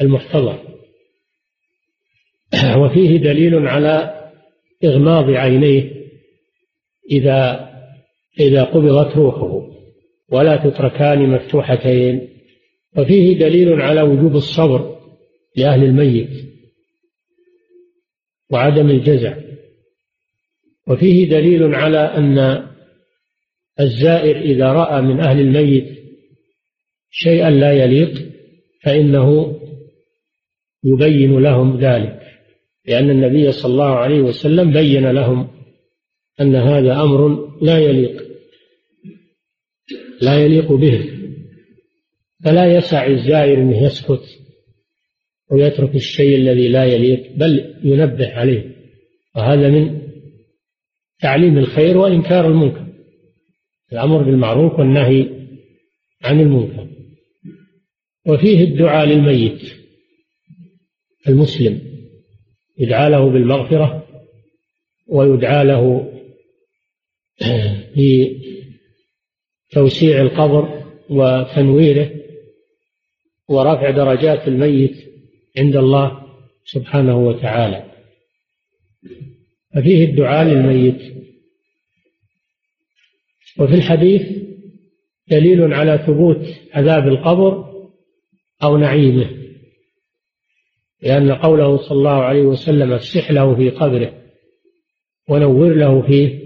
المحتضر. 0.00 0.71
وفيه 2.82 3.16
دليل 3.16 3.66
على 3.68 4.22
إغماض 4.84 5.30
عينيه 5.30 5.92
إذا 7.10 7.72
إذا 8.40 8.64
قبضت 8.64 9.16
روحه 9.16 9.68
ولا 10.28 10.56
تتركان 10.56 11.28
مفتوحتين. 11.28 12.28
وفيه 12.96 13.38
دليل 13.38 13.80
على 13.80 14.02
وجوب 14.02 14.36
الصبر 14.36 14.98
لأهل 15.56 15.84
الميت 15.84 16.30
وعدم 18.50 18.90
الجزع. 18.90 19.36
وفيه 20.88 21.28
دليل 21.28 21.74
على 21.74 21.98
أن 21.98 22.66
الزائر 23.80 24.40
إذا 24.40 24.72
رأى 24.72 25.02
من 25.02 25.20
أهل 25.20 25.40
الميت 25.40 25.98
شيئا 27.10 27.50
لا 27.50 27.72
يليق 27.72 28.32
فإنه 28.82 29.58
يبين 30.84 31.38
لهم 31.38 31.80
ذلك. 31.80 32.21
لأن 32.86 33.10
النبي 33.10 33.52
صلى 33.52 33.72
الله 33.72 33.94
عليه 33.94 34.20
وسلم 34.20 34.72
بين 34.72 35.10
لهم 35.10 35.48
أن 36.40 36.54
هذا 36.54 37.02
أمر 37.02 37.50
لا 37.62 37.78
يليق 37.78 38.22
لا 40.22 40.44
يليق 40.44 40.72
به 40.72 41.10
فلا 42.44 42.76
يسع 42.76 43.06
الزائر 43.06 43.58
أنه 43.58 43.82
يسكت 43.82 44.22
ويترك 45.50 45.94
الشيء 45.94 46.36
الذي 46.36 46.68
لا 46.68 46.84
يليق 46.84 47.32
بل 47.36 47.74
ينبه 47.84 48.32
عليه. 48.32 48.76
وهذا 49.36 49.70
من 49.70 50.02
تعليم 51.20 51.58
الخير 51.58 51.98
وإنكار 51.98 52.46
المنكر 52.46 52.86
الأمر 53.92 54.22
بالمعروف 54.22 54.78
والنهي 54.78 55.28
عن 56.22 56.40
المنكر. 56.40 56.88
وفيه 58.26 58.64
الدعاء 58.64 59.06
للميت 59.06 59.60
المسلم. 61.28 61.91
يدعى 62.78 63.10
له 63.10 63.30
بالمغفرة 63.30 64.06
ويدعى 65.06 65.64
له 65.64 66.12
بتوسيع 69.70 70.20
القبر 70.20 70.82
وتنويره 71.10 72.10
ورفع 73.48 73.90
درجات 73.90 74.48
الميت 74.48 74.96
عند 75.58 75.76
الله 75.76 76.22
سبحانه 76.64 77.16
وتعالى. 77.26 77.92
ففيه 79.74 80.04
الدعاء 80.04 80.48
للميت. 80.48 81.12
وفي 83.58 83.74
الحديث 83.74 84.22
دليل 85.28 85.74
على 85.74 86.04
ثبوت 86.06 86.46
عذاب 86.74 87.08
القبر 87.08 87.72
أو 88.62 88.76
نعيمه. 88.76 89.41
لأن 91.02 91.32
قوله 91.32 91.76
صلى 91.76 91.98
الله 91.98 92.22
عليه 92.22 92.42
وسلم 92.42 92.92
افسح 92.92 93.30
له 93.30 93.54
في 93.54 93.70
قبره 93.70 94.12
ونور 95.28 95.74
له 95.74 96.02
فيه 96.02 96.42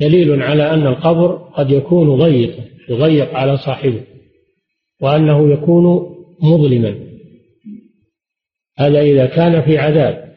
دليل 0.00 0.42
على 0.42 0.70
أن 0.70 0.86
القبر 0.86 1.36
قد 1.36 1.70
يكون 1.70 2.16
ضيقا 2.16 2.64
يضيق 2.88 3.34
على 3.34 3.56
صاحبه 3.56 4.00
وأنه 5.00 5.52
يكون 5.52 6.16
مظلما. 6.42 6.94
هذا 8.78 9.00
إذا 9.00 9.26
كان 9.26 9.62
في 9.62 9.78
عذاب. 9.78 10.36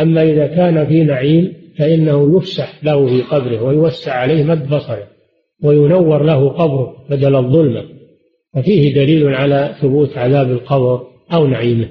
أما 0.00 0.22
إذا 0.22 0.46
كان 0.46 0.86
في 0.86 1.04
نعيم 1.04 1.54
فإنه 1.78 2.36
يفسح 2.36 2.84
له 2.84 3.06
في 3.06 3.22
قبره 3.22 3.62
ويوسع 3.62 4.12
عليه 4.12 4.44
مد 4.44 4.68
بصره 4.68 5.08
وينور 5.62 6.22
له 6.22 6.48
قبره 6.48 6.96
بدل 7.10 7.36
الظلمة. 7.36 7.84
ففيه 8.54 8.94
دليل 8.94 9.34
على 9.34 9.74
ثبوت 9.80 10.18
عذاب 10.18 10.50
القبر 10.50 11.06
أو 11.32 11.46
نعيمه. 11.46 11.88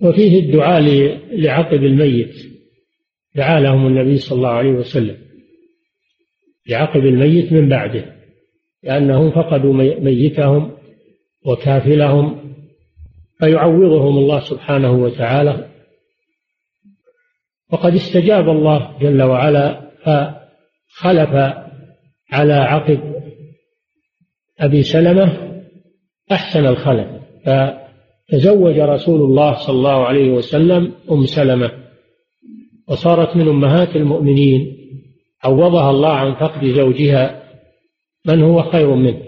وفيه 0.00 0.40
الدعاء 0.40 0.82
لعقب 1.32 1.84
الميت. 1.84 2.34
دعا 3.34 3.60
لهم 3.60 3.86
النبي 3.86 4.18
صلى 4.18 4.36
الله 4.36 4.48
عليه 4.48 4.70
وسلم. 4.70 5.16
لعقب 6.68 7.00
الميت 7.06 7.52
من 7.52 7.68
بعده 7.68 8.14
لأنهم 8.82 9.30
فقدوا 9.30 9.72
ميتهم 10.00 10.72
وكافلهم 11.46 12.54
فيعوضهم 13.38 14.18
الله 14.18 14.40
سبحانه 14.40 14.92
وتعالى. 14.92 15.68
وقد 17.72 17.94
استجاب 17.94 18.48
الله 18.48 18.98
جل 19.00 19.22
وعلا 19.22 19.90
فخلف 20.02 21.54
على 22.32 22.52
عقب 22.52 23.14
أبي 24.58 24.82
سلمة 24.82 25.58
أحسن 26.32 26.66
الخلف. 26.66 27.08
فتزوج 28.28 28.78
رسول 28.78 29.20
الله 29.20 29.54
صلى 29.54 29.76
الله 29.76 30.04
عليه 30.06 30.30
وسلم 30.30 30.92
أم 31.10 31.26
سلمة 31.26 31.70
وصارت 32.88 33.36
من 33.36 33.48
أمهات 33.48 33.96
المؤمنين 33.96 34.78
عوضها 35.44 35.90
الله 35.90 36.12
عن 36.12 36.34
فقد 36.34 36.64
زوجها 36.64 37.42
من 38.26 38.42
هو 38.42 38.62
خير 38.62 38.94
منه؟ 38.94 39.22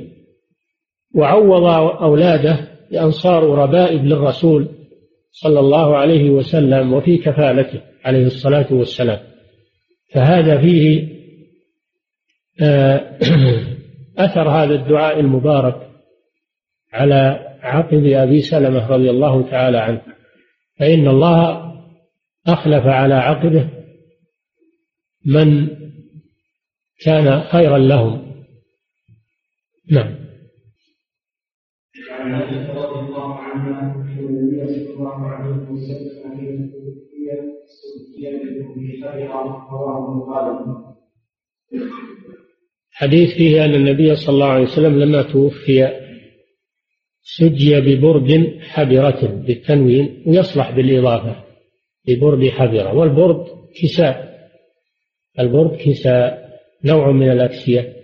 وعوض 1.15 1.65
أولاده 2.03 2.69
بأن 2.91 3.11
صاروا 3.11 3.57
ربائب 3.57 4.05
للرسول 4.05 4.69
صلى 5.31 5.61
الله 5.61 5.97
عليه 5.97 6.31
وسلم 6.31 6.93
وفي 6.93 7.19
كفالته 7.19 7.81
عليه 8.05 8.27
الصلاة 8.27 8.67
والسلام. 8.71 9.19
فهذا 10.15 10.61
فيه 10.61 11.09
آه، 12.63 13.19
أثر 14.25 14.49
هذا 14.49 14.75
الدعاء 14.75 15.21
المبارك 15.21 15.91
على 16.93 17.50
عقب 17.63 18.05
أبي 18.05 18.43
سلمة 18.43 18.87
رضي 18.87 19.11
الله 19.11 19.51
تعالى 19.51 19.79
عنه 19.79 20.03
فإن 20.79 21.09
الله 21.09 21.71
أخلف 22.47 22.87
على 22.87 23.15
عقبه 23.15 23.71
من 25.27 25.69
كان 27.05 27.41
خيرا 27.41 27.79
لهم. 27.79 28.33
نعم. 29.91 30.15
عن 32.11 32.35
رضي 32.35 32.99
الله 33.01 33.35
عنها 33.35 33.95
النبي 34.21 34.85
صلى 34.85 34.95
الله 34.95 35.27
عليه 35.27 35.57
وسلم 35.73 36.71
رواه 39.71 40.11
حديث 42.91 43.35
فيه 43.37 43.65
أن 43.65 43.75
النبي 43.75 44.17
صلى 44.17 44.35
الله 44.35 44.47
عليه 44.47 44.65
وسلم 44.65 44.99
لما 44.99 45.23
توفي 45.23 46.00
سجي 47.23 47.81
ببرد 47.81 48.59
حبرة 48.61 49.27
بالتنوين 49.27 50.23
ويصلح 50.27 50.71
بالإضافة. 50.71 51.45
ببرد 52.09 52.49
حبرة. 52.49 52.95
والبرد 52.95 53.47
كساء. 53.83 54.49
البرد 55.39 55.77
كساء. 55.77 56.51
نوع 56.85 57.13
من 57.13 57.31
الأكسية. 57.31 57.97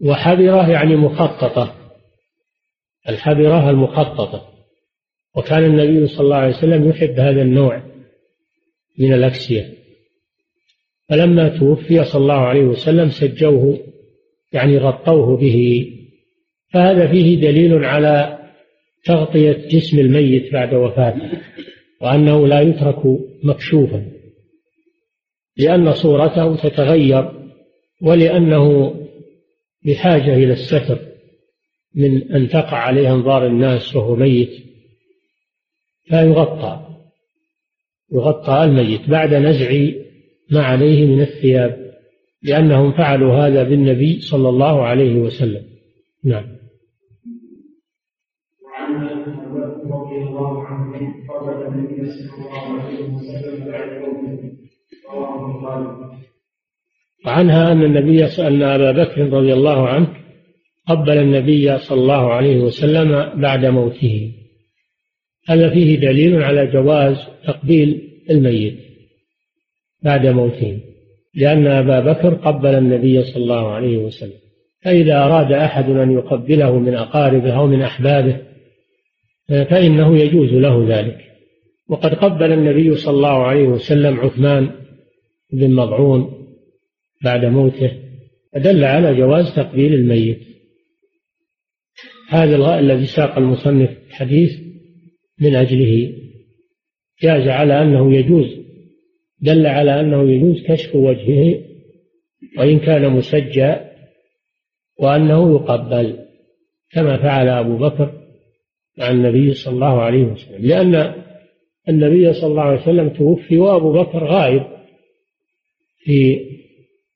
وحبرة 0.00 0.70
يعني 0.70 0.96
مخططة. 0.96 1.74
الحبرة 3.08 3.70
المخططة. 3.70 4.48
وكان 5.36 5.64
النبي 5.64 6.06
صلى 6.06 6.20
الله 6.20 6.36
عليه 6.36 6.56
وسلم 6.56 6.88
يحب 6.88 7.20
هذا 7.20 7.42
النوع 7.42 7.82
من 8.98 9.12
الأكسية. 9.12 9.74
فلما 11.08 11.58
توفي 11.58 12.04
صلى 12.04 12.22
الله 12.22 12.34
عليه 12.34 12.62
وسلم 12.62 13.10
سجوه 13.10 13.78
يعني 14.52 14.78
غطوه 14.78 15.36
به. 15.36 15.97
فهذا 16.72 17.06
فيه 17.06 17.40
دليل 17.40 17.84
على 17.84 18.38
تغطية 19.04 19.68
جسم 19.68 19.98
الميت 19.98 20.52
بعد 20.52 20.74
وفاته 20.74 21.30
وأنه 22.00 22.46
لا 22.46 22.60
يترك 22.60 23.02
مكشوفا 23.42 24.10
لأن 25.56 25.92
صورته 25.92 26.56
تتغير 26.56 27.32
ولأنه 28.02 28.94
بحاجة 29.86 30.34
إلى 30.34 30.52
الستر 30.52 30.98
من 31.94 32.32
أن 32.32 32.48
تقع 32.48 32.76
عليه 32.76 33.14
أنظار 33.14 33.46
الناس 33.46 33.96
وهو 33.96 34.16
ميت 34.16 34.50
فيغطى 36.08 36.88
يغطى 38.12 38.64
الميت 38.64 39.10
بعد 39.10 39.34
نزع 39.34 39.70
ما 40.50 40.62
عليه 40.62 41.06
من 41.06 41.20
الثياب 41.20 41.88
لأنهم 42.42 42.92
فعلوا 42.92 43.34
هذا 43.34 43.62
بالنبي 43.62 44.20
صلى 44.20 44.48
الله 44.48 44.82
عليه 44.82 45.14
وسلم. 45.14 45.64
نعم. 46.24 46.57
وعنها 57.28 57.72
أن 57.72 57.82
النبي 57.82 58.24
أن 58.24 58.62
أبا 58.62 58.92
بكر 58.92 59.32
رضي 59.32 59.52
الله 59.52 59.88
عنه 59.88 60.08
قبل 60.86 61.18
النبي 61.18 61.78
صلى 61.78 62.00
الله 62.00 62.32
عليه 62.32 62.56
وسلم 62.56 63.40
بعد 63.40 63.66
موته. 63.66 64.32
هذا 65.48 65.70
فيه 65.70 65.96
دليل 65.96 66.42
على 66.42 66.66
جواز 66.66 67.16
تقبيل 67.46 68.02
الميت 68.30 68.78
بعد 70.02 70.26
موته 70.26 70.78
لأن 71.34 71.66
أبا 71.66 72.00
بكر 72.00 72.34
قبل 72.34 72.74
النبي 72.74 73.22
صلى 73.22 73.42
الله 73.42 73.72
عليه 73.72 73.98
وسلم. 73.98 74.38
فإذا 74.82 75.24
أراد 75.24 75.52
أحد 75.52 75.90
أن 75.90 76.12
يقبله 76.12 76.78
من 76.78 76.94
أقاربه 76.94 77.52
أو 77.52 77.66
من 77.66 77.82
أحبابه 77.82 78.36
فإنه 79.48 80.18
يجوز 80.18 80.52
له 80.52 80.86
ذلك. 80.88 81.18
وقد 81.88 82.14
قبل 82.14 82.52
النبي 82.52 82.94
صلى 82.94 83.14
الله 83.14 83.42
عليه 83.42 83.68
وسلم 83.68 84.20
عثمان 84.20 84.70
بن 85.52 85.74
مضعون 85.74 86.37
بعد 87.24 87.44
موته 87.44 87.92
فدل 88.52 88.84
على 88.84 89.14
جواز 89.14 89.54
تقبيل 89.56 89.94
الميت. 89.94 90.40
هذا 92.28 92.78
الذي 92.78 93.06
ساق 93.06 93.38
المصنف 93.38 93.90
الحديث 94.08 94.50
من 95.40 95.56
أجله. 95.56 96.12
جاز 97.22 97.48
على 97.48 97.82
أنه 97.82 98.14
يجوز 98.14 98.46
دل 99.40 99.66
على 99.66 100.00
أنه 100.00 100.30
يجوز 100.30 100.62
كشف 100.66 100.94
وجهه 100.94 101.60
وإن 102.58 102.78
كان 102.78 103.10
مسجى 103.10 103.74
وأنه 105.00 105.54
يقبل 105.54 106.18
كما 106.90 107.16
فعل 107.16 107.48
أبو 107.48 107.76
بكر 107.76 108.12
مع 108.98 109.10
النبي 109.10 109.54
صلى 109.54 109.74
الله 109.74 110.02
عليه 110.02 110.24
وسلم. 110.24 110.66
لأن 110.66 111.14
النبي 111.88 112.32
صلى 112.32 112.50
الله 112.50 112.62
عليه 112.62 112.82
وسلم 112.82 113.08
توفي 113.08 113.58
وأبو 113.58 113.92
بكر 113.92 114.24
غائب 114.24 114.62
في 115.98 116.40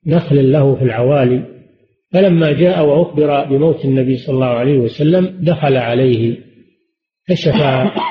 نخل 0.06 0.52
له 0.52 0.74
في 0.74 0.82
العوالي 0.82 1.52
فلما 2.12 2.52
جاء 2.52 2.84
وأخبر 2.84 3.44
بموت 3.44 3.84
النبي 3.84 4.16
صلى 4.16 4.34
الله 4.34 4.46
عليه 4.46 4.78
وسلم 4.78 5.44
دخل 5.44 5.76
عليه 5.76 6.38
كشف 7.28 7.54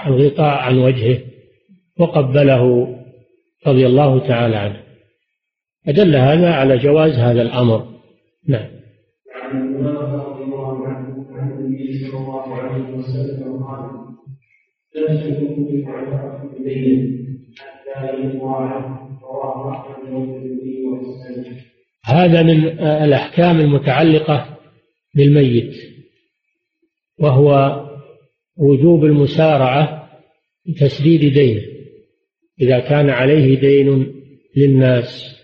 الغطاء 0.07 0.57
عن 0.57 0.77
وجهه 0.77 1.17
وقبله 1.99 2.87
رضي 3.67 3.85
الله 3.85 4.27
تعالى 4.27 4.55
عنه. 4.55 4.81
فدل 5.85 6.15
هذا 6.15 6.51
على 6.51 6.77
جواز 6.77 7.11
هذا 7.11 7.41
الأمر. 7.41 7.85
نعم. 8.47 8.69
لا 14.95 15.11
ومسلم 20.11 20.80
هذا 22.05 22.43
من 22.43 22.79
الأحكام 22.79 23.59
المتعلقة 23.59 24.57
بالميت 25.15 25.75
وهو 27.19 27.81
وجوب 28.57 29.05
المسارعة 29.05 30.09
لتسديد 30.65 31.33
دينه. 31.33 31.61
إذا 32.61 32.79
كان 32.79 33.09
عليه 33.09 33.59
دين 33.59 34.13
للناس 34.55 35.35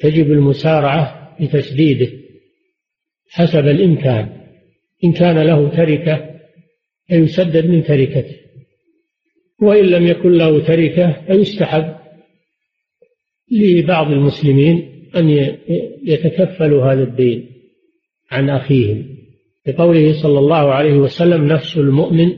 تجب 0.00 0.32
المسارعة 0.32 1.36
لتسديده 1.40 2.12
حسب 3.30 3.66
الإمكان. 3.66 4.44
إن 5.04 5.12
كان 5.12 5.38
له 5.38 5.68
تركة 5.68 6.34
فيسدد 7.08 7.66
من 7.66 7.84
تركته 7.84 8.36
وإن 9.62 9.84
لم 9.84 10.06
يكن 10.06 10.32
له 10.32 10.64
تركة 10.64 11.24
فيستحب 11.26 11.96
لبعض 13.50 14.10
المسلمين 14.10 14.93
أن 15.16 15.28
يتكفلوا 16.02 16.92
هذا 16.92 17.02
الدين 17.02 17.50
عن 18.30 18.50
أخيهم. 18.50 19.16
بقوله 19.66 20.22
صلى 20.22 20.38
الله 20.38 20.72
عليه 20.72 20.94
وسلم 20.94 21.44
نفس 21.44 21.76
المؤمن 21.76 22.36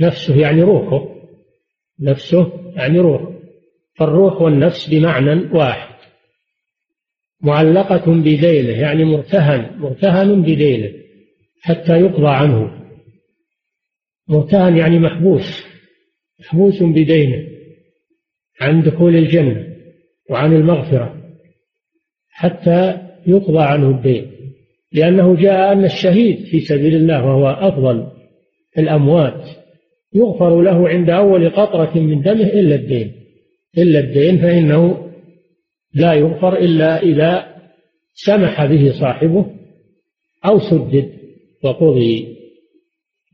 نفسه 0.00 0.40
يعني 0.40 0.62
روحه 0.62 1.08
نفسه 2.00 2.72
يعني 2.76 2.98
روحه. 2.98 3.32
فالروح 3.94 4.42
والنفس 4.42 4.88
بمعنى 4.88 5.56
واحد. 5.56 5.92
معلقة 7.40 8.12
بدينه 8.12 8.80
يعني 8.80 9.04
مرتهن 9.04 9.78
مرتهن 9.78 10.42
بدينه 10.42 10.92
حتى 11.60 12.00
يقضى 12.00 12.28
عنه. 12.28 12.82
مرتهن 14.28 14.76
يعني 14.76 14.98
محبوس 14.98 15.66
محبوس 16.40 16.82
بدينه 16.82 17.48
عن 18.60 18.82
دخول 18.82 19.16
الجنة 19.16 19.76
وعن 20.30 20.52
المغفرة. 20.52 21.21
حتى 22.42 22.98
يقضى 23.26 23.62
عنه 23.62 23.90
الدين 23.90 24.26
لأنه 24.92 25.36
جاء 25.36 25.72
أن 25.72 25.84
الشهيد 25.84 26.44
في 26.44 26.60
سبيل 26.60 26.94
الله 26.94 27.24
وهو 27.24 27.48
أفضل 27.48 28.06
الأموات 28.78 29.48
يغفر 30.14 30.62
له 30.62 30.88
عند 30.88 31.10
أول 31.10 31.50
قطرة 31.50 31.98
من 31.98 32.22
دمه 32.22 32.46
إلا 32.46 32.74
الدين. 32.74 33.12
إلا 33.78 34.00
الدين 34.00 34.38
فإنه 34.38 35.08
لا 35.94 36.12
يغفر 36.12 36.58
إلا 36.58 37.02
إذا 37.02 37.46
سمح 38.14 38.64
به 38.64 38.92
صاحبه 39.00 39.46
أو 40.44 40.58
سدد 40.58 41.12
وقضي. 41.64 42.36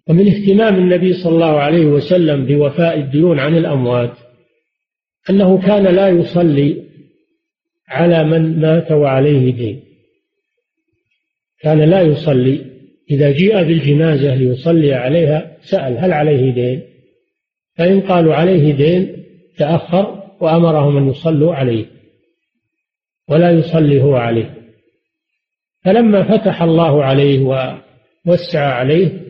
ومن 0.09 0.29
اهتمام 0.29 0.75
النبي 0.77 1.13
صلى 1.13 1.35
الله 1.35 1.61
عليه 1.61 1.87
وسلم 1.87 2.47
بوفاء 2.47 2.99
الديون 2.99 3.39
عن 3.39 3.57
الأموات 3.57 4.13
أنه 5.31 5.67
كان 5.67 5.95
لا 5.95 6.09
يصلي 6.09 6.88
على 7.89 8.25
من 8.25 8.61
مات 8.61 8.93
وعليه 8.93 9.53
دين. 9.53 9.81
كان 11.61 11.81
لا 11.81 12.01
يصلي. 12.01 12.65
إذا 13.11 13.31
جيء 13.31 13.63
بالجنازة 13.63 14.35
ليصلي 14.35 14.95
عليها 14.95 15.57
سأل 15.61 15.99
هل 15.99 16.13
عليه 16.13 16.53
دين؟ 16.53 16.83
فإن 17.77 18.01
قالوا 18.01 18.35
عليه 18.35 18.73
دين 18.73 19.25
تأخر 19.59 20.23
وأمرهم 20.41 20.97
أن 20.97 21.09
يصلوا 21.09 21.55
عليه 21.55 21.87
ولا 23.29 23.51
يصلي 23.51 24.03
هو 24.03 24.17
عليه. 24.17 24.55
فلما 25.85 26.39
فتح 26.39 26.63
الله 26.63 27.05
عليه 27.05 27.41
ووسع 27.41 28.61
عليه 28.61 29.29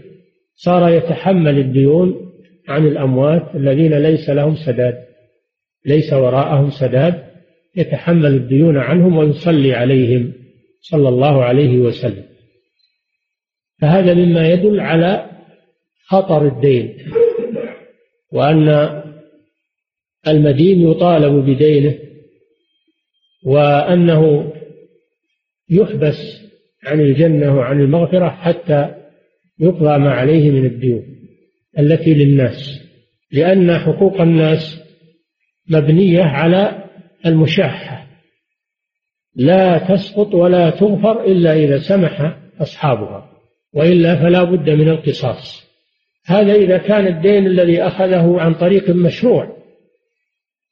صار 0.54 0.88
يتحمل 0.88 1.58
الديون 1.58 2.32
عن 2.68 2.86
الأموات 2.86 3.54
الذين 3.54 3.94
ليس 3.94 4.30
لهم 4.30 4.56
سداد 4.56 5.04
ليس 5.86 6.12
وراءهم 6.12 6.70
سداد 6.70 7.27
يتحمل 7.78 8.34
الديون 8.34 8.76
عنهم 8.76 9.16
ويصلي 9.16 9.74
عليهم 9.74 10.32
صلى 10.80 11.08
الله 11.08 11.44
عليه 11.44 11.78
وسلم. 11.78 12.24
فهذا 13.80 14.14
مما 14.14 14.48
يدل 14.48 14.80
على 14.80 15.30
خطر 16.06 16.46
الدين 16.46 16.96
وأن 18.32 18.98
المدين 20.28 20.90
يطالب 20.90 21.50
بدينه 21.50 21.98
وأنه 23.44 24.52
يحبس 25.70 26.48
عن 26.84 27.00
الجنة 27.00 27.56
وعن 27.56 27.80
المغفرة 27.80 28.28
حتى 28.28 28.94
يقضى 29.60 29.98
ما 29.98 30.10
عليه 30.10 30.50
من 30.50 30.66
الديون 30.66 31.04
التي 31.78 32.14
للناس 32.14 32.82
لأن 33.32 33.78
حقوق 33.78 34.20
الناس 34.20 34.80
مبنية 35.70 36.22
على 36.22 36.87
المشاحة. 37.26 38.06
لا 39.36 39.78
تسقط 39.78 40.34
ولا 40.34 40.70
تغفر 40.70 41.24
إلا 41.24 41.52
إذا 41.52 41.78
سمح 41.78 42.38
أصحابها 42.60 43.30
وإلا 43.74 44.16
فلا 44.16 44.44
بد 44.44 44.70
من 44.70 44.88
القصاص. 44.88 45.68
هذا 46.26 46.52
إذا 46.52 46.78
كان 46.78 47.06
الدين 47.06 47.46
الذي 47.46 47.82
أخذه 47.82 48.40
عن 48.40 48.54
طريق 48.54 48.90
مشروع. 48.90 49.56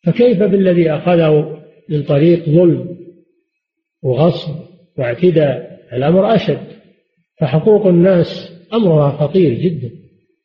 فكيف 0.07 0.43
بالذي 0.43 0.91
أخذه 0.91 1.63
من 1.89 2.03
طريق 2.03 2.49
ظلم 2.49 2.97
وغصب 4.03 4.55
واعتداء؟ 4.99 5.81
الأمر 5.93 6.35
أشد. 6.35 6.67
فحقوق 7.41 7.87
الناس 7.87 8.53
أمرها 8.75 9.11
خطير 9.11 9.55
جدا 9.55 9.91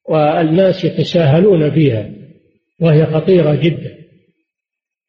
والناس 0.10 0.86
يتساهلون 0.86 1.72
فيها 1.72 2.10
وهي 2.82 3.06
خطيرة 3.06 3.56
جدا. 3.56 4.01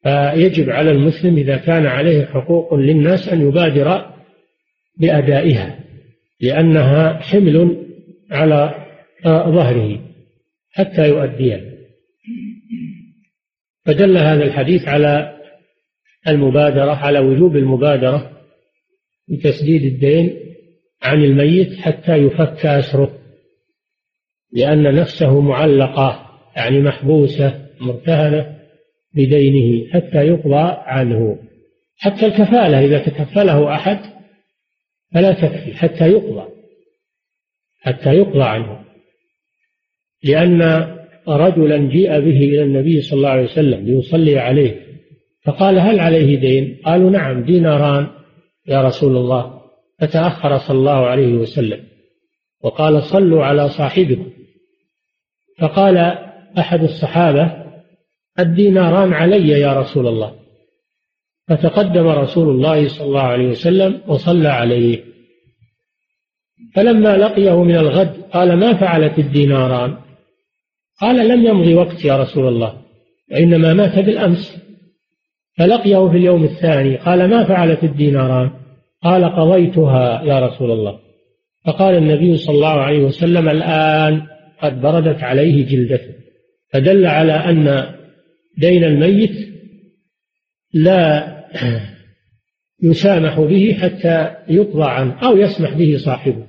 فيجب 0.03 0.69
على 0.69 0.91
المسلم 0.91 1.37
إذا 1.37 1.57
كان 1.57 1.85
عليه 1.85 2.25
حقوق 2.25 2.73
للناس 2.73 3.29
أن 3.29 3.47
يبادر 3.47 4.13
بأدائها 4.97 5.79
لأنها 6.41 7.13
حمل 7.13 7.85
على 8.31 8.85
ظهره 9.25 9.99
حتى 10.71 11.09
يؤديها. 11.09 11.61
فدل 13.85 14.17
هذا 14.17 14.43
الحديث 14.43 14.87
على 14.87 15.39
المبادرة 16.27 16.91
على 16.91 17.19
وجوب 17.19 17.55
المبادرة 17.55 18.31
بتسديد 19.27 19.83
الدين 19.83 20.39
عن 21.01 21.23
الميت 21.23 21.79
حتى 21.79 22.15
يفك 22.15 22.65
أسره 22.65 23.17
لأن 24.51 24.95
نفسه 24.95 25.41
معلقة 25.41 26.29
يعني 26.55 26.79
محبوسة 26.79 27.65
مرتهنة. 27.79 28.52
بدينه 29.15 29.91
حتى 29.93 30.17
يقضى 30.17 30.77
عنه. 30.85 31.37
حتى 31.97 32.25
الكفالة 32.25 32.85
إذا 32.85 32.99
تكفله 32.99 33.75
أحد 33.75 33.99
فلا 35.13 35.33
تكفي 35.33 35.73
حتى 35.73 36.11
يقضى 36.11 36.47
حتى 37.81 38.09
يقضى 38.09 38.43
عنه. 38.43 38.79
لأن 40.23 40.61
رجلا 41.27 41.77
جيء 41.77 42.09
به 42.19 42.37
إلى 42.37 42.63
النبي 42.63 43.01
صلى 43.01 43.17
الله 43.17 43.29
عليه 43.29 43.43
وسلم 43.43 43.85
ليصلي 43.85 44.39
عليه 44.39 44.83
فقال 45.43 45.79
هل 45.79 45.99
عليه 45.99 46.39
دين؟ 46.39 46.81
قالوا 46.85 47.09
نعم 47.09 47.43
ديناران 47.43 48.07
يا 48.67 48.81
رسول 48.81 49.17
الله. 49.17 49.61
فتأخر 49.99 50.57
صلى 50.57 50.77
الله 50.77 51.05
عليه 51.05 51.33
وسلم 51.33 51.83
وقال 52.63 53.03
صلوا 53.03 53.45
على 53.45 53.69
صاحبكم. 53.69 54.29
فقال 55.59 55.97
أحد 56.57 56.83
الصحابة 56.83 57.62
الديناران 58.39 59.13
علي 59.13 59.47
يا 59.47 59.73
رسول 59.79 60.07
الله. 60.07 60.35
فتقدم 61.47 62.07
رسول 62.07 62.49
الله 62.49 62.87
صلى 62.87 63.07
الله 63.07 63.21
عليه 63.21 63.47
وسلم 63.47 64.01
وصلى 64.07 64.47
عليه. 64.47 65.03
فلما 66.75 67.17
لقيه 67.17 67.63
من 67.63 67.75
الغد 67.75 68.21
قال 68.33 68.53
ما 68.59 68.73
فعلت 68.73 69.19
الديناران؟ 69.19 69.97
قال 71.01 71.27
لم 71.27 71.45
يمضي 71.45 71.75
وقت 71.75 72.05
يا 72.05 72.17
رسول 72.17 72.47
الله 72.47 72.81
وإنما 73.31 73.73
مات 73.73 73.99
بالأمس. 73.99 74.63
فلقيه 75.57 76.09
في 76.09 76.17
اليوم 76.17 76.43
الثاني 76.43 76.95
قال 76.95 77.29
ما 77.29 77.43
فعلت 77.43 77.83
الديناران؟ 77.83 78.51
قال 79.03 79.25
قضيتها 79.25 80.21
يا 80.23 80.47
رسول 80.47 80.71
الله. 80.71 80.99
فقال 81.65 81.95
النبي 81.95 82.37
صلى 82.37 82.55
الله 82.55 82.81
عليه 82.81 83.03
وسلم 83.03 83.49
الآن 83.49 84.21
قد 84.61 84.81
بردت 84.81 85.23
عليه 85.23 85.65
جلدته. 85.65 86.13
فدل 86.73 87.05
على 87.05 87.33
أن 87.33 87.93
دين 88.57 88.83
الميت 88.83 89.53
لا 90.73 91.33
يسامح 92.83 93.39
به 93.39 93.77
حتى 93.81 94.35
يقضى 94.49 94.89
عنه 94.89 95.13
أو 95.13 95.37
يسمح 95.37 95.73
به 95.73 95.97
صاحبه. 96.05 96.47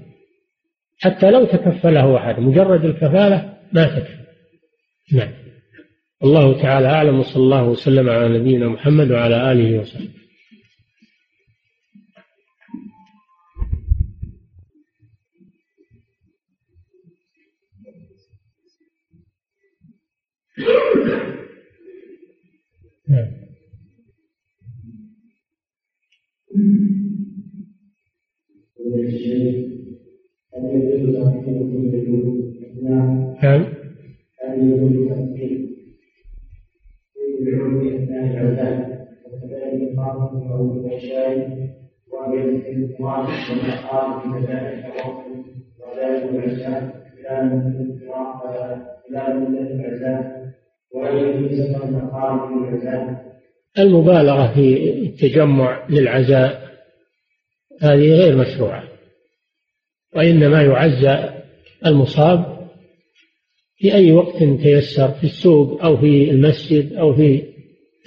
حتى 0.99 1.31
لو 1.31 1.45
تكفله 1.45 2.17
أحد 2.17 2.41
مجرد 2.41 2.85
الكفالة 2.85 3.55
ما 3.73 3.85
تكفي. 3.85 4.25
نعم. 5.13 5.33
الله 6.25 6.63
تعالى 6.63 6.87
أعلم 6.89 7.19
وصلى 7.19 7.43
الله 7.43 7.69
وسلم 7.69 8.09
على 8.09 8.39
نبينا 8.39 8.69
محمد 8.69 9.11
وعلى 9.11 9.53
آله 9.53 9.81
وصحبه. 9.81 10.24
كذلك 44.23 44.85
الوقت 44.85 45.27
وذلك 45.81 46.23
العشاء 46.31 47.05
إلى 47.21 47.41
إلى 49.11 49.35
مدة 49.35 50.44
المبالغة 53.79 54.55
في 54.55 54.91
التجمع 55.03 55.87
للعزاء 55.91 56.65
هذه 57.83 58.13
غير 58.13 58.37
مشروعة 58.37 58.85
وإنما 60.17 60.63
يعزى 60.63 61.29
المصاب 61.87 62.55
في 63.77 63.95
أي 63.95 64.13
وقت 64.13 64.39
تيسر 64.39 65.09
في 65.09 65.25
السوق 65.25 65.85
أو 65.85 65.97
في 65.97 66.31
المسجد 66.31 66.93
أو 66.93 67.15
في 67.15 67.43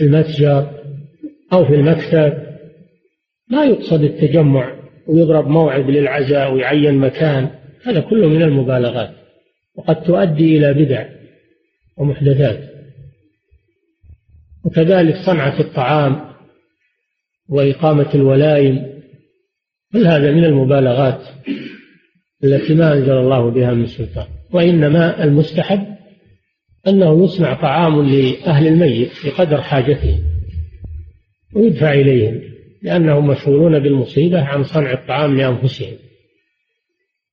المتجر 0.02 0.72
أو 1.54 1.66
في 1.66 1.74
المكتب. 1.74 2.48
ما 3.52 3.66
يقصد 3.66 4.04
التجمع 4.04 4.76
ويضرب 5.08 5.48
موعد 5.48 5.90
للعزاء 5.90 6.54
ويعين 6.54 6.98
مكان 6.98 7.50
هذا 7.84 8.00
كله 8.00 8.28
من 8.28 8.42
المبالغات 8.42 9.12
وقد 9.76 10.04
تؤدي 10.04 10.58
إلى 10.58 10.74
بدع 10.74 11.06
ومحدثات. 11.98 12.77
وكذلك 14.68 15.16
صنعة 15.16 15.60
الطعام 15.60 16.22
وإقامة 17.50 18.16
الولائم 18.16 18.86
كل 19.94 20.08
هذا 20.08 20.32
من 20.32 20.44
المبالغات 20.44 21.22
التي 22.44 22.76
ما 22.76 22.94
أنزل 22.94 23.12
الله 23.12 23.52
بها 23.52 23.74
من 23.74 23.86
سلطان. 23.86 24.26
وإنما 24.54 25.24
المستحب 25.24 25.98
أنه 26.88 27.24
يصنع 27.24 27.54
طعام 27.54 28.02
لأهل 28.02 28.68
الميت 28.68 29.12
بقدر 29.26 29.62
حاجتهم 29.62 30.20
ويدفع 31.56 31.94
إليهم 31.94 32.42
لأنهم 32.84 33.28
مشغولون 33.28 33.80
بالمصيبة 33.80 34.42
عن 34.42 34.64
صنع 34.64 34.94
الطعام 34.94 35.38
لأنفسهم. 35.38 35.98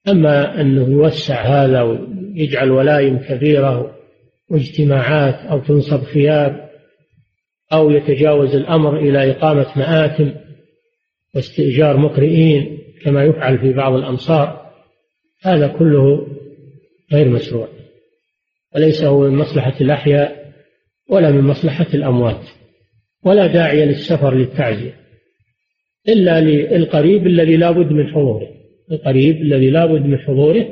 أما 0.09 0.61
أنه 0.61 0.89
يوسع 0.89 1.43
هذا 1.43 1.83
ويجعل 1.83 2.71
ولائم 2.71 3.19
كبيرة 3.19 3.97
واجتماعات 4.51 5.35
أو 5.35 5.59
تنصب 5.59 6.03
ثياب 6.03 6.64
أو 7.73 7.91
يتجاوز 7.91 8.55
الأمر 8.55 8.97
إلى 8.97 9.31
إقامة 9.31 9.67
مآتم 9.77 10.33
واستئجار 11.35 11.97
مقرئين 11.97 12.79
كما 13.05 13.25
يفعل 13.25 13.59
في 13.59 13.73
بعض 13.73 13.95
الأمصار 13.95 14.71
هذا 15.43 15.67
كله 15.67 16.27
غير 17.13 17.29
مشروع. 17.29 17.69
وليس 18.75 19.03
هو 19.03 19.21
من 19.21 19.39
مصلحة 19.39 19.75
الأحياء 19.81 20.53
ولا 21.09 21.31
من 21.31 21.41
مصلحة 21.41 21.87
الأموات 21.95 22.49
ولا 23.25 23.47
داعي 23.47 23.87
للسفر 23.87 24.35
للتعزية 24.35 24.95
إلا 26.09 26.41
للقريب 26.41 27.27
الذي 27.27 27.57
لا 27.57 27.71
بد 27.71 27.93
من 27.93 28.07
حضوره. 28.09 28.49
القريب 28.93 29.37
الذي 29.43 29.71
لا 29.71 29.87
بد 29.87 30.07
من 30.07 30.19
حضوره 30.19 30.67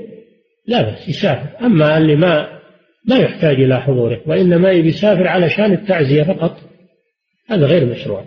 لا 0.67 0.93
بس 0.93 1.09
يسافر. 1.09 1.67
أما 1.67 1.99
اللي 1.99 2.17
ما 2.17 2.63
ما 3.09 3.17
يحتاج 3.17 3.61
إلى 3.61 3.81
حضوره 3.81 4.21
وإنما 4.27 4.71
يسافر 4.71 5.29
علشان 5.29 5.73
التعزية 5.73 6.23
فقط. 6.23 6.72
هذا 7.53 7.67
غير 7.67 7.87
مشروع. 7.87 8.25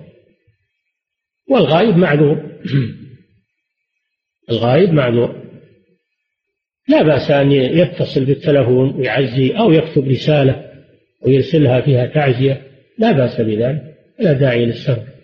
والغائب 1.50 1.98
معذور. 1.98 2.52
الغائب 4.52 4.94
معذور. 4.94 5.46
لا 6.88 7.04
بأس 7.04 7.32
أن 7.32 7.52
يتصل 7.52 8.26
بالتلفون 8.26 8.96
ويعزي 8.96 9.52
أو 9.52 9.72
يكتب 9.72 10.08
رسالة 10.08 10.72
ويرسلها 11.26 11.82
فيها 11.82 12.06
تعزية. 12.06 12.62
لا 12.98 13.12
بأس 13.12 13.42
بذلك. 13.42 13.96
لا 14.20 14.34
داعي 14.34 14.66
للسفر 14.66 15.16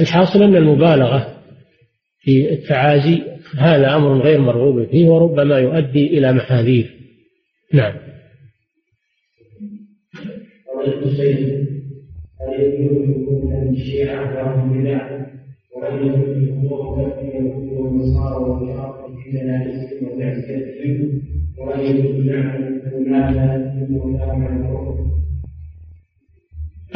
الحاصل 0.00 0.42
أن 0.42 0.56
المبالغة 0.56 1.42
في 2.20 2.52
التعازي 2.52 3.22
هذا 3.58 3.96
أمر 3.96 4.22
غير 4.22 4.40
مرغوب 4.40 4.90
فيه 4.90 5.04
وربما 5.06 5.58
يؤدي 5.58 6.06
إلى 6.06 6.32
محاذير. 6.32 6.96
نعم. 7.72 7.94
هل 12.40 12.62
يكون 12.62 13.50
من 13.50 13.70
الشيعة 13.70 14.42
لهم 14.42 14.82
بدع 14.82 15.20
وهل 15.76 16.06
يكون 16.06 16.32
الحضور 16.32 17.10
في 17.10 17.20
اليهود 17.20 17.68
والنصارى 17.68 18.44
والشرق 18.44 19.06
في 19.24 19.30
جنائزهم 19.30 20.08
وتعزيتهم 20.08 21.22
وهل 21.58 21.96
يكون 21.96 22.26
نعم 22.26 22.80
هناك 23.10 23.74
من 23.74 24.00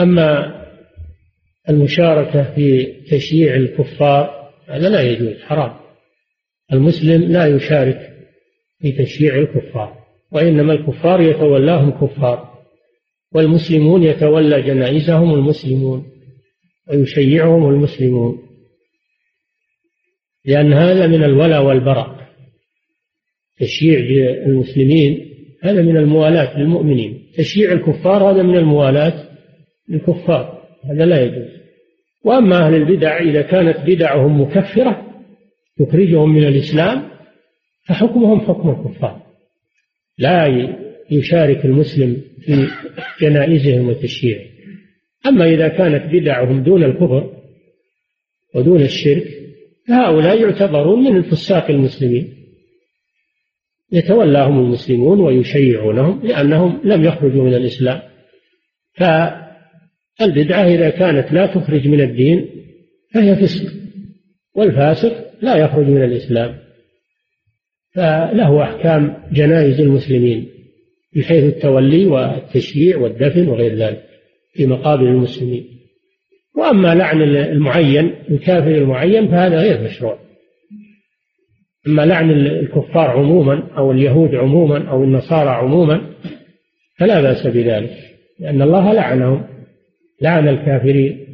أما 0.01 0.55
المشاركة 1.69 2.55
في 2.55 2.85
تشييع 3.11 3.55
الكفار 3.55 4.51
هذا 4.69 4.89
لا 4.89 5.01
يجوز 5.01 5.43
حرام. 5.43 5.73
المسلم 6.73 7.23
لا 7.33 7.47
يشارك 7.47 7.99
في 8.79 8.93
تشييع 8.93 9.35
الكفار 9.35 9.99
وإنما 10.33 10.73
الكفار 10.73 11.21
يتولاهم 11.21 11.91
كفار. 11.91 12.54
والمسلمون 13.35 14.03
يتولى 14.03 14.63
جنائزهم 14.63 15.35
المسلمون 15.35 16.07
ويشيعهم 16.89 17.69
المسلمون. 17.69 18.39
لأن 20.45 20.73
هذا 20.73 21.07
من 21.07 21.25
الولاء 21.25 21.65
والبراء. 21.65 22.29
تشييع 23.59 23.99
المسلمين 24.47 25.31
هذا 25.63 25.83
من 25.83 25.97
الموالاة 25.97 26.59
للمؤمنين. 26.59 27.27
تشييع 27.37 27.73
الكفار 27.73 28.31
هذا 28.31 28.43
من 28.43 28.57
الموالاة 28.57 29.29
للكفار. 29.89 30.65
هذا 30.85 31.07
لا 31.07 31.23
يجوز. 31.23 31.51
وأما 32.25 32.67
أهل 32.67 32.75
البدع 32.75 33.19
إذا 33.19 33.43
كانت 33.43 33.79
بدعهم 33.87 34.41
مكفرة 34.41 35.15
تخرجهم 35.79 36.35
من 36.35 36.45
الإسلام 36.45 37.11
فحكمهم 37.89 38.41
حكم 38.41 38.71
الكفار. 38.71 39.23
لا 40.19 40.47
يشارك 41.15 41.65
المسلم 41.65 42.23
في 42.41 42.69
جنائزهم 43.21 43.89
وتشييعهم 43.89 44.55
أما 45.27 45.45
إذا 45.45 45.69
كانت 45.69 46.15
بدعهم 46.15 46.63
دون 46.63 46.85
الكفر 46.85 47.31
ودون 48.55 48.83
الشرك 48.83 49.27
فهؤلاء 49.89 50.43
يعتبرون 50.43 51.05
من 51.05 51.17
الفساق 51.17 51.71
المسلمين. 51.71 52.35
يتولاهم 53.93 54.59
المسلمون 54.59 55.21
ويشيعونهم 55.21 56.27
لأنهم 56.27 56.81
لم 56.85 57.05
يخرجوا 57.05 57.45
من 57.45 57.55
الإسلام. 57.55 58.01
فالبدعة 58.95 60.65
إذا 60.65 60.91
كانت 60.91 61.33
لا 61.33 61.47
تخرج 61.47 61.89
من 61.89 62.01
الدين 62.01 62.47
فهي 63.15 63.37
فسق 63.37 63.73
والفاسق 64.55 65.31
لا 65.43 65.57
يخرج 65.57 65.87
من 65.87 66.05
الإسلام. 66.05 66.59
فله 67.95 68.63
أحكام 68.63 69.17
جنائز 69.33 69.81
المسلمين. 69.81 70.54
من 71.15 71.23
حيث 71.23 71.45
التولي 71.45 72.07
والتشييع 72.07 72.97
والدفن 72.99 73.49
وغير 73.49 73.75
ذلك 73.75 74.03
في 74.53 74.67
مقابر 74.67 75.03
المسلمين. 75.03 75.65
وأما 76.57 76.95
لعن 76.95 77.23
المعين 77.23 78.15
الكافر 78.31 78.71
المعين 78.71 79.29
فهذا 79.29 79.61
غير 79.61 79.83
مشروع. 79.83 80.19
أما 81.87 82.07
لعن 82.07 82.31
الكفار 82.31 83.11
عموما 83.11 83.69
أو 83.77 83.93
اليهود 83.93 84.35
عموما 84.35 84.89
أو 84.89 85.05
النصارى 85.05 85.51
عموما 85.51 86.01
فلا 86.99 87.21
بأس 87.21 87.47
بذلك 87.47 87.97
لأن 88.41 88.63
الله 88.63 88.93
لعنهم. 88.93 89.47
لعن 90.23 90.49
الكافرين 90.49 91.27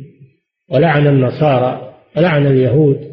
ولعن 0.70 1.06
النصارى 1.06 1.94
ولعن 2.16 2.46
اليهود. 2.46 3.10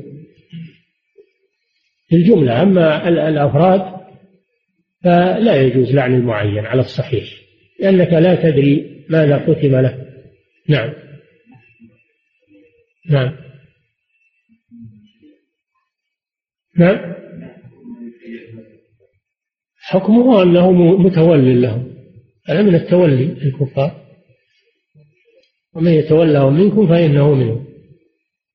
في 2.07 2.15
الجملة 2.15 2.61
أما 2.61 3.09
الأفراد 3.09 3.96
فلا 5.07 5.61
يجوز 5.61 5.91
لعن 5.91 6.15
المعين 6.15 6.65
على 6.65 6.81
الصحيح 6.81 7.23
لأنك 7.79 8.13
لا 8.13 8.35
تدري 8.35 9.05
ماذا 9.09 9.39
ختم 9.39 9.75
له. 9.75 10.07
نعم. 10.69 10.93
نعم. 13.09 13.35
نعم. 16.77 17.15
حكمه 19.79 20.43
أنه 20.43 20.71
متول 20.97 21.61
لهم. 21.61 21.93
هذا 22.47 22.61
من 22.61 22.75
التولي 22.75 23.23
الكفار. 23.23 24.01
ومن 25.73 25.91
يتولهم 25.91 26.53
منكم 26.53 26.87
فإنه 26.87 27.33
منهم. 27.33 27.67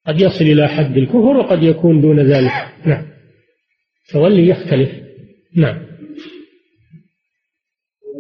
قد 0.07 0.21
يصل 0.21 0.45
إلى 0.45 0.69
حد 0.69 0.97
الكفر 0.97 1.37
وقد 1.37 1.63
يكون 1.63 2.01
دون 2.01 2.21
ذلك. 2.21 2.53
نعم. 2.87 3.07
تولي 4.13 4.49
يختلف. 4.49 4.91
نعم. 5.57 5.92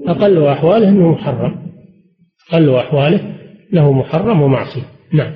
أقل 0.07 0.47
أحواله 0.47 0.89
أنه 0.89 1.13
محرم. 1.13 1.73
أقل 2.53 2.75
أحواله 2.75 3.39
له 3.73 3.93
محرم 3.93 4.43
ومعصية 4.43 4.83
نعم. 5.13 5.35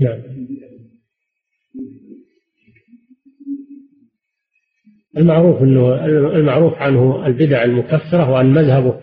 نعم. 0.00 0.18
المعروف 5.16 5.62
إنه 5.62 6.04
المعروف 6.36 6.74
عنه 6.74 7.26
البدع 7.26 7.64
المكفرة 7.64 8.30
وأن 8.30 8.46
مذهبه 8.46 9.00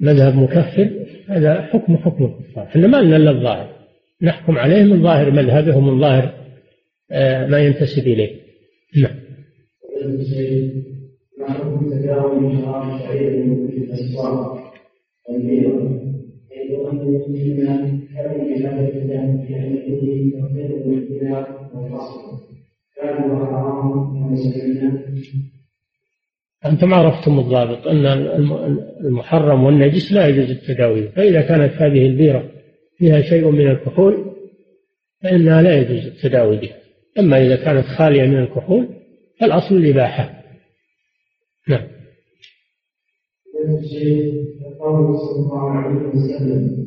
مذهب 0.00 0.36
مكفر 0.36 0.90
هذا 1.28 1.62
حكم 1.62 1.96
حكم 1.96 2.24
الكفار. 2.24 2.64
إحنا 2.64 2.86
ما 2.86 2.96
لنا 2.96 3.16
إلا 3.16 3.30
الظاهر. 3.30 3.80
نحكم 4.22 4.58
عليه 4.58 4.82
من 4.82 5.02
ظاهر 5.02 5.30
مذهبه 5.30 5.76
ومن 5.76 6.00
ظاهر 6.00 6.34
آه، 7.10 7.46
ما 7.46 7.58
ينتسب 7.58 8.06
إليه. 8.06 8.40
نعم. 8.96 9.14
من 12.18 13.68
في 13.70 13.76
الاسواق 13.76 14.72
والبيض 15.28 16.00
حيث 16.50 16.70
ان 16.92 17.00
المسلمين 17.00 17.66
كانوا 18.14 18.44
في 18.44 18.66
هذا 18.66 18.88
الكلام 18.88 19.46
في 19.46 19.56
أن 19.56 19.84
فيه 19.86 20.36
تفضيل 20.38 20.72
الاختلاف 20.74 21.74
والفصل 21.74 22.40
كانوا 22.96 23.50
أنتم 26.66 26.94
عرفتم 26.94 27.38
الضابط 27.38 27.86
أن 27.86 28.06
المحرم 29.04 29.64
والنجس 29.64 30.12
لا 30.12 30.26
يجوز 30.26 30.50
التداوي 30.50 31.08
فإذا 31.08 31.40
كانت 31.40 31.72
هذه 31.72 32.06
البيرة 32.06 32.50
فيها 32.98 33.20
شيء 33.22 33.50
من 33.50 33.70
الكحول 33.70 34.34
فإنها 35.22 35.62
لا 35.62 35.80
يجوز 35.80 36.06
التداوي 36.06 36.56
بها. 36.56 36.76
أما 37.18 37.46
إذا 37.46 37.56
كانت 37.56 37.86
خالية 37.86 38.26
من 38.26 38.38
الكحول 38.38 38.88
فالأصل 39.40 39.76
الإباحة. 39.76 40.42
نعم. 41.68 41.99
قوله 44.80 45.16
صلى 45.16 45.36
الله 45.44 45.70
عليه 45.70 45.96
وسلم. 46.08 46.86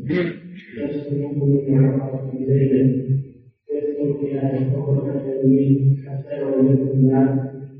حتى 6.07 6.39
لو 6.39 6.59
لم 6.59 6.67
يكن 6.71 7.03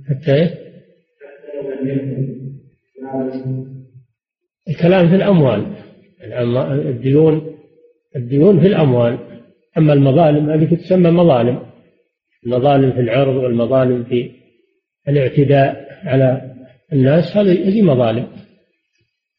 حتى 0.08 0.36
حتى 1.20 1.50
لو 1.58 1.70
لم 1.72 1.88
يكن 1.90 2.34
الكلام 4.70 5.10
في 5.10 5.16
الأموال. 5.16 5.62
الديون 6.90 7.42
الديون 8.16 8.60
في 8.60 8.68
الأموال. 8.68 9.18
أما 9.78 9.94
المظالم 9.94 10.50
هذه 10.50 10.76
تسمى 10.76 11.12
مظالم. 11.12 11.60
المظالم 12.46 12.92
في 12.92 13.00
العرض 13.00 13.36
والمظالم 13.36 14.04
في 14.04 14.30
الاعتداء 15.08 15.88
على 16.04 16.56
الناس 16.94 17.38
هذه 17.38 17.82
مظالم. 17.82 18.28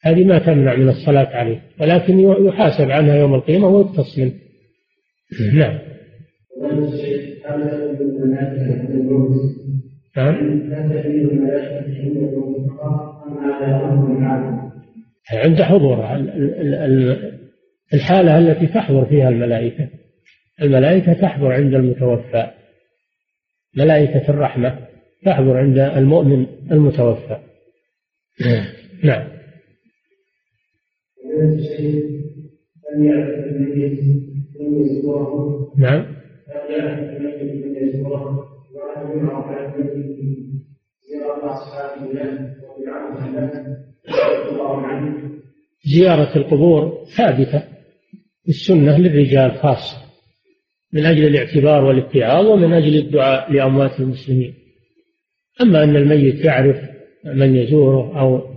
هذه 0.05 0.23
ما 0.23 0.39
تمنع 0.39 0.75
من 0.75 0.89
الصلاة 0.89 1.35
عليه 1.35 1.61
ولكن 1.81 2.19
يحاسب 2.19 2.91
عنها 2.91 3.15
يوم 3.15 3.33
القيامة 3.33 3.67
ويقتص 3.67 4.19
منه 4.19 4.33
نعم. 5.53 5.79
نعم. 10.17 10.35
عند 15.33 15.61
حضورها. 15.61 16.17
الحالة 17.93 18.37
التي 18.37 18.67
تحضر 18.67 19.05
فيها 19.05 19.29
الملائكة. 19.29 19.89
الملائكة 20.61 21.13
تحضر 21.13 21.51
عند 21.51 21.73
المتوفى. 21.73 22.51
ملائكة 23.77 24.29
الرحمة 24.29 24.79
تحضر 25.25 25.57
عند 25.57 25.77
المؤمن 25.77 26.45
المتوفى. 26.71 27.37
نعم. 29.03 29.34
نعم. 35.77 36.05
زيارة 45.85 46.37
القبور 46.37 47.05
ثابتة 47.17 47.63
السنة 48.47 48.97
للرجال 48.97 49.51
خاصة 49.51 49.97
من 50.93 51.05
أجل 51.05 51.25
الاعتبار 51.25 51.83
والاتعاظ 51.83 52.45
ومن 52.45 52.73
أجل 52.73 52.97
الدعاء 52.97 53.51
لأموات 53.51 53.99
المسلمين. 53.99 54.53
أما 55.61 55.83
أن 55.83 55.95
الميت 55.95 56.45
يعرف 56.45 56.77
من 57.25 57.55
يزوره 57.55 58.19
أو 58.19 58.54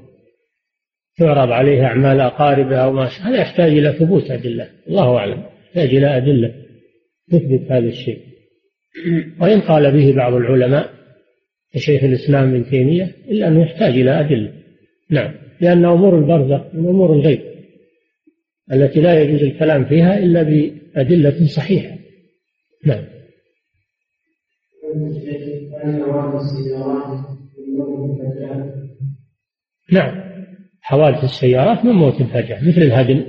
تعرض 1.19 1.51
عليه 1.51 1.85
أعمال 1.85 2.21
أقاربه 2.21 2.77
أو 2.77 2.93
ما 2.93 3.05
هذا 3.05 3.41
يحتاج 3.41 3.73
إلى 3.73 3.93
ثبوت 3.93 4.31
أدلة؟ 4.31 4.69
الله 4.89 5.17
أعلم 5.17 5.43
يحتاج 5.67 5.95
إلى 5.95 6.17
أدلة 6.17 6.55
تثبت 7.31 7.73
هذا 7.73 7.87
الشيء. 7.87 8.19
وإن 9.41 9.61
قال 9.61 9.93
به 9.93 10.13
بعض 10.17 10.35
العلماء 10.35 10.91
كشيخ 11.75 12.05
الإسلام 12.05 12.49
ابن 12.49 12.71
تيمية 12.71 13.15
إلا 13.29 13.49
أنه 13.49 13.63
يحتاج 13.63 13.93
إلى 13.93 14.21
أدلة. 14.21 14.53
نعم 15.11 15.35
لأن 15.61 15.85
أمور 15.85 16.19
البرزخ 16.19 16.75
من 16.75 16.89
أمور 16.89 17.13
الغيب 17.13 17.41
التي 18.73 19.01
لا 19.01 19.23
يجوز 19.23 19.43
الكلام 19.43 19.85
فيها 19.85 20.19
إلا 20.19 20.43
بأدلة 20.43 21.47
صحيحة. 21.47 21.99
نعم. 22.85 23.05
نعم. 29.93 30.28
حوادث 30.89 31.25
السيارات 31.25 31.85
من 31.85 31.93
موت 31.93 32.21
الفجأة 32.21 32.69
مثل 32.69 32.83
الهدم 32.83 33.25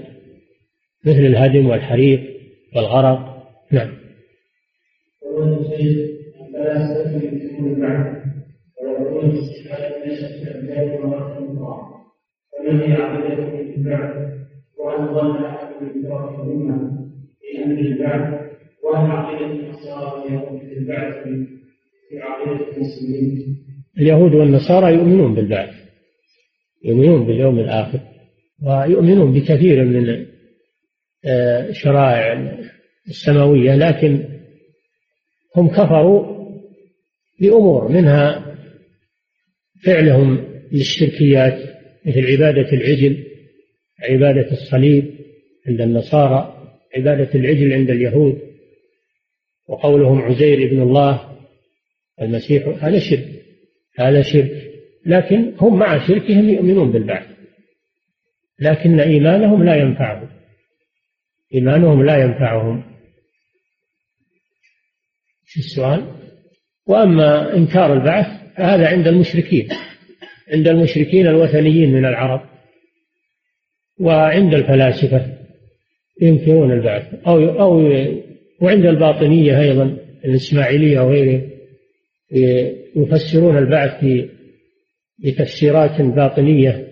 مثل 1.05 1.19
الهدم 1.19 1.65
والحريق 1.65 2.19
والغرق. 2.75 3.47
نعم. 3.71 3.89
ظن 15.13 15.37
في 17.41 17.63
أمر 17.63 17.79
البعث 17.79 18.41
وأن 18.83 19.05
عقيدة 19.05 19.45
النصارى 19.45 20.23
في 20.59 20.77
البعث 20.77 21.23
في 22.09 22.19
عقيدة 22.19 22.77
المسلمين 22.77 23.57
اليهود 23.97 24.33
والنصارى 24.33 24.93
يؤمنون 24.93 25.35
بالبعث. 25.35 25.78
يؤمنون 26.83 27.25
باليوم 27.25 27.59
الآخر 27.59 27.99
ويؤمنون 28.63 29.33
بكثير 29.33 29.83
من 29.83 30.25
شرائع 31.71 32.57
السماوية 33.07 33.75
لكن 33.75 34.39
هم 35.55 35.67
كفروا 35.67 36.39
بأمور 37.39 37.91
منها 37.91 38.55
فعلهم 39.83 40.45
للشركيات 40.71 41.59
مثل 42.05 42.25
عبادة 42.25 42.71
العجل 42.73 43.23
عبادة 44.09 44.51
الصليب 44.51 45.15
عند 45.67 45.81
النصارى 45.81 46.55
عبادة 46.95 47.29
العجل 47.35 47.73
عند 47.73 47.89
اليهود 47.89 48.39
وقولهم 49.67 50.21
عزير 50.21 50.67
ابن 50.67 50.81
الله 50.81 51.39
المسيح 52.21 52.67
هذا 52.83 52.99
شرك 52.99 53.27
هذا 53.95 54.21
شرك. 54.21 54.68
لكن 55.05 55.53
هم 55.57 55.79
مع 55.79 56.07
شركهم 56.07 56.49
يؤمنون 56.49 56.91
بالبعث. 56.91 57.27
لكن 58.59 58.99
إيمانهم 58.99 59.63
لا 59.63 59.75
ينفعهم. 59.75 60.29
إيمانهم 61.53 62.05
لا 62.05 62.17
ينفعهم. 62.17 62.83
في 65.45 65.59
السؤال؟ 65.59 66.19
وأما 66.87 67.55
إنكار 67.55 67.93
البعث 67.93 68.39
فهذا 68.57 68.87
عند 68.87 69.07
المشركين 69.07 69.69
عند 70.53 70.67
المشركين 70.67 71.27
الوثنيين 71.27 71.93
من 71.93 72.05
العرب 72.05 72.41
وعند 73.99 74.53
الفلاسفة 74.53 75.37
ينكرون 76.21 76.71
البعث 76.71 77.13
أو 77.27 77.61
أو 77.61 77.93
وعند 78.61 78.85
الباطنية 78.85 79.61
أيضا 79.61 79.97
الإسماعيلية 80.25 80.99
وغيره 80.99 81.41
يفسرون 82.95 83.57
البعث 83.57 84.03
بتفسيرات 85.23 86.01
باطنية 86.01 86.87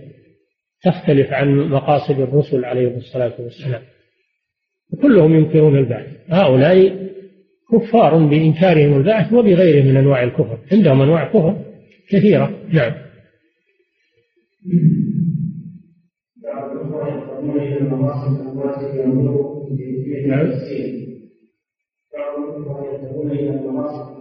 تختلف 0.84 1.34
عن 1.34 1.58
مقاصد 1.58 2.20
الرسل 2.20 2.66
عليهم 2.66 2.96
الصلاة 2.96 3.34
والسلام. 3.40 3.82
كلهم 5.02 5.36
ينكرون 5.36 5.78
البعث. 5.78 6.08
هؤلاء 6.30 7.08
كفار 7.72 8.18
بإنكارهم 8.26 8.98
البعث 8.98 9.34
وبغيره 9.34 9.84
من 9.84 9.98
أنواع 9.98 10.24
الكفر. 10.24 10.60
عندهم 10.72 11.02
أنواع 11.02 11.28
كفر 11.28 11.66
كثيرة. 12.10 12.50
نعم. 12.74 12.94
نعم. 23.84 24.16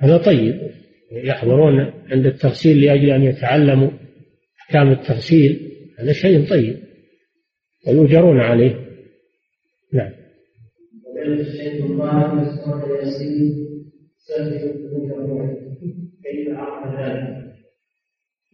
هذا 0.00 0.18
طيب. 0.18 0.70
يحضرون 1.12 1.80
عند 2.10 2.26
التغسيل 2.26 2.80
لأجل 2.80 3.10
أن 3.10 3.22
يتعلموا 3.22 3.90
أحكام 4.60 4.90
التغسيل. 4.90 5.72
هذا 5.98 6.12
شيء 6.12 6.50
طيب. 6.50 6.76
ويؤجرون 7.86 8.40
عليه. 8.40 8.74
نعم. 9.92 10.12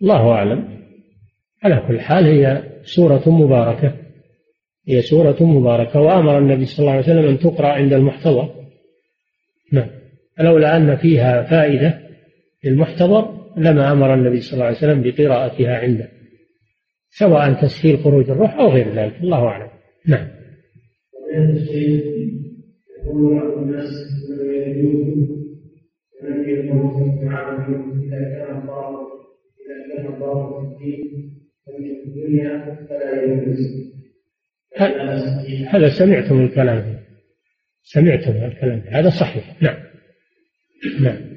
الله 0.02 0.32
أعلم. 0.32 0.84
على 1.62 1.88
كل 1.88 2.00
حال 2.00 2.24
هي 2.24 2.62
سورة 2.82 3.28
مباركة. 3.28 4.03
هي 4.88 5.02
سورة 5.02 5.42
مباركة 5.42 6.00
وأمر 6.00 6.38
النبي 6.38 6.64
صلى 6.64 6.78
الله 6.78 6.92
عليه 6.92 7.02
وسلم 7.02 7.28
أن 7.28 7.38
تقرأ 7.38 7.68
عند 7.68 7.92
المحتضر. 7.92 8.54
نعم. 9.72 9.90
لولا 10.40 10.76
أن 10.76 10.96
فيها 10.96 11.42
فائدة 11.42 12.00
للمحتضر 12.64 13.44
لما 13.56 13.92
أمر 13.92 14.14
النبي 14.14 14.40
صلى 14.40 14.54
الله 14.54 14.64
عليه 14.64 14.76
وسلم 14.76 15.02
بقراءتها 15.02 15.78
عنده 15.78 16.08
سواء 17.10 17.52
تسهيل 17.52 17.98
خروج 17.98 18.30
الروح 18.30 18.54
أو 18.54 18.68
غير 18.68 18.94
ذلك 18.94 19.20
الله 19.20 19.44
أعلم. 19.46 19.68
نعم. 20.06 20.28
إذا 29.64 29.96
كان 29.96 30.14
الله 30.14 30.74
الدنيا 32.06 32.86
فلا 32.88 33.24
هذا 35.68 35.88
سمعتم 35.88 36.40
الكلام. 36.40 37.00
سمعتم 37.82 38.30
الكلام. 38.30 38.82
هذا 38.88 39.10
صحيح. 39.10 39.62
نعم. 39.62 39.76
نعم. 41.00 41.34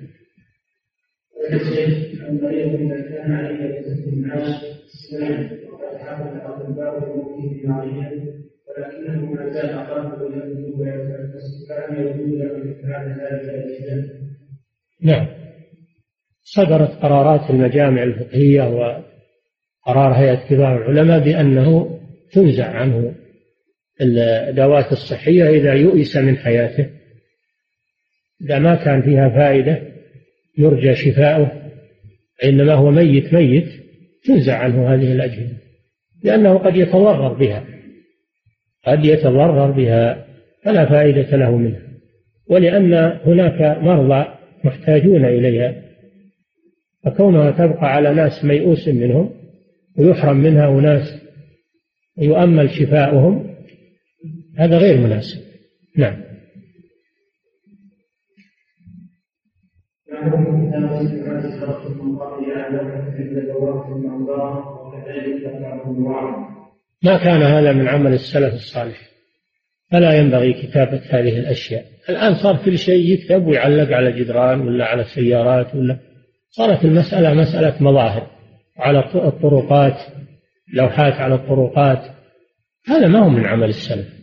ولكنه 8.67 9.25
ما 9.25 9.49
زال 9.49 9.69
يجوز 10.49 10.81
ذلك؟ 10.81 11.17
نعم. 15.01 15.27
صدرت 16.43 16.89
قرارات 16.89 17.49
المجامع 17.49 18.03
الفقهية 18.03 18.63
وقرار 18.63 20.13
هيئة 20.13 20.49
كبار 20.49 20.77
العلماء 20.77 21.19
بأنه 21.19 21.99
تنزع 22.31 22.65
عنه 22.65 23.15
الأدوات 24.01 24.91
الصحية 24.91 25.49
إذا 25.49 25.73
يؤس 25.73 26.17
من 26.17 26.37
حياته 26.37 26.89
إذا 28.41 28.59
ما 28.59 28.75
كان 28.75 29.01
فيها 29.01 29.29
فائدة 29.29 29.81
يرجى 30.57 30.95
شفاؤه 30.95 31.51
إنما 32.43 32.73
هو 32.73 32.91
ميت 32.91 33.33
ميت 33.33 33.67
تنزع 34.25 34.57
عنه 34.57 34.93
هذه 34.93 35.11
الأجهزة 35.11 35.57
لأنه 36.23 36.57
قد 36.57 36.75
يتضرر 36.75 37.33
بها 37.33 37.65
قد 38.85 39.05
يتضرر 39.05 39.71
بها 39.71 40.25
فلا 40.63 40.89
فائدة 40.89 41.37
له 41.37 41.57
منها 41.57 41.81
ولأن 42.49 42.93
هناك 43.25 43.77
مرضى 43.81 44.25
محتاجون 44.63 45.25
إليها 45.25 45.75
فكونها 47.03 47.51
تبقى 47.51 47.93
على 47.93 48.13
ناس 48.13 48.45
ميؤوس 48.45 48.87
منهم 48.87 49.33
ويحرم 49.97 50.37
منها 50.37 50.79
أناس 50.79 51.21
يؤمل 52.17 52.69
شفاؤهم 52.69 53.56
هذا 54.57 54.77
غير 54.77 54.97
مناسب. 54.97 55.41
نعم. 55.97 56.27
ما 67.03 67.17
كان 67.17 67.41
هذا 67.41 67.73
من 67.73 67.87
عمل 67.87 68.13
السلف 68.13 68.53
الصالح. 68.53 68.97
فلا 69.91 70.19
ينبغي 70.19 70.53
كتابة 70.53 71.01
هذه 71.09 71.39
الأشياء. 71.39 71.85
الآن 72.09 72.35
صار 72.35 72.57
كل 72.65 72.77
شيء 72.77 73.13
يكتب 73.13 73.47
ويعلق 73.47 73.95
على 73.95 74.11
جدران 74.11 74.61
ولا 74.61 74.85
على 74.85 75.03
سيارات 75.03 75.75
ولا. 75.75 75.99
صارت 76.49 76.85
المسألة 76.85 77.33
مسألة 77.33 77.83
مظاهر. 77.83 78.27
على 78.77 78.99
الطرقات 79.15 79.97
لوحات 80.73 81.13
على 81.13 81.35
الطرقات. 81.35 82.01
هذا 82.87 83.07
ما 83.07 83.19
هو 83.19 83.29
من 83.29 83.45
عمل 83.45 83.69
السلف. 83.69 84.16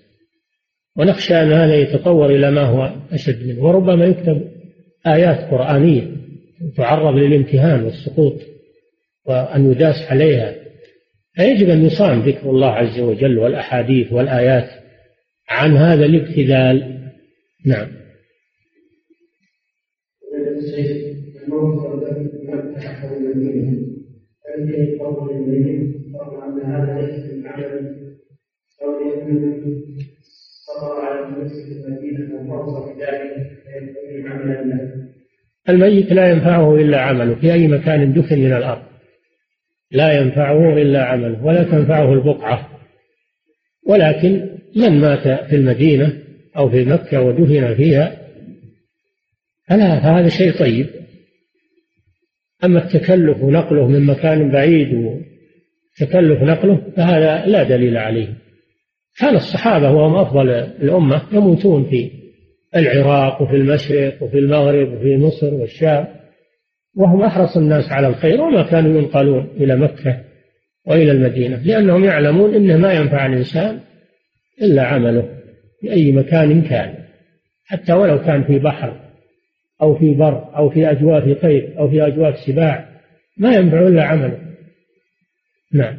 ونخشى 0.97 1.35
أن 1.35 1.53
هذا 1.53 1.75
يتطور 1.75 2.31
إلى 2.31 2.51
ما 2.51 2.63
هو 2.63 2.95
أشد 3.13 3.47
منه. 3.47 3.65
وربما 3.65 4.05
يكتب 4.05 4.49
آيات 5.07 5.51
قرآنية 5.51 6.11
تعرض 6.77 7.15
للامتهان 7.15 7.85
والسقوط 7.85 8.41
وأن 9.27 9.71
يداس 9.71 9.97
عليها. 10.11 10.55
فيجب 11.35 11.69
أن 11.69 11.87
يصان 11.87 12.21
ذكر 12.21 12.51
الله 12.51 12.71
عز 12.71 13.01
وجل 13.01 13.39
والأحاديث 13.39 14.13
والآيات 14.13 14.71
عن 15.49 15.77
هذا 15.77 16.05
الابتذال. 16.05 17.01
نعم. 17.67 17.89
الميت 35.69 36.13
لا 36.13 36.31
ينفعه 36.31 36.75
إلا 36.75 37.01
عمله 37.01 37.35
في 37.35 37.53
أي 37.53 37.69
مكان 37.69 38.13
دفن 38.13 38.39
من 38.39 38.53
الأرض. 38.53 38.83
لا 39.91 40.13
ينفعه 40.13 40.77
إلا 40.79 41.05
عمله 41.05 41.45
ولا 41.45 41.63
تنفعه 41.63 42.13
البقعة. 42.13 42.69
ولكن 43.87 44.59
من 44.77 45.01
مات 45.01 45.49
في 45.49 45.57
المدينة 45.57 46.13
أو 46.57 46.71
في 46.71 46.85
مكة 46.85 47.21
ودفن 47.23 47.75
فيها 47.75 48.17
فلا 49.69 50.01
فهذا 50.01 50.29
شيء 50.29 50.53
طيب. 50.59 50.87
أما 52.65 52.85
التكلف 52.85 53.43
ونقله 53.43 53.89
من 53.89 54.07
مكان 54.07 54.51
بعيد 54.51 54.95
وتكلف 54.95 56.43
نقله 56.43 56.93
فهذا 56.97 57.47
لا 57.47 57.63
دليل 57.63 57.97
عليه. 57.97 58.44
كان 59.19 59.35
الصحابة 59.35 59.91
وهم 59.91 60.17
أفضل 60.17 60.51
الأمة 60.51 61.23
يموتون 61.33 61.85
في 61.85 62.11
العراق 62.77 63.43
وفي 63.43 63.57
المشرق 63.57 64.23
وفي 64.23 64.39
المغرب 64.39 64.93
وفي 64.93 65.17
مصر 65.17 65.55
والشام 65.55 66.07
وهم 66.97 67.23
أحرص 67.23 67.57
الناس 67.57 67.93
على 67.93 68.09
الخير 68.09 68.41
وما 68.41 68.63
كانوا 68.63 68.99
ينقلون 68.99 69.49
إلى 69.57 69.77
مكة 69.77 70.21
وإلى 70.87 71.13
المدينة 71.13 71.57
لأنهم 71.57 72.05
يعلمون 72.05 72.55
أنه 72.55 72.77
ما 72.77 72.93
ينفع 72.93 73.27
الإنسان 73.27 73.81
إلا 74.63 74.83
عمله 74.83 75.29
في 75.81 75.93
أي 75.93 76.13
مكان 76.13 76.63
كان 76.63 76.95
حتى 77.65 77.93
ولو 77.93 78.19
كان 78.19 78.45
في 78.45 78.59
بحر 78.59 79.01
أو 79.83 79.99
في 79.99 80.15
بر 80.15 80.57
أو 80.57 80.71
في 80.71 80.91
أجواف 80.91 81.43
طير 81.43 81.75
أو 81.79 81.91
في 81.91 82.07
أجواف 82.07 82.39
سباع 82.39 82.89
ما 83.39 83.57
ينفع 83.57 83.79
إلا 83.79 84.05
عمله. 84.05 84.39
نعم 85.73 85.99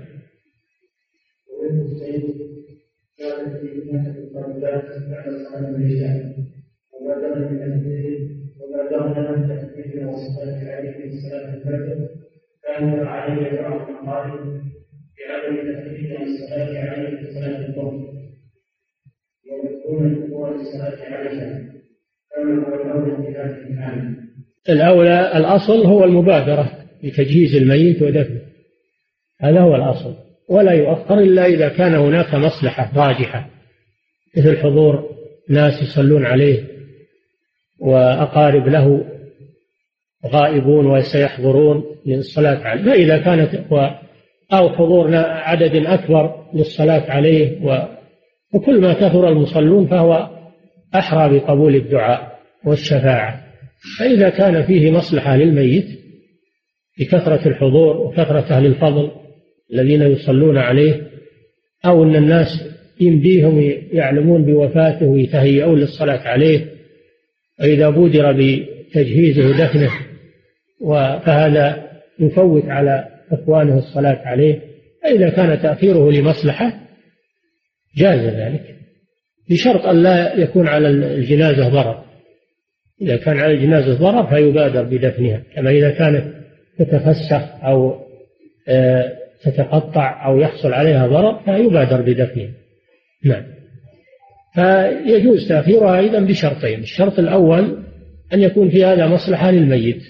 كانت 3.18 3.58
في 3.62 3.92
نهج 3.92 4.16
وما 6.94 7.14
دام 7.22 7.42
من 7.42 7.52
وما 8.60 8.90
دام 8.92 9.10
من 9.10 9.18
الصلاة 11.14 11.54
الفجر 11.54 12.10
بعض 14.06 14.28
بعدم 15.26 15.56
صلاة 17.34 17.68
الظهر 17.68 17.94
ويكون 19.52 20.60
الصلاة 20.60 21.16
عليها 21.16 21.62
كما 22.36 22.68
هو 22.68 22.76
الأولى 22.76 23.16
في 23.16 23.32
الأولى 24.70 25.38
الأصل 25.38 25.86
هو 25.86 26.04
المبادرة 26.04 26.72
لتجهيز 27.04 27.56
الميت 27.56 28.02
ودفنه. 28.02 28.42
هذا 29.42 29.60
هو 29.60 29.76
الأصل. 29.76 30.16
ولا 30.50 30.72
يؤخر 30.72 31.20
إلا 31.20 31.46
إذا 31.46 31.70
كان 31.70 31.96
هناك 31.96 32.36
مصلحة 32.36 32.92
راجحة 32.96 33.50
مثل 34.38 34.58
حضور 34.58 35.15
ناس 35.50 35.82
يصلون 35.82 36.26
عليه 36.26 36.64
وأقارب 37.80 38.68
له 38.68 39.06
غائبون 40.26 40.86
وسيحضرون 40.86 41.84
للصلاة 42.06 42.58
عليه. 42.58 42.84
فإذا 42.84 43.18
كانت 43.18 43.56
أو 44.54 44.70
حضور 44.70 45.16
عدد 45.16 45.76
أكبر 45.76 46.46
للصلاة 46.54 47.12
عليه 47.12 47.60
وكل 48.54 48.82
ما 48.82 48.94
كثر 48.94 49.30
المصلون 49.30 49.88
فهو 49.88 50.30
أحرى 50.96 51.40
بقبول 51.40 51.76
الدعاء 51.76 52.40
والشفاعة. 52.66 53.46
فإذا 54.00 54.30
كان 54.30 54.64
فيه 54.64 54.92
مصلحة 54.92 55.38
للميت 55.38 55.86
بكثرة 57.00 57.48
الحضور 57.48 57.98
وكثرة 57.98 58.56
أهل 58.58 58.66
الفضل 58.66 59.12
الذين 59.74 60.02
يصلون 60.02 60.58
عليه 60.58 61.08
أو 61.86 62.04
أن 62.04 62.16
الناس 62.16 62.75
يمديهم 63.00 63.74
يعلمون 63.92 64.46
بوفاته 64.46 65.06
ويتهيئون 65.06 65.80
للصلاة 65.80 66.28
عليه 66.28 66.66
وإذا 67.60 67.90
بودر 67.90 68.32
بتجهيزه 68.32 69.48
ودفنه 69.48 69.92
فهذا 71.26 71.86
يفوت 72.20 72.66
على 72.66 73.08
إخوانه 73.32 73.78
الصلاة 73.78 74.22
عليه 74.26 74.62
فإذا 75.04 75.30
كان 75.30 75.62
تأخيره 75.62 76.12
لمصلحة 76.12 76.74
جاز 77.98 78.20
ذلك 78.20 78.76
بشرط 79.50 79.86
أن 79.86 80.04
لا 80.04 80.36
يكون 80.40 80.68
على 80.68 80.88
الجنازة 80.88 81.70
ضرر. 81.70 82.06
إذا 83.02 83.18
كان 83.18 83.40
على 83.40 83.54
الجنازة 83.54 83.94
ضرر 83.94 84.28
فيبادر 84.28 84.84
بدفنها 84.84 85.42
كما 85.56 85.70
إذا 85.70 85.92
كانت 85.92 86.34
تتفسخ 86.80 87.64
أو 87.64 88.06
آه، 88.68 89.18
تتقطع 89.44 90.26
أو 90.26 90.40
يحصل 90.40 90.74
عليها 90.74 91.08
ضرر 91.08 91.40
فيبادر 91.46 92.02
بدفنها. 92.02 92.52
نعم. 93.26 93.44
فيجوز 94.54 95.48
تأخيرها 95.48 96.00
أيضا 96.00 96.20
بشرطين. 96.20 96.80
الشرط 96.80 97.20
الأول 97.20 97.84
أن 98.34 98.42
يكون 98.42 98.70
في 98.70 98.86
هذا 98.86 99.08
مصلحة 99.08 99.52
للميت 99.52 100.02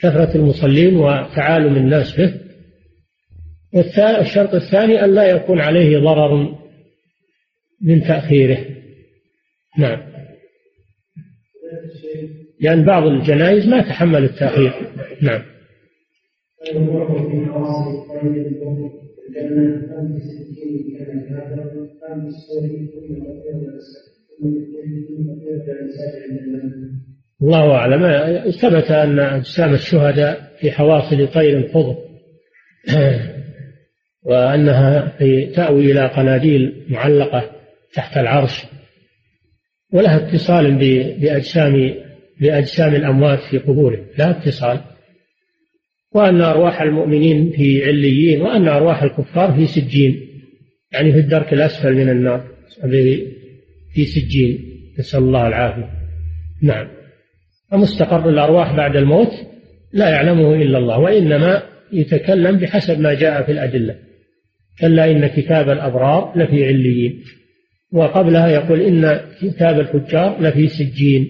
كثرة 0.00 0.36
المصلين 0.36 0.96
وتعالم 0.96 1.76
الناس 1.76 2.16
به. 2.16 2.34
والشرط 3.74 4.54
الثاني 4.54 5.04
أن 5.04 5.14
لا 5.14 5.30
يكون 5.30 5.60
عليه 5.60 5.98
ضرر 5.98 6.58
من 7.82 8.02
تأخيره. 8.02 8.58
نعم. 9.78 10.12
لأن 12.60 12.84
بعض 12.84 13.02
الجنائز 13.02 13.66
ما 13.68 13.80
تحمل 13.80 14.24
التأخير. 14.24 14.72
نعم. 15.22 15.42
كان 19.34 19.82
ثم 27.40 27.46
الله 27.46 27.74
أعلم. 27.74 28.50
ثبت 28.50 28.90
أن 28.90 29.18
أجسام 29.18 29.74
الشهداء 29.74 30.52
في 30.60 30.70
حواصل 30.70 31.28
طير 31.28 31.68
خضر 31.68 31.96
وأنها 34.26 35.18
تأوي 35.54 35.92
إلى 35.92 36.06
قناديل 36.06 36.86
معلقة 36.88 37.50
تحت 37.94 38.16
العرش. 38.16 38.66
ولها 39.92 40.16
اتصال 40.16 40.74
بأجسام 41.20 41.94
بأجسام 42.40 42.94
الأموات 42.94 43.38
في 43.50 43.58
قبورهم 43.58 44.06
لا 44.18 44.30
اتصال. 44.30 44.80
وأن 46.14 46.40
أرواح 46.40 46.82
المؤمنين 46.82 47.50
في 47.50 47.84
عليين 47.84 48.42
وأن 48.42 48.68
أرواح 48.68 49.02
الكفار 49.02 49.52
في 49.52 49.66
سجين. 49.66 50.20
يعني 50.92 51.12
في 51.12 51.18
الدرك 51.18 51.52
الأسفل 51.52 51.94
من 51.94 52.08
النار. 52.08 52.44
في 53.94 54.04
سجين. 54.04 54.58
نسأل 54.98 55.20
الله 55.20 55.46
العافية. 55.46 55.90
نعم. 56.62 56.88
ومستقر 57.72 58.28
الأرواح 58.28 58.76
بعد 58.76 58.96
الموت 58.96 59.32
لا 59.92 60.10
يعلمه 60.10 60.54
إلا 60.54 60.78
الله 60.78 60.98
وإنما 60.98 61.62
يتكلم 61.92 62.56
بحسب 62.58 63.00
ما 63.00 63.14
جاء 63.14 63.42
في 63.42 63.52
الأدلة. 63.52 63.94
كلا 64.80 65.10
إن 65.10 65.26
كتاب 65.26 65.70
الأبرار 65.70 66.32
لفي 66.36 66.64
عليين. 66.64 67.24
وقبلها 67.92 68.48
يقول 68.48 68.80
إن 68.80 69.20
كتاب 69.42 69.80
الفجار 69.80 70.40
لفي 70.40 70.68
سجين. 70.68 71.28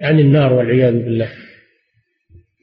عن 0.00 0.20
النار 0.20 0.52
والعياذ 0.52 0.92
بالله. 0.92 1.28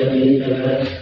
Gracias. 0.00 0.99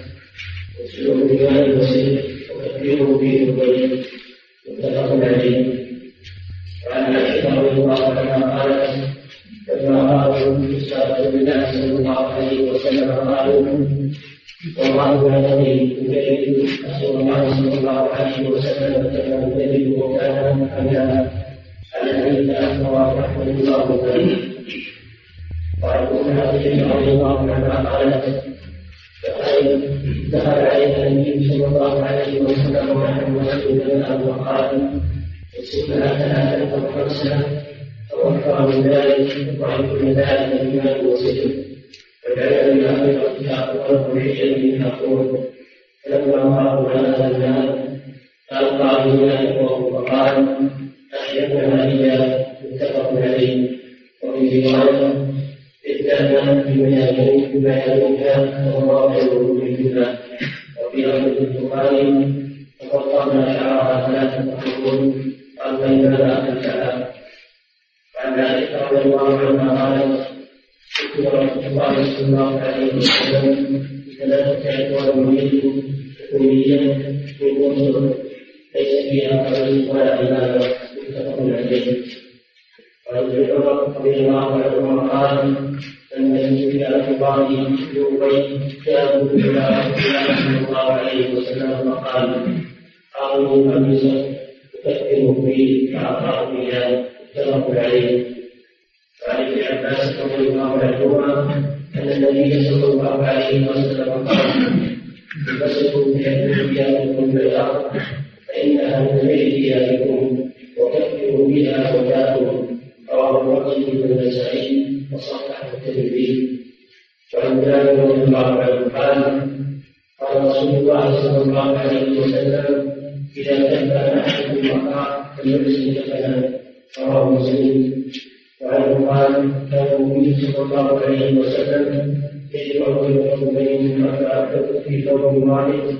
يوم 135.23 135.51
عليه 135.51 135.93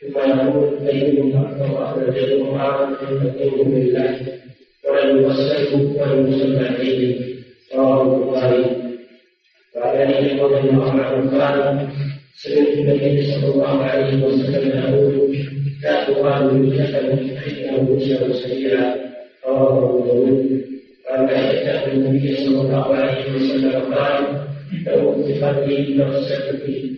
ثم 0.00 0.18
يقول 0.18 0.88
ايهما 0.88 1.40
اكبر 1.50 1.84
اخرجهما 1.84 2.62
عن 2.62 2.94
فالاثنين 2.94 3.74
لله 3.74 4.18
ولم 4.88 5.22
يوصله 5.22 5.74
ولم 5.74 6.32
يسمى 6.32 6.66
عليه 6.66 7.16
رواه 7.74 8.16
البخاري 8.16 8.64
وعن 9.76 9.96
علي 9.96 10.40
رضي 10.42 10.70
الله 10.70 10.90
عنه 10.90 11.38
قال 11.38 11.88
سمعت 12.42 12.68
النبي 12.68 13.26
صلى 13.32 13.54
الله 13.54 13.82
عليه 13.84 14.24
وسلم 14.24 14.78
يقول 14.78 15.36
لا 15.82 16.04
تقال 16.04 16.54
للجسد 16.54 17.08
فانه 17.16 17.96
يسلم 18.00 18.32
سريعا 18.32 18.94
رواه 19.46 19.78
ابو 19.78 20.04
داود 20.06 20.62
وعن 21.10 21.28
عائشه 21.28 21.92
النبي 21.92 22.36
صلى 22.36 22.60
الله 22.60 22.94
عليه 22.94 23.34
وسلم 23.34 23.94
قال 23.94 24.24
لو 24.86 25.12
اتخذت 25.12 25.90
نفسك 25.90 26.56
فيه 26.66 26.97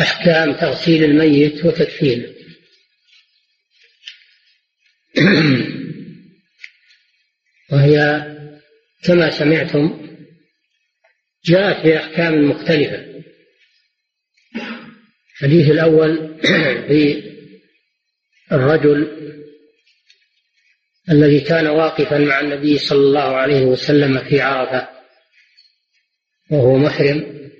أحكام 0.00 0.52
تغسيل 0.52 1.04
الميت 1.04 1.64
وتكفينه 1.64 2.28
وهي 7.72 8.24
كما 9.04 9.30
سمعتم 9.30 10.08
جاءت 11.44 11.86
بأحكام 11.86 12.50
مختلفة. 12.50 13.22
الحديث 15.32 15.70
الأول 15.70 16.40
في 16.88 17.22
الرجل 18.52 19.18
الذي 21.10 21.40
كان 21.40 21.66
واقفا 21.66 22.18
مع 22.18 22.40
النبي 22.40 22.78
صلى 22.78 22.98
الله 22.98 23.36
عليه 23.36 23.64
وسلم 23.64 24.18
في 24.18 24.40
عرفة 24.40 24.88
وهو 26.50 26.78
محرم 26.78 27.50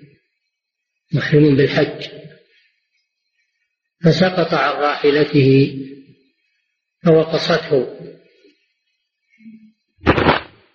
محرم 1.13 1.57
بالحج. 1.57 2.09
فسقط 4.05 4.55
عن 4.55 4.83
راحلته 4.83 5.79
فوقصته 7.05 7.99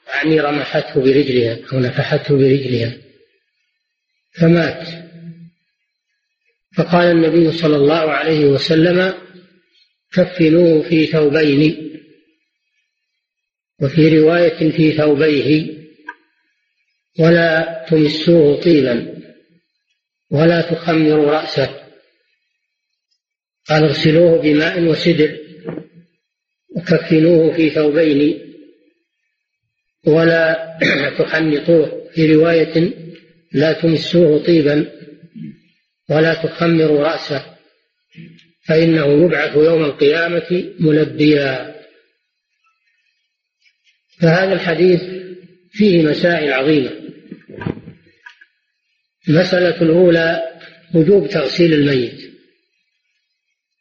يعني 0.08 0.40
رمحته 0.40 1.02
برجلها 1.02 1.60
أو 1.74 1.80
نفحته 1.80 2.38
برجلها 2.38 2.98
فمات. 4.32 4.88
فقال 6.78 7.12
النبي 7.12 7.52
صلى 7.52 7.76
الله 7.76 8.12
عليه 8.12 8.46
وسلم 8.46 9.14
كفنوه 10.14 10.82
في 10.82 11.06
ثوبين. 11.06 11.90
وفي 13.82 14.20
رواية 14.20 14.72
في 14.72 14.92
ثوبيه. 14.92 15.74
ولا 17.20 17.86
تمسوه 17.90 18.62
طيبا. 18.62 19.24
ولا 20.32 20.62
تخمروا 20.62 21.32
رأسه. 21.32 21.83
قال 23.70 23.84
اغسلوه 23.84 24.42
بماء 24.42 24.84
وسدر 24.84 25.38
وكفنوه 26.76 27.54
في 27.54 27.70
ثوبين 27.70 28.40
ولا 30.06 30.78
تحنطوه 31.20 32.10
في 32.16 32.36
رواية 32.36 32.94
لا 33.52 33.74
تمسوه 33.74 34.44
طيبا 34.44 34.92
ولا 36.10 36.34
تخمروا 36.34 37.04
رأسه 37.04 37.54
فإنه 38.64 39.26
يبعث 39.26 39.56
يوم 39.56 39.84
القيامة 39.84 40.74
ملبيا. 40.80 41.76
فهذا 44.20 44.54
الحديث 44.54 45.02
فيه 45.72 46.04
مسائل 46.04 46.54
عظيمة. 46.54 46.92
المسألة 49.30 49.82
الأولى 49.82 50.42
وجوب 50.96 51.30
تغسيل 51.30 51.74
الميت. 51.74 52.33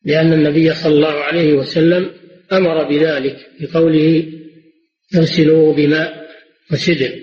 لأن 0.05 0.33
النبي 0.33 0.75
صلى 0.75 0.95
الله 0.95 1.25
عليه 1.25 1.53
وسلم 1.53 2.11
أمر 2.53 2.85
بذلك 2.89 3.51
بقوله 3.61 4.33
اغسلوه 5.15 5.75
بماء 5.75 6.29
وسدر. 6.73 7.23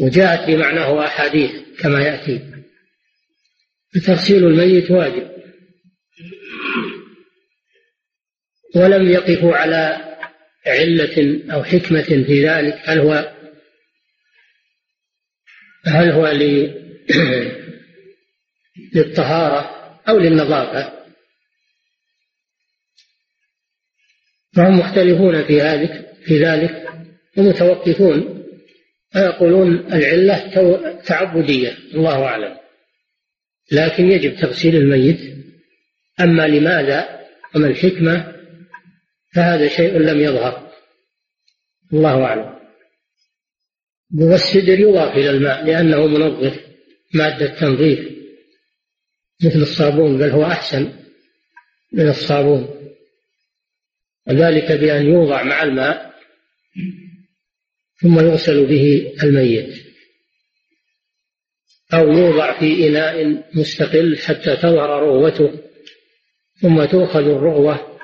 وجاءت 0.00 0.50
بمعناه 0.50 1.04
أحاديث 1.04 1.50
كما 1.80 2.02
يأتي 2.02 2.40
فتغسيل 3.94 4.46
الميت 4.46 4.90
واجب؟ 4.90 5.38
ولم 8.74 9.08
يقفوا 9.08 9.56
على 9.56 10.08
علة 10.66 11.42
أو 11.52 11.64
حكمة 11.64 12.02
في 12.02 12.48
ذلك 12.48 12.80
هل 12.84 12.98
هو 12.98 13.34
هل 15.86 16.10
هو 16.10 16.26
للطهارة؟ 18.94 19.77
أو 20.08 20.18
للنظافة. 20.18 20.92
فهم 24.56 24.78
مختلفون 24.78 25.44
في 25.44 25.60
ذلك 25.60 26.08
في 26.24 26.44
ذلك 26.44 26.88
ومتوقفون 27.36 28.44
ويقولون 29.16 29.92
العلة 29.92 31.00
تعبدية 31.06 31.78
الله 31.94 32.24
أعلم. 32.24 32.56
لكن 33.72 34.10
يجب 34.10 34.36
تغسيل 34.36 34.76
الميت. 34.76 35.20
أما 36.20 36.46
لماذا؟ 36.46 37.18
وما 37.54 37.66
الحكمة؟ 37.66 38.34
فهذا 39.34 39.68
شيء 39.68 39.98
لم 39.98 40.20
يظهر. 40.20 40.72
الله 41.92 42.24
أعلم. 42.24 42.58
والسدر 44.20 44.80
يضاف 44.80 45.16
إلى 45.16 45.30
الماء 45.30 45.64
لأنه 45.64 46.06
منظف 46.06 46.60
مادة 47.14 47.46
تنظيف. 47.46 48.17
مثل 49.44 49.58
الصابون 49.58 50.18
بل 50.18 50.30
هو 50.30 50.44
أحسن 50.44 50.92
من 51.92 52.08
الصابون. 52.08 52.92
وذلك 54.26 54.72
بأن 54.72 55.06
يوضع 55.06 55.42
مع 55.42 55.62
الماء 55.62 56.14
ثم 58.00 58.18
يغسل 58.18 58.66
به 58.66 59.12
الميت. 59.22 59.88
أو 61.94 62.12
يوضع 62.12 62.58
في 62.58 62.88
إناء 62.88 63.44
مستقل 63.54 64.18
حتى 64.18 64.56
تظهر 64.56 65.02
رغوته 65.02 65.60
ثم 66.60 66.84
تؤخذ 66.84 67.20
الرغوة 67.20 67.98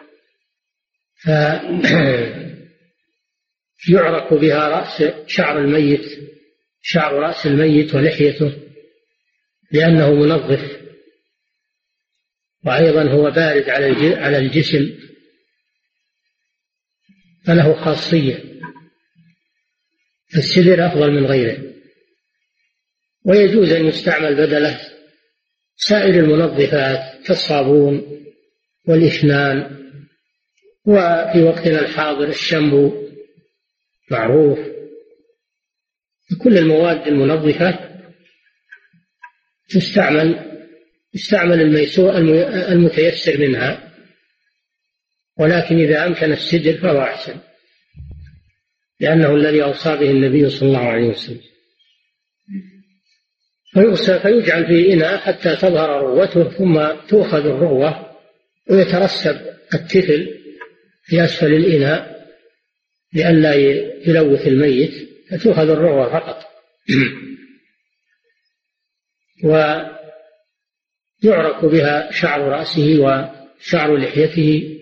فيعرق 3.86 4.34
بها 4.40 4.68
رأس 4.68 5.04
شعر 5.26 5.58
الميت 5.58 6.34
شعر 6.82 7.14
رأس 7.14 7.46
الميت 7.46 7.94
ولحيته 7.94 8.52
لأنه 9.72 10.14
منظف. 10.14 10.83
وأيضا 12.66 13.10
هو 13.10 13.30
بارد 13.30 13.68
على 14.18 14.38
الجسم 14.38 14.98
فله 17.46 17.84
خاصية. 17.84 18.44
السدر 20.36 20.86
أفضل 20.86 21.12
من 21.12 21.26
غيره. 21.26 21.74
ويجوز 23.24 23.72
أن 23.72 23.86
يستعمل 23.86 24.34
بدله 24.34 24.80
سائر 25.76 26.14
المنظفات 26.14 27.26
كالصابون 27.26 28.20
والإشنان 28.88 29.84
وفي 30.84 31.42
وقتنا 31.42 31.80
الحاضر 31.80 32.28
الشامبو 32.28 33.08
معروف. 34.10 34.58
كل 36.42 36.58
المواد 36.58 37.08
المنظفة 37.08 37.78
تستعمل 39.68 40.53
يستعمل 41.14 41.60
الميسور 41.60 42.16
المتيسر 42.68 43.38
منها 43.38 43.94
ولكن 45.38 45.78
إذا 45.78 46.06
أمكن 46.06 46.32
السجل 46.32 46.78
فهو 46.78 47.02
أحسن 47.02 47.36
لأنه 49.00 49.34
الذي 49.34 49.62
أوصى 49.62 49.96
به 49.96 50.10
النبي 50.10 50.50
صلى 50.50 50.68
الله 50.68 50.88
عليه 50.88 51.08
وسلم. 51.08 51.40
فيجعل 54.22 54.66
في 54.66 54.92
إناء 54.92 55.16
حتى 55.16 55.56
تظهر 55.56 56.00
روته 56.00 56.50
ثم 56.50 57.06
تؤخذ 57.08 57.46
الروة 57.46 58.16
ويترسب 58.70 59.40
التفل 59.74 60.40
في 61.04 61.24
أسفل 61.24 61.54
الإناء 61.54 62.28
لئلا 63.12 63.54
يلوث 64.08 64.46
الميت 64.46 65.08
فتؤخذ 65.30 65.70
الروة 65.70 66.12
فقط. 66.12 66.44
يعرق 71.24 71.64
بها 71.64 72.10
شعر 72.12 72.40
رأسه 72.40 72.98
وشعر 72.98 73.96
لحيته 73.96 74.78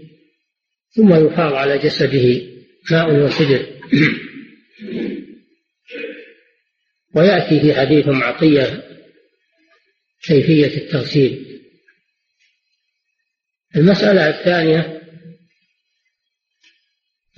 ثم 0.91 1.15
يفاض 1.15 1.53
على 1.53 1.79
جسده 1.79 2.53
ماء 2.91 3.15
وسدر. 3.15 3.67
ويأتي 7.15 7.61
في 7.61 7.75
حديث 7.75 8.09
عطية 8.09 8.83
كيفية 10.23 10.77
التغسيل. 10.77 11.61
المسألة 13.77 14.29
الثانية 14.29 15.03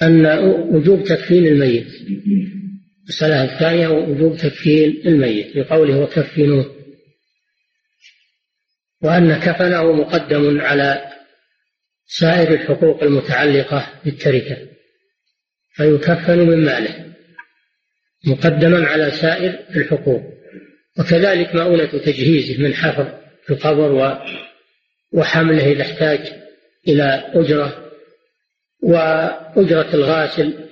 أن 0.03 0.27
وجوب 0.75 1.05
تكفين 1.05 1.47
الميت. 1.47 1.89
المسألة 3.03 3.45
الثانية 3.45 3.89
وجوب 3.89 4.37
تكفين 4.37 5.03
الميت 5.07 5.57
بقوله 5.57 5.99
وكفنوه 6.01 6.74
وأن 9.05 9.41
كفنه 9.41 9.93
مقدم 9.93 10.61
على 10.61 11.11
سائر 12.07 12.55
الحقوق 12.55 13.03
المتعلقة 13.03 13.87
بالتركة 14.05 14.57
فيكفن 15.73 16.39
من 16.39 16.65
ماله 16.65 17.15
مقدما 18.27 18.87
على 18.87 19.11
سائر 19.11 19.59
الحقوق. 19.77 20.23
وكذلك 20.99 21.55
مؤونة 21.55 21.87
تجهيزه 21.87 22.63
من 22.63 22.75
حفر 22.75 23.21
القبر 23.51 24.19
وحمله 25.13 25.73
إذا 25.73 25.83
احتاج 25.83 26.33
إلى 26.89 27.33
أجرة 27.35 27.91
وأجرة 28.83 29.95
الغاسل 29.95 30.69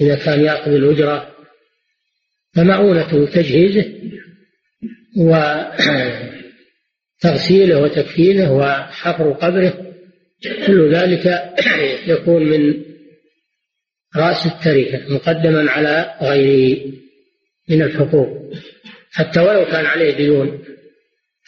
إذا 0.00 0.16
كان 0.16 0.44
يأخذ 0.44 0.70
الأجرة. 0.70 1.36
فمؤونة 2.54 3.26
تجهيزه 3.26 3.92
و 5.18 5.36
تغسيله 7.20 7.82
وتكفينه 7.82 8.52
وحفر 8.52 9.32
قبره 9.32 9.86
كل 10.66 10.94
ذلك 10.94 11.54
يكون 12.12 12.44
من 12.44 12.82
رأس 14.16 14.46
التركة 14.46 15.14
مقدما 15.14 15.70
على 15.70 16.14
غيره 16.22 16.92
من 17.68 17.82
الحقوق. 17.82 18.52
حتى 19.12 19.40
ولو 19.40 19.64
كان 19.64 19.86
عليه 19.86 20.16
ديون 20.16 20.64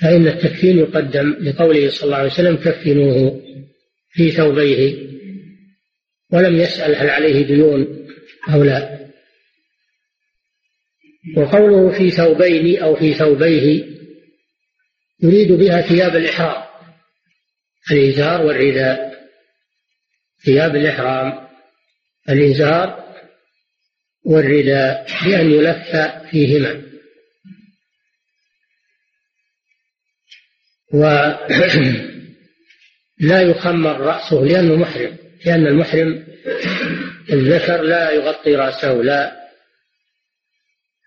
فإن 0.00 0.26
التكفين 0.26 0.78
يقدم 0.78 1.36
لقوله 1.40 1.90
صلى 1.90 2.04
الله 2.04 2.16
عليه 2.16 2.30
وسلم 2.30 2.56
كفنوه 2.56 3.40
في 4.10 4.30
ثوبيه. 4.30 5.08
ولم 6.32 6.56
يسأل 6.56 6.96
هل 6.96 7.10
عليه 7.10 7.46
ديون 7.46 8.06
أو 8.54 8.62
لا. 8.62 8.98
وقوله 11.36 11.98
في 11.98 12.10
ثوبين 12.10 12.82
أو 12.82 12.96
في 12.96 13.14
ثوبيه 13.14 13.97
يريد 15.22 15.52
بها 15.52 15.80
ثياب 15.80 16.16
الإحرام. 16.16 16.64
الإزار 17.90 18.42
والرداء. 18.42 19.18
ثياب 20.44 20.76
الإحرام. 20.76 21.48
الإزار 22.28 23.14
والرداء 24.24 25.06
بأن 25.24 25.50
يلف 25.50 25.96
فيهما. 26.30 26.82
ولا 30.92 31.40
يخمر 33.50 34.00
رأسه 34.00 34.36
لأنه 34.36 34.76
محرم. 34.76 35.16
لأن 35.46 35.66
المحرم 35.66 36.26
الذكر 37.32 37.82
لا 37.82 38.10
يغطي 38.10 38.54
رأسه 38.54 38.92
لا 38.92 39.38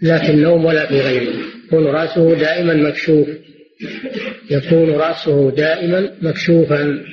لا 0.02 0.18
في 0.18 0.32
النوم 0.32 0.66
ولا 0.66 0.88
في 0.88 1.02
غيره. 1.02 1.46
يكون 1.66 1.88
رأسه 1.88 2.36
دائما 2.36 2.74
مكشوف. 2.74 3.28
يكون 4.50 4.92
رأسه 4.92 5.52
دائما 5.52 6.18
مكشوفا 6.22 7.06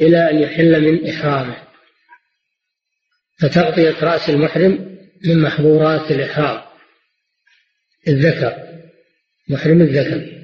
إلى 0.00 0.30
أن 0.30 0.38
يحل 0.38 0.80
من 0.80 1.08
إحرامه. 1.10 1.56
فتغطية 3.40 4.04
رأس 4.04 4.30
المحرم 4.30 4.98
من 5.26 5.42
محظورات 5.42 6.10
الإحرام. 6.10 6.62
الذكر 8.08 8.54
محرم 9.48 9.80
الذكر. 9.80 10.42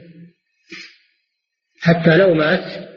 حتى 1.81 2.17
لو 2.17 2.35
مات 2.35 2.89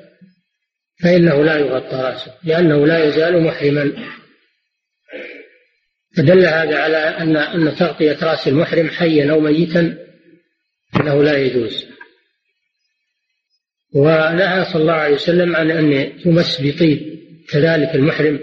فإنه 1.03 1.43
لا 1.43 1.57
يغطى 1.57 1.95
رأسه 1.95 2.37
لأنه 2.43 2.87
لا 2.87 3.05
يزال 3.05 3.43
محرما. 3.43 3.93
فدل 6.17 6.45
هذا 6.45 6.79
على 6.79 6.97
أن 6.97 7.37
أن 7.37 7.75
تغطية 7.75 8.17
رأس 8.23 8.47
المحرم 8.47 8.89
حيا 8.89 9.31
أو 9.31 9.39
ميتا 9.39 9.97
أنه 10.95 11.23
لا 11.23 11.37
يجوز. 11.37 11.90
ونهى 13.93 14.65
صلى 14.65 14.81
الله 14.81 14.93
عليه 14.93 15.15
وسلم 15.15 15.55
عن 15.55 15.71
أن 15.71 15.91
يمس 16.25 16.61
بطيب 16.61 17.19
كذلك 17.49 17.95
المحرم. 17.95 18.39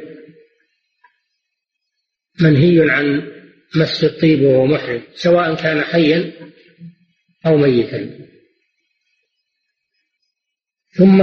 منهي 2.41 2.91
عن 2.91 3.33
مس 3.77 4.05
الطيب 4.05 4.43
وهو 4.43 4.67
محرم 4.67 5.03
سواء 5.15 5.55
كان 5.55 5.81
حيا 5.81 6.33
أو 7.47 7.57
ميتا. 7.57 8.19
ثم 10.91 11.23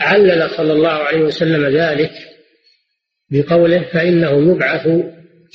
علل 0.00 0.50
صلى 0.50 0.72
الله 0.72 0.88
عليه 0.90 1.20
وسلم 1.20 1.66
ذلك 1.76 2.12
بقوله 3.30 3.82
فإنه 3.92 4.52
يبعث 4.52 4.86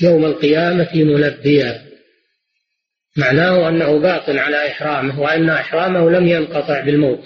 يوم 0.02 0.26
القيامة 0.26 0.90
ملبيا. 0.94 1.85
معناه 3.18 3.70
أنه 3.70 4.00
باق 4.00 4.30
على 4.30 4.68
إحرامه 4.68 5.20
وأن 5.20 5.50
إحرامه 5.50 6.10
لم 6.10 6.28
ينقطع 6.28 6.80
بالموت. 6.80 7.26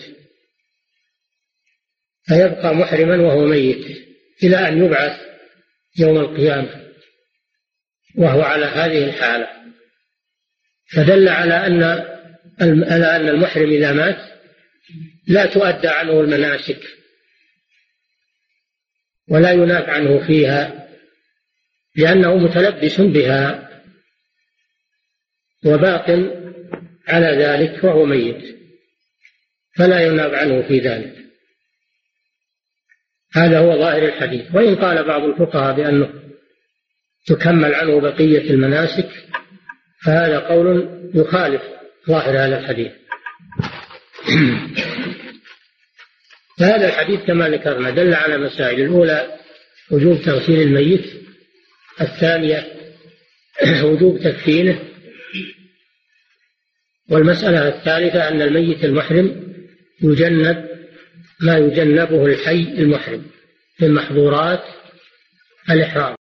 فيبقى 2.24 2.76
محرما 2.76 3.16
وهو 3.16 3.46
ميت 3.46 3.86
إلى 4.44 4.68
أن 4.68 4.86
يبعث 4.86 5.22
يوم 6.00 6.18
القيامة 6.18 6.90
وهو 8.16 8.42
على 8.42 8.66
هذه 8.66 9.04
الحالة. 9.04 9.48
فدل 10.92 11.30
على 11.30 11.54
أن 11.54 11.84
على 12.62 13.16
أن 13.16 13.30
المحرم 13.30 13.70
إذا 13.70 13.94
مات 13.94 14.18
لا 15.28 15.46
تؤدى 15.46 15.88
عنه 15.88 16.22
المناسك 16.22 16.82
ولا 19.28 19.52
يناف 19.52 19.90
عنه 19.90 20.28
فيها 20.28 20.88
لأنه 21.96 22.36
متلبس 22.36 23.02
بها 23.02 23.69
وباق 25.66 26.10
على 27.08 27.44
ذلك 27.44 27.84
وهو 27.84 28.06
ميت 28.06 28.60
فلا 29.78 30.00
يناب 30.08 30.36
عنه 30.36 30.68
في 30.68 30.80
ذلك. 30.80 31.16
هذا 33.36 33.60
هو 33.60 33.78
ظاهر 33.78 34.06
الحديث. 34.06 34.56
وإن 34.56 34.76
قال 34.76 35.04
بعض 35.04 35.24
الفقهاء 35.24 35.76
بأنه 35.76 36.14
تكمل 37.28 37.76
عنه 37.76 38.02
بقية 38.02 38.50
المناسك 38.50 39.10
فهذا 40.06 40.40
قول 40.40 40.90
يخالف 41.14 41.62
ظاهر 42.08 42.38
هذا 42.38 42.60
الحديث. 42.60 42.92
فهذا 46.60 46.88
الحديث 46.88 47.20
كما 47.20 47.50
ذكرنا 47.50 47.90
دل 47.90 48.14
على 48.14 48.38
مسائل 48.38 48.82
الأولى 48.82 49.40
وجوب 49.92 50.22
تغسيل 50.22 50.62
الميت 50.62 51.06
الثانية 52.02 52.68
وجوب 53.84 54.20
تكفينه 54.20 54.80
والمسألة 57.10 57.68
الثالثة 57.68 58.28
أن 58.28 58.42
الميت 58.42 58.86
المحرم 58.86 59.54
يجنب 60.04 60.66
ما 61.42 61.58
يجنبه 61.58 62.26
الحي 62.26 62.76
المحرم 62.78 63.22
من 63.82 63.94
محظورات 63.94 64.64
الإحرام. 65.70 66.19